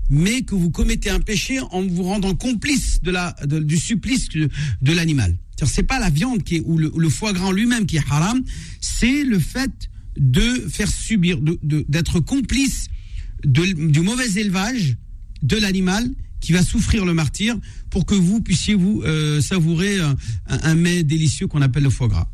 mais 0.10 0.42
que 0.44 0.56
vous 0.56 0.70
commettez 0.72 1.10
un 1.10 1.20
péché 1.20 1.60
en 1.60 1.82
vous 1.84 2.04
rendant 2.04 2.36
complice 2.36 3.00
de 3.02 3.12
la, 3.12 3.36
du 3.48 3.78
supplice 3.78 4.30
de, 4.30 4.50
de 4.82 4.92
l'animal. 4.94 5.36
C'est 5.66 5.84
pas 5.84 6.00
la 6.00 6.10
viande 6.10 6.44
qui 6.44 6.58
est, 6.58 6.62
ou 6.66 6.78
le, 6.78 7.10
foie 7.10 7.32
gras 7.34 7.52
lui-même 7.54 7.86
qui 7.86 7.98
est 7.98 8.04
haram, 8.10 8.44
c'est 8.82 9.24
le 9.24 9.40
fait 9.40 9.72
de 10.18 10.42
faire 10.70 10.90
subir, 10.90 11.40
d'être 11.64 12.20
complice 12.20 12.88
du 13.44 14.02
mauvais 14.02 14.32
élevage 14.40 14.98
de 15.44 15.58
l'animal 15.58 16.10
qui 16.42 16.52
va 16.54 16.62
souffrir 16.64 17.06
le 17.06 17.14
martyr 17.14 17.58
pour 17.90 18.06
que 18.06 18.16
vous 18.16 18.42
puissiez 18.42 18.76
vous 18.76 19.02
euh, 19.06 19.42
savourer 19.42 20.00
un, 20.00 20.16
un- 20.48 20.60
un 20.64 20.76
mets 20.76 21.04
délicieux 21.04 21.48
qu'on 21.48 21.62
appelle 21.62 21.84
le 21.84 21.90
foie 21.90 22.08
gras. 22.08 22.30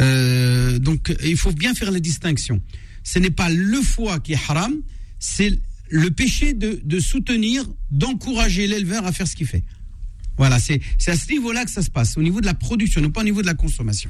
Euh, 0.00 0.78
donc 0.78 1.14
il 1.24 1.36
faut 1.36 1.52
bien 1.52 1.74
faire 1.74 1.90
la 1.90 2.00
distinction. 2.00 2.62
Ce 3.04 3.18
n'est 3.18 3.30
pas 3.30 3.50
le 3.50 3.80
foie 3.82 4.20
qui 4.20 4.32
est 4.32 4.38
haram, 4.48 4.74
c'est 5.18 5.58
le 5.92 6.10
péché 6.10 6.54
de, 6.54 7.00
soutenir, 7.00 7.68
d'encourager 7.90 8.66
l'éleveur 8.66 9.06
à 9.06 9.12
faire 9.12 9.28
ce 9.28 9.36
qu'il 9.36 9.46
fait. 9.46 9.62
Voilà, 10.38 10.58
c'est 10.58 10.80
à 11.06 11.16
ce 11.16 11.30
niveau-là 11.30 11.66
que 11.66 11.70
ça 11.70 11.82
se 11.82 11.90
passe, 11.90 12.16
au 12.16 12.22
niveau 12.22 12.40
de 12.40 12.46
la 12.46 12.54
production, 12.54 13.02
non 13.02 13.10
pas 13.10 13.20
au 13.20 13.24
niveau 13.24 13.42
de 13.42 13.46
la 13.46 13.54
consommation. 13.54 14.08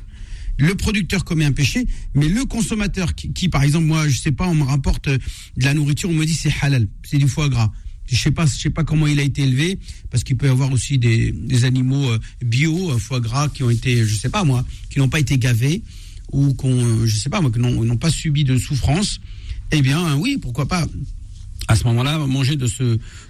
Le 0.59 0.77
producteur 0.77 1.25
commet 1.25 1.45
un 1.45 1.53
péché, 1.53 1.85
mais 2.15 2.29
le 2.29 2.45
consommateur 2.45 3.17
qui, 3.17 3.49
par 3.49 3.65
exemple, 3.65 3.87
moi, 3.87 4.09
je 4.09 4.17
sais 4.17 4.31
pas, 4.31 4.47
on 4.47 4.55
me 4.55 4.63
rapporte 4.63 5.09
euh, 5.09 5.19
de 5.57 5.65
la 5.65 5.75
nourriture, 5.75 6.09
on 6.09 6.13
me 6.13 6.25
dit 6.25 6.35
c'est 6.35 6.55
halal, 6.61 6.87
c'est 7.03 7.19
du 7.19 7.27
foie 7.27 7.49
gras. 7.49 7.73
Je 8.07 8.17
sais 8.17 8.33
sais 8.47 8.71
pas 8.71 8.85
comment 8.85 9.09
il 9.09 9.19
a 9.19 9.23
été 9.23 9.43
élevé, 9.43 9.79
parce 10.11 10.23
qu'il 10.23 10.37
peut 10.37 10.47
y 10.47 10.51
avoir 10.51 10.71
aussi 10.71 10.99
des, 10.99 11.33
des 11.33 11.65
animaux 11.65 12.11
euh, 12.11 12.19
bio, 12.45 12.93
euh, 12.93 12.99
foie 12.99 13.19
gras, 13.19 13.49
qui 13.49 13.65
ont 13.65 13.71
été, 13.71 14.05
je 14.05 14.15
sais 14.15 14.29
pas 14.29 14.45
moi, 14.45 14.65
qui 14.89 15.01
n'ont 15.01 15.09
pas 15.09 15.19
été 15.19 15.37
gavés 15.37 15.83
ou 16.31 16.55
qu'on, 16.55 17.07
je 17.07 17.17
sais 17.17 17.31
pas 17.31 17.41
moi, 17.41 17.51
qui 17.51 17.59
n'ont 17.59 17.97
pas 17.97 18.11
subi 18.11 18.45
de 18.45 18.57
souffrance. 18.57 19.21
Eh 19.73 19.83
bien, 19.83 20.17
oui, 20.17 20.39
pourquoi 20.41 20.69
pas 20.69 20.87
à 21.69 21.77
ce 21.77 21.85
moment-là 21.85 22.19
manger 22.27 22.57
de 22.57 22.67
ce 22.67 22.83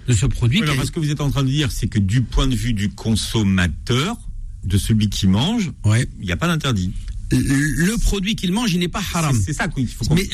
de 0.07 0.13
ce 0.13 0.25
produit. 0.25 0.59
Oui, 0.61 0.63
alors, 0.69 0.83
est- 0.83 0.87
ce 0.87 0.91
que 0.91 0.99
vous 0.99 1.09
êtes 1.11 1.21
en 1.21 1.29
train 1.29 1.43
de 1.43 1.49
dire, 1.49 1.71
c'est 1.71 1.87
que 1.87 1.99
du 1.99 2.21
point 2.21 2.47
de 2.47 2.55
vue 2.55 2.73
du 2.73 2.89
consommateur, 2.89 4.17
de 4.63 4.77
celui 4.77 5.09
qui 5.09 5.27
mange, 5.27 5.71
Ouais. 5.85 6.07
il 6.19 6.25
n'y 6.25 6.31
a 6.31 6.37
pas 6.37 6.47
d'interdit. 6.47 6.91
Le, 7.31 7.39
le 7.85 7.97
produit 7.97 8.35
qu'il 8.35 8.51
mange, 8.51 8.73
il 8.73 8.79
n'est 8.79 8.87
pas 8.87 9.01
haram. 9.13 9.35
C'est 9.43 9.53
ça 9.53 9.67
qu'il 9.67 9.87
faut 9.87 10.05
qu'on- 10.05 10.15
Mais 10.15 10.29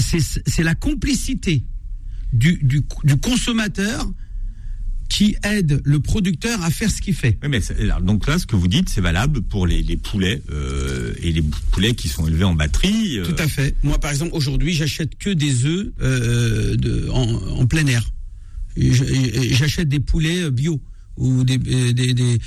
c'est 0.00 0.20
c'est 0.20 0.62
la 0.62 0.74
complicité 0.74 1.62
du, 2.32 2.58
du, 2.62 2.82
du 3.04 3.16
consommateur 3.18 4.10
qui 5.08 5.36
aide 5.42 5.80
le 5.84 6.00
producteur 6.00 6.62
à 6.62 6.70
faire 6.70 6.90
ce 6.90 7.00
qu'il 7.00 7.14
fait. 7.14 7.38
Oui, 7.42 7.48
mais 7.48 7.60
donc 8.02 8.26
là, 8.26 8.38
ce 8.38 8.46
que 8.46 8.56
vous 8.56 8.68
dites, 8.68 8.88
c'est 8.90 9.00
valable 9.00 9.40
pour 9.40 9.66
les, 9.66 9.82
les 9.82 9.96
poulets 9.96 10.42
euh, 10.50 11.14
et 11.22 11.32
les 11.32 11.42
poulets 11.72 11.94
qui 11.94 12.08
sont 12.08 12.26
élevés 12.26 12.44
en 12.44 12.54
batterie. 12.54 13.18
euh, 13.18 13.24
Tout 13.24 13.42
à 13.42 13.48
fait. 13.48 13.74
Moi, 13.82 13.98
par 13.98 14.10
exemple, 14.10 14.32
aujourd'hui, 14.34 14.74
j'achète 14.74 15.16
que 15.16 15.30
des 15.30 15.64
œufs 15.64 15.88
euh, 16.02 16.76
de, 16.76 17.08
en, 17.10 17.22
en 17.60 17.66
plein 17.66 17.86
air. 17.86 18.04
J'achète 18.76 19.88
des 19.88 20.00
poulets 20.00 20.50
bio 20.50 20.80
ou 21.18 21.44
des, 21.44 21.58
des, 21.58 21.92
des, 22.14 22.38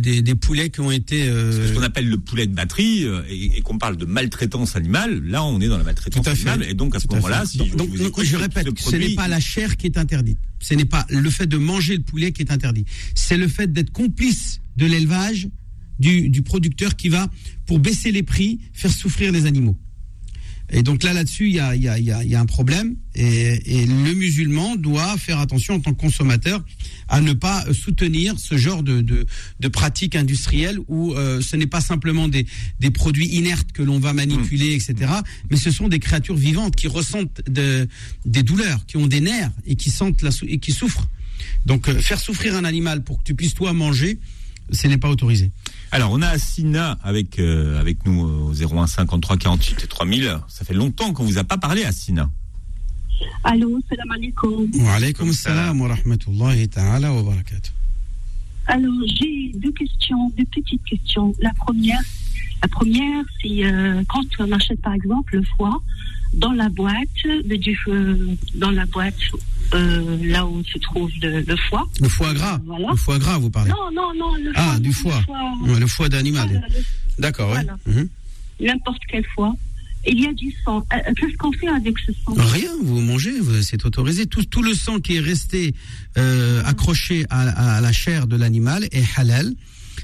des, 0.00 0.22
des- 0.22 0.34
poulets 0.34 0.70
qui 0.70 0.80
ont 0.80 0.90
été... 0.90 1.28
euh, 1.28 1.68
Ce 1.68 1.74
qu'on 1.74 1.82
appelle 1.82 2.08
le 2.08 2.18
poulet 2.18 2.46
de 2.46 2.54
batterie 2.54 3.04
euh, 3.04 3.22
et, 3.28 3.58
et 3.58 3.60
qu'on 3.62 3.78
parle 3.78 3.96
de 3.96 4.04
maltraitance 4.04 4.74
animale, 4.76 5.22
là 5.24 5.44
on 5.44 5.60
est 5.60 5.68
dans 5.68 5.78
la 5.78 5.84
maltraitance 5.84 6.24
Tout 6.24 6.30
à 6.30 6.34
fait. 6.34 6.48
animale 6.48 6.68
et 6.70 6.74
donc 6.74 6.94
à 6.96 7.00
ce 7.00 7.06
moment-là, 7.08 7.44
si 7.46 7.58
donc, 7.58 7.68
je, 7.70 7.76
donc, 7.76 7.88
vous 7.90 8.02
écoute, 8.06 8.24
je 8.24 8.32
ce 8.32 8.36
répète, 8.36 8.66
ce 8.66 8.70
produit- 8.72 9.08
n'est 9.10 9.14
pas 9.14 9.28
la 9.28 9.40
chair 9.40 9.76
qui 9.76 9.86
est 9.86 9.98
interdite. 9.98 10.38
Ce 10.60 10.74
n'est 10.74 10.84
pas 10.84 11.06
le 11.10 11.28
fait 11.30 11.46
de 11.46 11.56
manger 11.56 11.96
le 11.96 12.02
poulet 12.02 12.32
qui 12.32 12.42
est 12.42 12.50
interdit. 12.50 12.84
C'est 13.14 13.36
le 13.36 13.48
fait 13.48 13.72
d'être 13.72 13.90
complice 13.92 14.60
de 14.76 14.86
l'élevage 14.86 15.48
du, 15.98 16.28
du 16.28 16.42
producteur 16.42 16.96
qui 16.96 17.08
va, 17.08 17.28
pour 17.66 17.78
baisser 17.78 18.12
les 18.12 18.22
prix, 18.22 18.60
faire 18.74 18.90
souffrir 18.92 19.32
les 19.32 19.46
animaux. 19.46 19.76
Et 20.70 20.82
donc 20.82 21.02
là, 21.02 21.12
là-dessus, 21.12 21.48
il 21.48 21.54
y 21.54 21.60
a, 21.60 21.76
y, 21.76 21.88
a, 21.88 21.98
y, 21.98 22.10
a, 22.10 22.24
y 22.24 22.34
a 22.34 22.40
un 22.40 22.46
problème. 22.46 22.96
Et, 23.14 23.80
et 23.82 23.86
le 23.86 24.14
musulman 24.14 24.76
doit 24.76 25.16
faire 25.16 25.38
attention 25.38 25.74
en 25.74 25.80
tant 25.80 25.94
que 25.94 26.00
consommateur 26.00 26.64
à 27.08 27.20
ne 27.20 27.32
pas 27.32 27.64
soutenir 27.72 28.38
ce 28.38 28.56
genre 28.56 28.82
de, 28.82 29.00
de, 29.00 29.26
de 29.60 29.68
pratiques 29.68 30.16
industrielles 30.16 30.78
où 30.88 31.14
euh, 31.14 31.40
ce 31.40 31.56
n'est 31.56 31.66
pas 31.66 31.80
simplement 31.80 32.28
des, 32.28 32.46
des 32.80 32.90
produits 32.90 33.28
inertes 33.28 33.72
que 33.72 33.82
l'on 33.82 33.98
va 33.98 34.12
manipuler, 34.12 34.74
etc. 34.74 35.12
Mais 35.50 35.56
ce 35.56 35.70
sont 35.70 35.88
des 35.88 36.00
créatures 36.00 36.36
vivantes 36.36 36.74
qui 36.74 36.88
ressentent 36.88 37.42
de, 37.48 37.88
des 38.24 38.42
douleurs, 38.42 38.84
qui 38.86 38.96
ont 38.96 39.06
des 39.06 39.20
nerfs 39.20 39.52
et 39.66 39.76
qui 39.76 39.90
sentent 39.90 40.22
la, 40.22 40.30
et 40.48 40.58
qui 40.58 40.72
souffrent. 40.72 41.08
Donc 41.64 41.88
euh, 41.88 41.98
faire 41.98 42.18
souffrir 42.18 42.56
un 42.56 42.64
animal 42.64 43.04
pour 43.04 43.18
que 43.18 43.24
tu 43.24 43.34
puisses 43.34 43.54
toi 43.54 43.72
manger, 43.72 44.18
ce 44.72 44.88
n'est 44.88 44.98
pas 44.98 45.08
autorisé. 45.08 45.52
Alors 45.92 46.10
on 46.12 46.20
a 46.22 46.28
Assina 46.28 46.98
avec 47.02 47.38
euh, 47.38 47.80
avec 47.80 48.04
nous 48.04 48.20
au 48.20 48.52
01 48.52 48.86
53 48.86 49.36
48 49.36 49.84
et 49.84 49.86
3000. 49.86 50.38
Ça 50.48 50.64
fait 50.64 50.74
longtemps 50.74 51.12
qu'on 51.12 51.24
vous 51.24 51.38
a 51.38 51.44
pas 51.44 51.58
parlé 51.58 51.84
Assina. 51.84 52.30
Allô, 53.44 53.78
salam 53.88 54.10
alaikum. 54.10 54.70
Wa 54.74 54.94
alaykum 54.94 55.30
assalam 55.30 55.80
wa 55.80 55.88
rahmatullahi 55.88 56.68
ta'ala 56.68 57.12
wa 57.12 57.22
barakatuh. 57.22 57.72
Alors, 58.66 58.92
j'ai 59.06 59.52
deux 59.54 59.70
questions, 59.72 60.30
deux 60.36 60.44
petites 60.46 60.82
questions. 60.84 61.32
La 61.40 61.52
première, 61.54 62.00
la 62.62 62.68
première, 62.68 63.24
c'est 63.40 63.64
euh, 63.64 64.02
quand 64.08 64.26
on 64.40 64.50
achète 64.50 64.80
par 64.82 64.92
exemple 64.92 65.36
le 65.36 65.44
foie 65.56 65.80
dans 66.34 66.52
la 66.52 66.68
boîte, 66.68 67.22
de, 67.24 67.56
du, 67.56 67.78
euh, 67.88 68.34
dans 68.56 68.72
la 68.72 68.84
boîte 68.86 69.14
euh, 69.74 70.16
là 70.26 70.46
où 70.46 70.62
se 70.64 70.78
trouve 70.78 71.10
le, 71.22 71.40
le 71.40 71.56
foie. 71.68 71.86
Le 72.00 72.08
foie 72.08 72.32
gras. 72.34 72.60
Voilà. 72.66 72.88
Le 72.90 72.96
foie 72.96 73.18
gras, 73.18 73.38
vous 73.38 73.50
parlez. 73.50 73.70
Non, 73.70 73.90
non, 73.94 74.12
non, 74.14 74.34
le 74.36 74.52
Ah, 74.54 74.72
foie. 74.72 74.78
du 74.80 74.92
foie. 74.92 75.18
Le 75.18 75.24
foie 75.24 75.72
Ouais, 75.74 75.80
Le 75.80 75.86
foie 75.86 76.08
d'animal. 76.08 76.68
D'accord. 77.18 77.48
Voilà. 77.48 77.76
Mhm. 77.86 78.08
N'importe 78.60 79.00
quel 79.10 79.24
foie. 79.34 79.54
Il 80.08 80.20
y 80.22 80.26
a 80.26 80.32
du 80.32 80.54
sang. 80.64 80.86
Euh, 80.92 81.12
Qu'est-ce 81.16 81.36
qu'on 81.36 81.50
fait 81.52 81.66
avec 81.68 81.98
ce 81.98 82.12
sang? 82.24 82.34
Rien, 82.36 82.70
vous 82.82 83.00
mangez, 83.00 83.32
c'est 83.62 83.84
autorisé. 83.84 84.26
Tout, 84.26 84.44
tout 84.44 84.62
le 84.62 84.72
sang 84.72 85.00
qui 85.00 85.16
est 85.16 85.20
resté 85.20 85.74
euh, 86.16 86.62
accroché 86.64 87.26
à, 87.28 87.76
à 87.76 87.80
la 87.80 87.92
chair 87.92 88.28
de 88.28 88.36
l'animal 88.36 88.84
est 88.92 89.04
halal. 89.16 89.52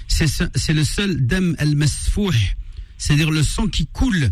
C'est 0.08 0.26
ce- 0.26 0.44
c'est 0.56 0.72
le 0.74 0.82
seul 0.84 1.24
dam 1.26 1.54
al-masfouh, 1.58 2.32
c'est-à-dire 2.98 3.30
le 3.30 3.42
sang 3.44 3.68
qui 3.68 3.86
coule 3.86 4.30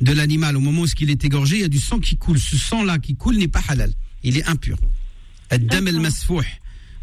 de 0.00 0.12
l'animal 0.12 0.56
au 0.56 0.60
moment 0.60 0.82
où 0.82 0.86
il 1.00 1.10
est 1.10 1.24
égorgé, 1.24 1.56
il 1.56 1.62
y 1.62 1.64
a 1.64 1.68
du 1.68 1.78
sang 1.80 1.98
qui 1.98 2.16
coule. 2.16 2.38
Ce 2.38 2.56
sang-là 2.56 2.98
qui 2.98 3.14
coule 3.16 3.36
n'est 3.36 3.48
pas 3.48 3.62
halal, 3.68 3.92
il 4.22 4.38
est 4.38 4.48
impur. 4.48 4.78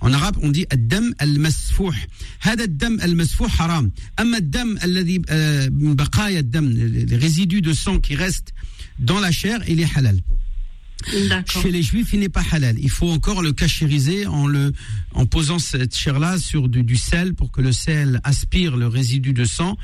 En 0.01 0.13
arabe, 0.13 0.37
on 0.41 0.49
dit 0.49 0.65
ad-dam 0.69 1.13
al-masfouh. 1.19 1.91
Hada 2.41 2.63
ad-dam 2.63 2.99
al-masfouh 3.01 3.47
haram. 3.59 3.91
Amma 4.17 4.37
euh, 4.37 5.69
les 7.09 7.17
résidus 7.17 7.61
de 7.61 7.73
sang 7.73 7.99
qui 7.99 8.15
restent 8.15 8.53
dans 8.97 9.19
la 9.19 9.31
chair, 9.31 9.59
il 9.67 9.81
est 9.81 9.97
halal. 9.97 10.19
Chez 11.45 11.71
les 11.71 11.81
juifs, 11.81 12.09
il 12.13 12.19
n'est 12.19 12.29
pas 12.29 12.43
halal. 12.51 12.77
Il 12.79 12.89
faut 12.89 13.09
encore 13.09 13.41
le 13.41 13.53
cachériser 13.53 14.25
en, 14.27 15.25
posant 15.25 15.59
cette 15.59 15.95
chair-là 15.95 16.37
sur 16.37 16.67
du, 16.67 16.95
sel 16.97 17.33
pour 17.33 17.51
que 17.51 17.61
le 17.61 17.71
sel 17.71 18.19
aspire 18.23 18.75
le 18.75 18.87
résidu 18.87 19.33
de 19.33 19.45
sang 19.45 19.77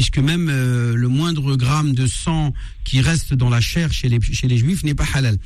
puisque 0.00 0.16
même 0.16 0.48
euh, 0.48 0.94
le 0.94 1.08
moindre 1.08 1.56
gramme 1.56 1.92
de 1.92 2.06
sang 2.06 2.54
qui 2.84 3.02
reste 3.02 3.34
dans 3.34 3.50
la 3.50 3.60
chair 3.60 3.92
chez 3.92 4.08
les, 4.08 4.56
juifs 4.56 4.82
n'est 4.82 4.94
pas 4.94 5.04
halal. 5.12 5.36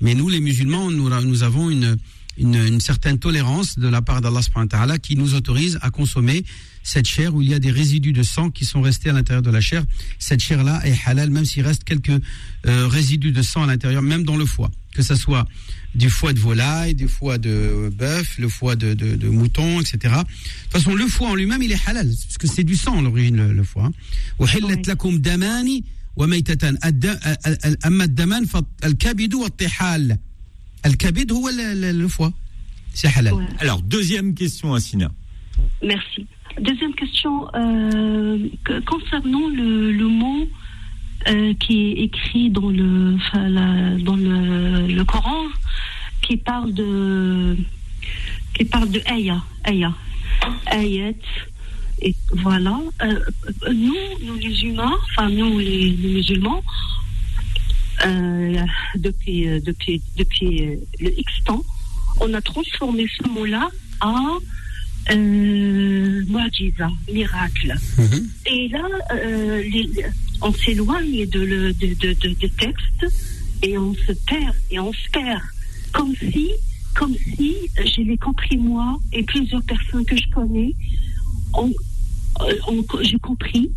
Mais 0.00 0.14
nous, 0.14 0.28
les 0.28 0.38
musulmans, 0.38 0.88
nous 0.88 1.42
avons 1.42 1.68
une, 1.68 1.96
une, 2.38 2.80
certaine 2.80 3.18
tolérance 3.18 3.78
de 3.78 3.88
la 3.88 4.02
part 4.02 4.20
d'Allah 4.20 4.98
qui 4.98 5.16
nous 5.16 5.34
autorise 5.34 5.78
à 5.82 5.90
consommer 5.90 6.44
cette 6.82 7.06
chair 7.06 7.34
où 7.34 7.40
il 7.42 7.48
y 7.48 7.54
a 7.54 7.58
des 7.58 7.70
résidus 7.70 8.12
de 8.12 8.22
sang 8.22 8.50
qui 8.50 8.64
sont 8.64 8.82
restés 8.82 9.10
à 9.10 9.12
l'intérieur 9.12 9.42
de 9.42 9.50
la 9.50 9.60
chair. 9.60 9.84
Cette 10.18 10.40
chair-là 10.40 10.82
est 10.84 10.96
halal, 11.06 11.30
même 11.30 11.46
s'il 11.46 11.64
reste 11.64 11.84
quelques 11.84 12.10
euh, 12.66 12.86
résidus 12.86 13.32
de 13.32 13.42
sang 13.42 13.62
à 13.62 13.66
l'intérieur, 13.66 14.02
même 14.02 14.22
dans 14.22 14.36
le 14.36 14.44
foie. 14.44 14.70
Que 14.94 15.02
ce 15.02 15.16
soit 15.16 15.48
du 15.94 16.10
foie 16.10 16.32
de 16.32 16.38
volaille, 16.38 16.94
du 16.94 17.08
foie 17.08 17.38
de 17.38 17.90
bœuf, 17.96 18.38
le 18.38 18.48
foie 18.48 18.76
de, 18.76 19.28
mouton, 19.28 19.80
etc. 19.80 19.98
De 20.02 20.08
toute 20.08 20.72
façon, 20.72 20.94
le 20.94 21.06
foie 21.06 21.30
en 21.30 21.34
lui-même, 21.34 21.62
il 21.62 21.72
est 21.72 21.88
halal, 21.88 22.06
parce 22.08 22.38
que 22.38 22.46
c'est 22.46 22.64
du 22.64 22.76
sang 22.76 22.98
à 22.98 23.02
l'origine, 23.02 23.36
le, 23.36 23.52
le 23.52 23.64
foie. 23.64 23.86
Hein. 23.86 23.92
Al-Kabid 30.84 31.32
ou 31.32 31.48
le 31.48 32.08
foie. 32.08 32.32
C'est 32.92 33.08
halal. 33.16 33.34
Alors, 33.58 33.82
deuxième 33.82 34.34
question, 34.34 34.74
Assina. 34.74 35.10
Merci. 35.82 36.26
Deuxième 36.60 36.94
question, 36.94 37.48
euh, 37.54 38.48
concernant 38.86 39.48
le, 39.48 40.06
mot 40.06 40.46
euh, 41.26 41.52
qui 41.54 41.90
est 41.90 42.04
écrit 42.04 42.50
dans 42.50 42.68
le, 42.68 43.16
dans 44.04 44.14
le, 44.14 45.02
Coran, 45.04 45.46
qui 46.22 46.36
parle 46.36 46.72
de 46.72 47.56
qui 48.54 48.64
parle 48.66 48.88
de 48.90 49.00
ayah, 49.10 49.42
ayat, 49.64 49.92
et 52.02 52.14
voilà. 52.32 52.78
Euh, 53.02 53.18
nous, 53.72 53.94
nous 54.22 54.36
les 54.36 54.62
humains, 54.64 54.94
enfin 55.10 55.28
nous 55.28 55.58
les 55.58 55.90
musulmans, 56.02 56.62
depuis, 58.96 59.48
euh, 59.48 59.60
depuis, 59.60 60.02
depuis 60.16 60.64
euh, 60.68 60.76
le 61.00 61.18
X 61.18 61.32
temps, 61.44 61.62
on 62.20 62.32
a 62.34 62.40
transformé 62.40 63.06
ce 63.18 63.28
mot-là 63.28 63.68
en 64.00 64.38
euh, 65.10 66.24
mu'jiza, 66.28 66.88
miracle. 67.12 67.74
Mhm. 67.98 68.28
Et 68.46 68.68
là, 68.68 68.86
euh, 69.12 69.62
les- 69.62 70.04
on 70.42 70.52
s'éloigne 70.52 71.26
de, 71.28 71.40
le, 71.40 71.72
de, 71.74 71.88
de, 71.94 72.12
de, 72.14 72.28
de 72.40 72.46
texte 72.48 73.06
et 73.62 73.76
on 73.78 73.94
se 73.94 74.12
perd, 74.26 74.54
et 74.70 74.78
on 74.78 74.92
se 74.92 75.08
perd. 75.10 75.40
Comme 75.92 76.14
si, 76.16 76.50
comme 76.94 77.14
si, 77.36 77.54
euh, 77.78 77.84
je 77.84 78.00
l'ai 78.02 78.16
compris 78.16 78.56
moi 78.56 78.96
et 79.12 79.22
plusieurs 79.22 79.62
personnes 79.62 80.04
que 80.04 80.16
je 80.16 80.28
connais, 80.30 80.74
on, 81.54 81.70
euh, 82.40 82.54
on- 82.68 83.02
j'ai 83.02 83.18
compris 83.18 83.70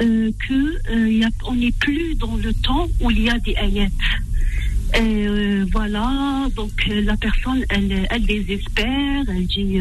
euh, 0.00 0.30
que 0.48 0.90
euh, 0.90 1.54
n'est 1.54 1.72
plus 1.72 2.14
dans 2.16 2.36
le 2.36 2.52
temps 2.54 2.88
où 3.00 3.10
il 3.10 3.22
y 3.22 3.28
a 3.28 3.38
des 3.38 3.54
ayats. 3.56 3.88
Euh, 4.94 5.64
voilà, 5.72 6.48
donc 6.54 6.72
euh, 6.90 7.00
la 7.02 7.16
personne, 7.16 7.64
elle, 7.70 8.26
désespère, 8.26 9.24
elle 9.28 9.46
dit 9.46 9.80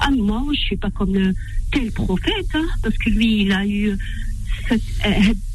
Ah, 0.00 0.10
moi, 0.10 0.42
je 0.52 0.60
suis 0.60 0.76
pas 0.76 0.90
comme 0.90 1.32
tel 1.72 1.90
prophète, 1.92 2.46
hein, 2.54 2.66
parce 2.82 2.96
que 2.96 3.10
lui, 3.10 3.42
il 3.42 3.52
a 3.52 3.66
eu 3.66 3.96
cette, 4.68 4.82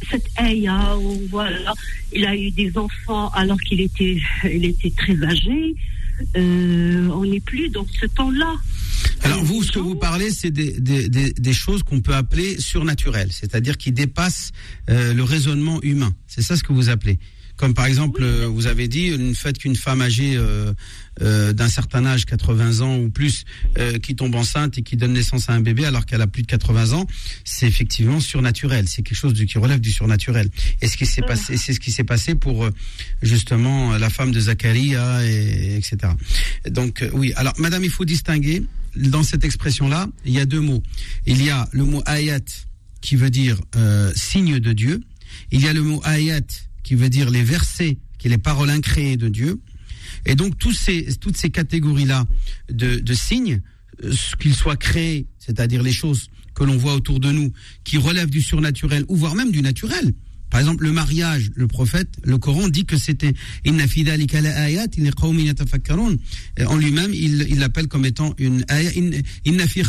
cette 0.09 0.27
ayah, 0.39 0.97
ou 0.97 1.19
voilà, 1.29 1.73
il 2.13 2.25
a 2.25 2.35
eu 2.35 2.51
des 2.51 2.77
enfants 2.77 3.29
alors 3.29 3.59
qu'il 3.61 3.81
était, 3.81 4.17
il 4.43 4.65
était 4.65 4.91
très 4.91 5.23
âgé. 5.23 5.75
Euh, 6.35 7.07
on 7.09 7.25
n'est 7.25 7.39
plus 7.39 7.69
dans 7.69 7.85
ce 7.99 8.05
temps-là. 8.07 8.55
Alors 9.23 9.43
vous, 9.43 9.63
ce 9.63 9.71
que 9.71 9.79
vous 9.79 9.95
parlez, 9.95 10.31
c'est 10.31 10.51
des, 10.51 10.79
des, 10.79 11.09
des, 11.09 11.31
des 11.31 11.53
choses 11.53 11.83
qu'on 11.83 12.01
peut 12.01 12.15
appeler 12.15 12.59
surnaturelles, 12.59 13.29
c'est-à-dire 13.31 13.77
qui 13.77 13.91
dépassent 13.91 14.51
euh, 14.89 15.13
le 15.13 15.23
raisonnement 15.23 15.81
humain. 15.81 16.13
C'est 16.27 16.41
ça 16.41 16.55
ce 16.55 16.63
que 16.63 16.73
vous 16.73 16.89
appelez. 16.89 17.19
Comme 17.61 17.75
par 17.75 17.85
exemple, 17.85 18.23
euh, 18.23 18.47
vous 18.47 18.65
avez 18.65 18.87
dit, 18.87 19.15
le 19.15 19.35
fait 19.35 19.55
qu'une 19.55 19.75
femme 19.75 20.01
âgée 20.01 20.35
euh, 20.35 20.73
euh, 21.21 21.53
d'un 21.53 21.69
certain 21.69 22.03
âge, 22.07 22.25
80 22.25 22.81
ans 22.81 22.97
ou 22.97 23.11
plus, 23.11 23.45
euh, 23.77 23.99
qui 23.99 24.15
tombe 24.15 24.33
enceinte 24.33 24.79
et 24.79 24.81
qui 24.81 24.97
donne 24.97 25.13
naissance 25.13 25.47
à 25.47 25.53
un 25.53 25.61
bébé 25.61 25.85
alors 25.85 26.07
qu'elle 26.07 26.21
a 26.21 26.25
plus 26.27 26.41
de 26.41 26.47
80 26.47 26.93
ans, 26.93 27.05
c'est 27.45 27.67
effectivement 27.67 28.19
surnaturel. 28.19 28.87
C'est 28.87 29.03
quelque 29.03 29.15
chose 29.15 29.35
de, 29.35 29.43
qui 29.43 29.59
relève 29.59 29.79
du 29.79 29.91
surnaturel. 29.91 30.49
Et 30.81 30.87
ce 30.87 30.97
qui 30.97 31.05
s'est 31.05 31.21
passé, 31.21 31.55
c'est 31.55 31.73
ce 31.73 31.79
qui 31.79 31.91
s'est 31.91 32.03
passé 32.03 32.33
pour 32.33 32.67
justement 33.21 33.95
la 33.95 34.09
femme 34.09 34.31
de 34.31 34.39
Zacharia, 34.39 35.23
et, 35.23 35.75
etc. 35.77 36.13
Donc 36.67 37.05
oui. 37.13 37.31
Alors, 37.35 37.53
Madame, 37.59 37.83
il 37.83 37.91
faut 37.91 38.05
distinguer 38.05 38.63
dans 38.95 39.21
cette 39.21 39.45
expression-là, 39.45 40.07
il 40.25 40.33
y 40.33 40.39
a 40.39 40.47
deux 40.47 40.61
mots. 40.61 40.81
Il 41.27 41.43
y 41.43 41.51
a 41.51 41.69
le 41.73 41.85
mot 41.85 42.01
ayat 42.07 42.39
qui 43.01 43.15
veut 43.15 43.29
dire 43.29 43.59
euh, 43.75 44.11
signe 44.15 44.57
de 44.57 44.73
Dieu. 44.73 45.01
Il 45.51 45.61
y 45.61 45.67
a 45.67 45.73
le 45.73 45.83
mot 45.83 46.01
ayat 46.05 46.41
qui 46.83 46.95
veut 46.95 47.09
dire 47.09 47.29
les 47.29 47.43
versets, 47.43 47.97
qui 48.17 48.27
est 48.27 48.29
les 48.29 48.37
paroles 48.37 48.69
incréées 48.69 49.17
de 49.17 49.29
Dieu. 49.29 49.59
Et 50.25 50.35
donc 50.35 50.57
ces, 50.73 51.15
toutes 51.19 51.37
ces 51.37 51.49
catégories-là 51.49 52.25
de, 52.69 52.99
de 52.99 53.13
signes, 53.13 53.61
euh, 54.03 54.13
qu'ils 54.39 54.55
soient 54.55 54.77
créés, 54.77 55.27
c'est-à-dire 55.39 55.83
les 55.83 55.91
choses 55.91 56.29
que 56.53 56.63
l'on 56.63 56.77
voit 56.77 56.93
autour 56.93 57.19
de 57.19 57.31
nous, 57.31 57.51
qui 57.83 57.97
relèvent 57.97 58.29
du 58.29 58.41
surnaturel 58.41 59.05
ou 59.07 59.15
voire 59.15 59.35
même 59.35 59.51
du 59.51 59.61
naturel. 59.61 60.13
Par 60.51 60.59
exemple, 60.59 60.83
le 60.83 60.91
mariage, 60.91 61.49
le 61.55 61.65
prophète, 61.65 62.09
le 62.23 62.37
Coran 62.37 62.67
dit 62.67 62.85
que 62.85 62.97
c'était 62.97 63.33
Inna 63.65 63.85
ayat. 63.85 64.85
Euh, 66.59 66.65
En 66.67 66.75
lui-même, 66.77 67.13
il 67.13 67.57
l'appelle 67.57 67.87
comme 67.87 68.05
étant 68.05 68.35
une 68.37 68.65
ayat. 68.67 68.91
In- 68.97 69.21
Inna 69.45 69.65
fi 69.65 69.81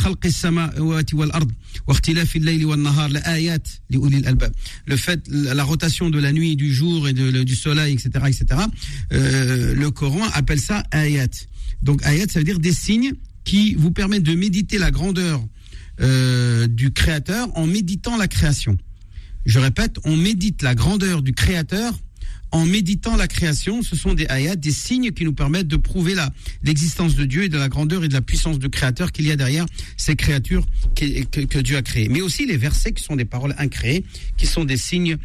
wal 1.13 1.31
ard 1.33 1.47
ayat. 3.25 3.59
Le 4.87 4.97
fait, 4.97 5.21
la 5.29 5.65
rotation 5.65 6.11
de 6.11 6.19
la 6.21 6.33
nuit, 6.33 6.55
du 6.57 6.73
jour 6.73 7.09
et 7.09 7.13
du 7.13 7.57
soleil, 7.57 7.95
etc., 7.95 8.11
etc. 8.29 8.61
euh, 9.13 9.75
le 9.75 9.91
Coran 9.91 10.25
appelle 10.33 10.61
ça 10.61 10.85
ayat. 10.93 11.27
Donc 11.83 12.05
ayat, 12.07 12.27
ça 12.31 12.39
veut 12.39 12.45
dire 12.45 12.61
des 12.61 12.73
signes 12.73 13.13
qui 13.45 13.75
vous 13.75 13.91
permettent 13.91 14.23
de 14.23 14.37
méditer 14.37 14.79
la 14.79 14.93
grandeur 14.93 15.45
euh, 16.01 16.69
du 16.69 16.93
Créateur 16.93 17.49
en 17.59 17.67
méditant 17.67 18.17
la 18.17 18.29
création. 18.29 18.79
Je 19.45 19.59
répète, 19.59 19.97
on 20.05 20.17
médite 20.17 20.63
la 20.63 20.75
grandeur 20.75 21.23
du 21.23 21.33
Créateur 21.33 21.95
en 22.53 22.67
méditant 22.67 23.17
la 23.17 23.27
création. 23.27 23.83
Ce 23.83 23.97
sont 23.97 24.15
des 24.15 24.27
ayats, 24.29 24.57
des 24.57 24.71
signes 24.71 25.11
qui 25.11 25.25
nous 25.25 25.33
permettent 25.33 25.69
de 25.69 25.77
prouver 25.77 26.15
l'existence 26.63 27.17
de 27.17 27.25
Dieu 27.25 27.45
et 27.45 27.49
de 27.49 27.59
la 27.59 27.69
grandeur 27.69 28.05
et 28.05 28.09
de 28.09 28.13
la 28.13 28.21
puissance 28.21 28.59
du 28.59 28.69
Créateur 28.69 29.11
qu'il 29.11 29.27
y 29.27 29.33
a 29.33 29.37
derrière 29.37 29.67
ces 29.97 30.15
créatures 30.17 30.67
que, 30.95 31.45
que 31.45 31.59
Dieu 31.59 31.77
a 31.77 31.83
créées. 31.83 32.09
Mais 32.09 32.21
aussi 32.21 32.47
les 32.47 32.57
versets 32.57 32.93
qui 32.93 33.03
sont 33.03 33.17
des 33.17 33.25
paroles 33.25 33.55
incréées, 33.59 34.05
qui 34.37 34.47
sont 34.47 34.65
des 34.65 34.77
signes 34.77 35.17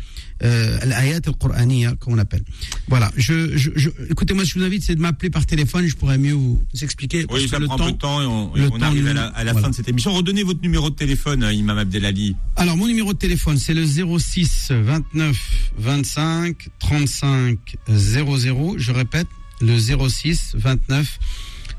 euh, 0.44 0.78
l'ayat 0.86 1.20
al-Qur'aniyya, 1.26 1.96
comme 2.00 2.14
on 2.14 2.18
appelle. 2.18 2.44
Voilà. 2.88 3.12
Je, 3.18 3.58
je, 3.58 3.72
je- 3.76 3.90
écoutez-moi, 4.10 4.44
je 4.44 4.58
vous 4.60 4.64
invite, 4.66 4.84
c'est 4.84 4.96
de 4.96 5.02
m'appeler 5.02 5.30
par 5.30 5.46
téléphone. 5.46 5.88
Je 5.88 5.96
pourrais 5.96 6.18
mieux 6.18 6.34
vous 6.34 6.62
expliquer. 6.82 7.26
Oui, 7.32 7.48
ça 7.48 7.60
prend 7.60 7.76
un 7.80 7.86
peu 7.86 7.92
de 7.92 7.98
temps 7.98 8.22
et 8.22 8.26
on, 8.26 8.56
et 8.56 8.62
on 8.72 8.82
arrive 8.82 9.08
à 9.08 9.14
la, 9.14 9.28
à 9.28 9.44
la 9.44 9.52
voilà. 9.54 9.66
fin 9.68 9.72
de 9.72 9.76
cette 9.76 9.90
émission. 9.90 10.14
Redonnez 10.14 10.44
votre 10.44 10.62
numéro 10.62 10.90
de 10.90 10.96
téléphone, 10.96 11.44
euh, 11.44 11.54
Imam 11.54 11.78
Abdelali. 11.78 12.36
Alors, 12.56 12.78
mon 12.78 12.88
numéro 12.88 13.14
de 13.14 13.18
téléphone, 13.18 13.58
c'est 13.58 13.74
le 13.74 13.86
06 13.86 14.72
29 14.72 15.72
25 15.78 16.70
35 16.80 17.58
00. 17.90 18.76
Je 18.78 18.92
répète, 18.92 19.28
le 19.62 19.78
06 19.80 20.52
29 20.56 21.20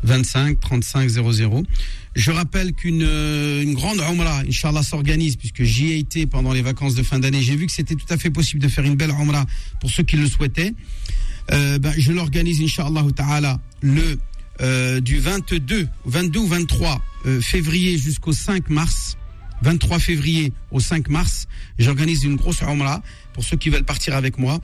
25 0.04 0.60
35 0.60 1.08
00. 1.10 1.62
Je 2.18 2.32
rappelle 2.32 2.72
qu'une 2.72 3.04
euh, 3.04 3.62
une 3.62 3.74
grande 3.74 4.00
Umrah, 4.00 4.40
Inch'Allah, 4.40 4.82
s'organise, 4.82 5.36
puisque 5.36 5.62
j'y 5.62 5.92
ai 5.92 5.98
été 5.98 6.26
pendant 6.26 6.52
les 6.52 6.62
vacances 6.62 6.96
de 6.96 7.04
fin 7.04 7.20
d'année. 7.20 7.42
J'ai 7.42 7.54
vu 7.54 7.66
que 7.66 7.72
c'était 7.72 7.94
tout 7.94 8.12
à 8.12 8.18
fait 8.18 8.28
possible 8.28 8.60
de 8.60 8.66
faire 8.66 8.84
une 8.84 8.96
belle 8.96 9.12
Umrah 9.12 9.46
pour 9.80 9.88
ceux 9.88 10.02
qui 10.02 10.16
le 10.16 10.26
souhaitaient. 10.26 10.74
Euh, 11.52 11.78
ben, 11.78 11.94
je 11.96 12.10
l'organise, 12.10 12.60
Inch'Allah 12.60 13.04
ta'ala, 13.14 13.60
le 13.82 14.18
euh, 14.60 15.00
du 15.00 15.20
22, 15.20 15.86
22 16.06 16.40
ou 16.40 16.46
23 16.48 17.00
euh, 17.26 17.40
février 17.40 17.96
jusqu'au 17.96 18.32
5 18.32 18.68
mars. 18.68 19.16
23 19.62 20.00
février 20.00 20.52
au 20.72 20.80
5 20.80 21.08
mars, 21.08 21.46
j'organise 21.78 22.24
une 22.24 22.36
grosse 22.36 22.62
Umrah 22.62 23.02
pour 23.32 23.44
ceux 23.44 23.56
qui 23.56 23.70
veulent 23.70 23.84
partir 23.84 24.16
avec 24.16 24.38
moi. 24.38 24.60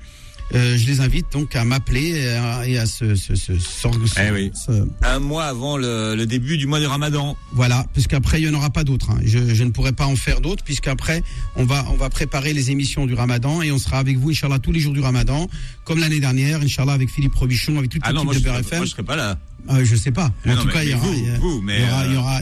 Euh, 0.54 0.76
je 0.76 0.86
les 0.86 1.00
invite 1.00 1.32
donc 1.32 1.56
à 1.56 1.64
m'appeler 1.64 2.10
et 2.10 2.28
à, 2.28 2.68
et 2.68 2.78
à 2.78 2.86
se, 2.86 3.14
se, 3.14 3.34
se, 3.34 3.58
se- 3.58 4.20
Eh 4.20 4.30
oui. 4.30 4.50
se- 4.54 4.86
Un 5.02 5.18
mois 5.18 5.44
avant 5.46 5.76
le, 5.76 6.14
le 6.14 6.26
début 6.26 6.58
du 6.58 6.66
mois 6.66 6.80
de 6.80 6.86
Ramadan. 6.86 7.36
voilà, 7.52 7.86
puisqu'après 7.92 8.40
il 8.40 8.48
n'y 8.48 8.54
en 8.54 8.58
aura 8.58 8.70
pas 8.70 8.84
d'autres. 8.84 9.10
hein. 9.10 9.18
Je, 9.24 9.54
je 9.54 9.64
ne 9.64 9.70
pourrai 9.70 9.92
pas 9.92 10.06
en 10.06 10.16
faire 10.16 10.40
d'autres, 10.40 10.62
puisqu'après 10.62 11.22
on 11.56 11.64
va 11.64 11.84
on 11.90 11.94
va 11.96 12.10
préparer 12.10 12.52
les 12.52 12.70
émissions 12.70 13.06
du 13.06 13.14
Ramadan 13.14 13.62
et 13.62 13.72
on 13.72 13.78
sera 13.78 13.98
avec 13.98 14.18
vous, 14.18 14.30
Inch'Allah, 14.30 14.58
tous 14.58 14.72
les 14.72 14.80
jours 14.80 14.92
du 14.92 15.00
Ramadan, 15.00 15.48
comme 15.84 15.98
l'année 15.98 16.20
dernière, 16.20 16.60
Inch'Allah, 16.60 16.92
avec 16.92 17.10
Philippe 17.10 17.34
Robichon, 17.34 17.78
avec 17.78 17.90
toute 17.90 18.02
Ah 18.04 18.12
l'équipe 18.12 18.24
moi 18.24 18.34
de 18.34 18.38
je, 18.38 18.44
Beurre 18.44 18.54
serai, 18.56 18.66
FM. 18.66 18.78
moi, 18.78 18.86
je 18.86 18.90
serai 18.90 19.02
pas 19.02 19.16
là. 19.16 19.38
Euh, 19.70 19.84
je 19.84 19.96
sais 19.96 20.10
pas. 20.10 20.30
Mais 20.44 20.52
en 20.52 20.56
non, 20.56 20.60
tout 20.62 20.66
mais- 20.68 20.72
cas, 20.74 20.82
il 20.84 20.90
y 20.90 20.94
aura, 20.94 21.06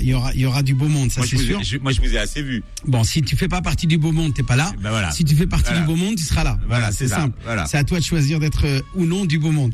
il 0.01 0.09
y 0.09 0.15
aura, 0.15 0.33
il 0.35 0.41
y 0.41 0.47
aura, 0.47 0.63
du 0.63 0.75
beau 0.75 0.89
monde, 0.89 1.11
ça 1.13 1.23
c'est 1.25 1.37
sûr. 1.37 1.61
ai, 1.61 1.65
je- 1.65 1.79
moi, 1.79 1.93
je 1.93 2.01
vous 2.01 2.13
ai 2.15 2.19
assez 2.19 2.43
vu. 2.43 2.65
Bon, 2.87 3.05
si 3.05 3.23
tu 3.23 3.37
fais 3.37 3.47
pas 3.49 3.63
partie 3.63 3.87
du 3.87 3.97
beau 3.99 4.11
monde, 4.13 4.35
t'es 4.35 4.43
pas 4.43 4.57
là. 4.57 4.73
Ben 4.83 4.91
voilà. 4.91 5.11
Si 5.13 5.25
tu 5.25 5.37
fais 5.37 5.47
partie 5.47 5.67
Voilà. 5.71 5.81
du 5.81 5.87
beau 5.87 5.95
monde, 5.97 6.17
tu 6.17 6.25
seras 6.25 6.43
là. 6.43 6.59
Voilà, 6.67 6.91
c'est 6.91 7.07
simple. 7.09 7.37
C'est 7.67 7.79
à 7.79 7.85
toi 7.85 8.01
de 8.01 8.05
choisir 8.05 8.41
d'être 8.41 8.67
euh, 8.67 8.81
ou 8.97 9.05
non 9.07 9.25
du 9.25 9.39
beau 9.39 9.53
monde. 9.53 9.73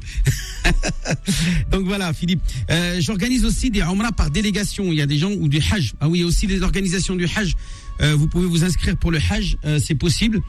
Donc 1.70 1.84
voilà, 1.86 2.12
Philippe. 2.12 2.40
Euh, 2.70 3.00
J'organise 3.00 3.44
aussi 3.44 3.70
des 3.70 3.80
Umrah 3.80 4.12
par 4.12 4.30
délégation. 4.30 4.84
Il 4.92 4.94
y 4.98 5.02
a 5.02 5.06
des 5.06 5.18
gens 5.18 5.30
ou 5.32 5.48
du 5.48 5.58
Hajj. 5.58 5.94
Ah 6.00 6.08
oui, 6.08 6.18
il 6.18 6.20
y 6.22 6.24
a 6.24 6.26
aussi 6.26 6.46
des 6.46 6.62
organisations 6.62 7.14
du 7.16 7.24
Hajj. 7.24 7.54
Euh, 8.00 8.14
vous 8.14 8.28
pouvez 8.28 8.46
vous 8.46 8.62
inscrire 8.64 8.96
pour 8.96 9.10
le 9.10 9.18
Hajj, 9.18 9.56
euh, 9.64 9.80
c'est 9.84 9.94
possible. 9.96 10.40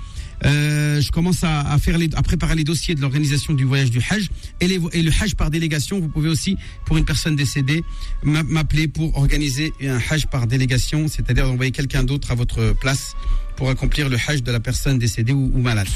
Euh, 0.45 1.01
je 1.01 1.11
commence 1.11 1.43
à, 1.43 1.61
à 1.61 1.77
faire 1.79 1.97
les, 1.97 2.09
à 2.15 2.21
préparer 2.21 2.55
les 2.55 2.63
dossiers 2.63 2.95
de 2.95 3.01
l'organisation 3.01 3.53
du 3.53 3.65
voyage 3.65 3.91
du 3.91 3.99
Hajj 4.09 4.29
et, 4.61 4.67
les, 4.67 4.79
et 4.93 5.01
le 5.01 5.11
Hajj 5.11 5.35
par 5.35 5.49
délégation. 5.49 5.99
Vous 5.99 6.07
pouvez 6.09 6.29
aussi, 6.29 6.57
pour 6.85 6.97
une 6.97 7.05
personne 7.05 7.35
décédée, 7.35 7.83
m'a- 8.23 8.43
m'appeler 8.43 8.87
pour 8.87 9.17
organiser 9.17 9.73
un 9.83 9.99
Hajj 10.09 10.27
par 10.27 10.47
délégation, 10.47 11.07
c'est-à-dire 11.07 11.45
d'envoyer 11.47 11.71
quelqu'un 11.71 12.03
d'autre 12.03 12.31
à 12.31 12.35
votre 12.35 12.73
place 12.79 13.13
pour 13.57 13.69
accomplir 13.69 14.07
le 14.09 14.17
Hajj 14.27 14.41
de 14.43 14.51
la 14.51 14.59
personne 14.61 14.97
décédée 14.97 15.33
ou, 15.33 15.51
ou 15.53 15.59
malade. 15.59 15.87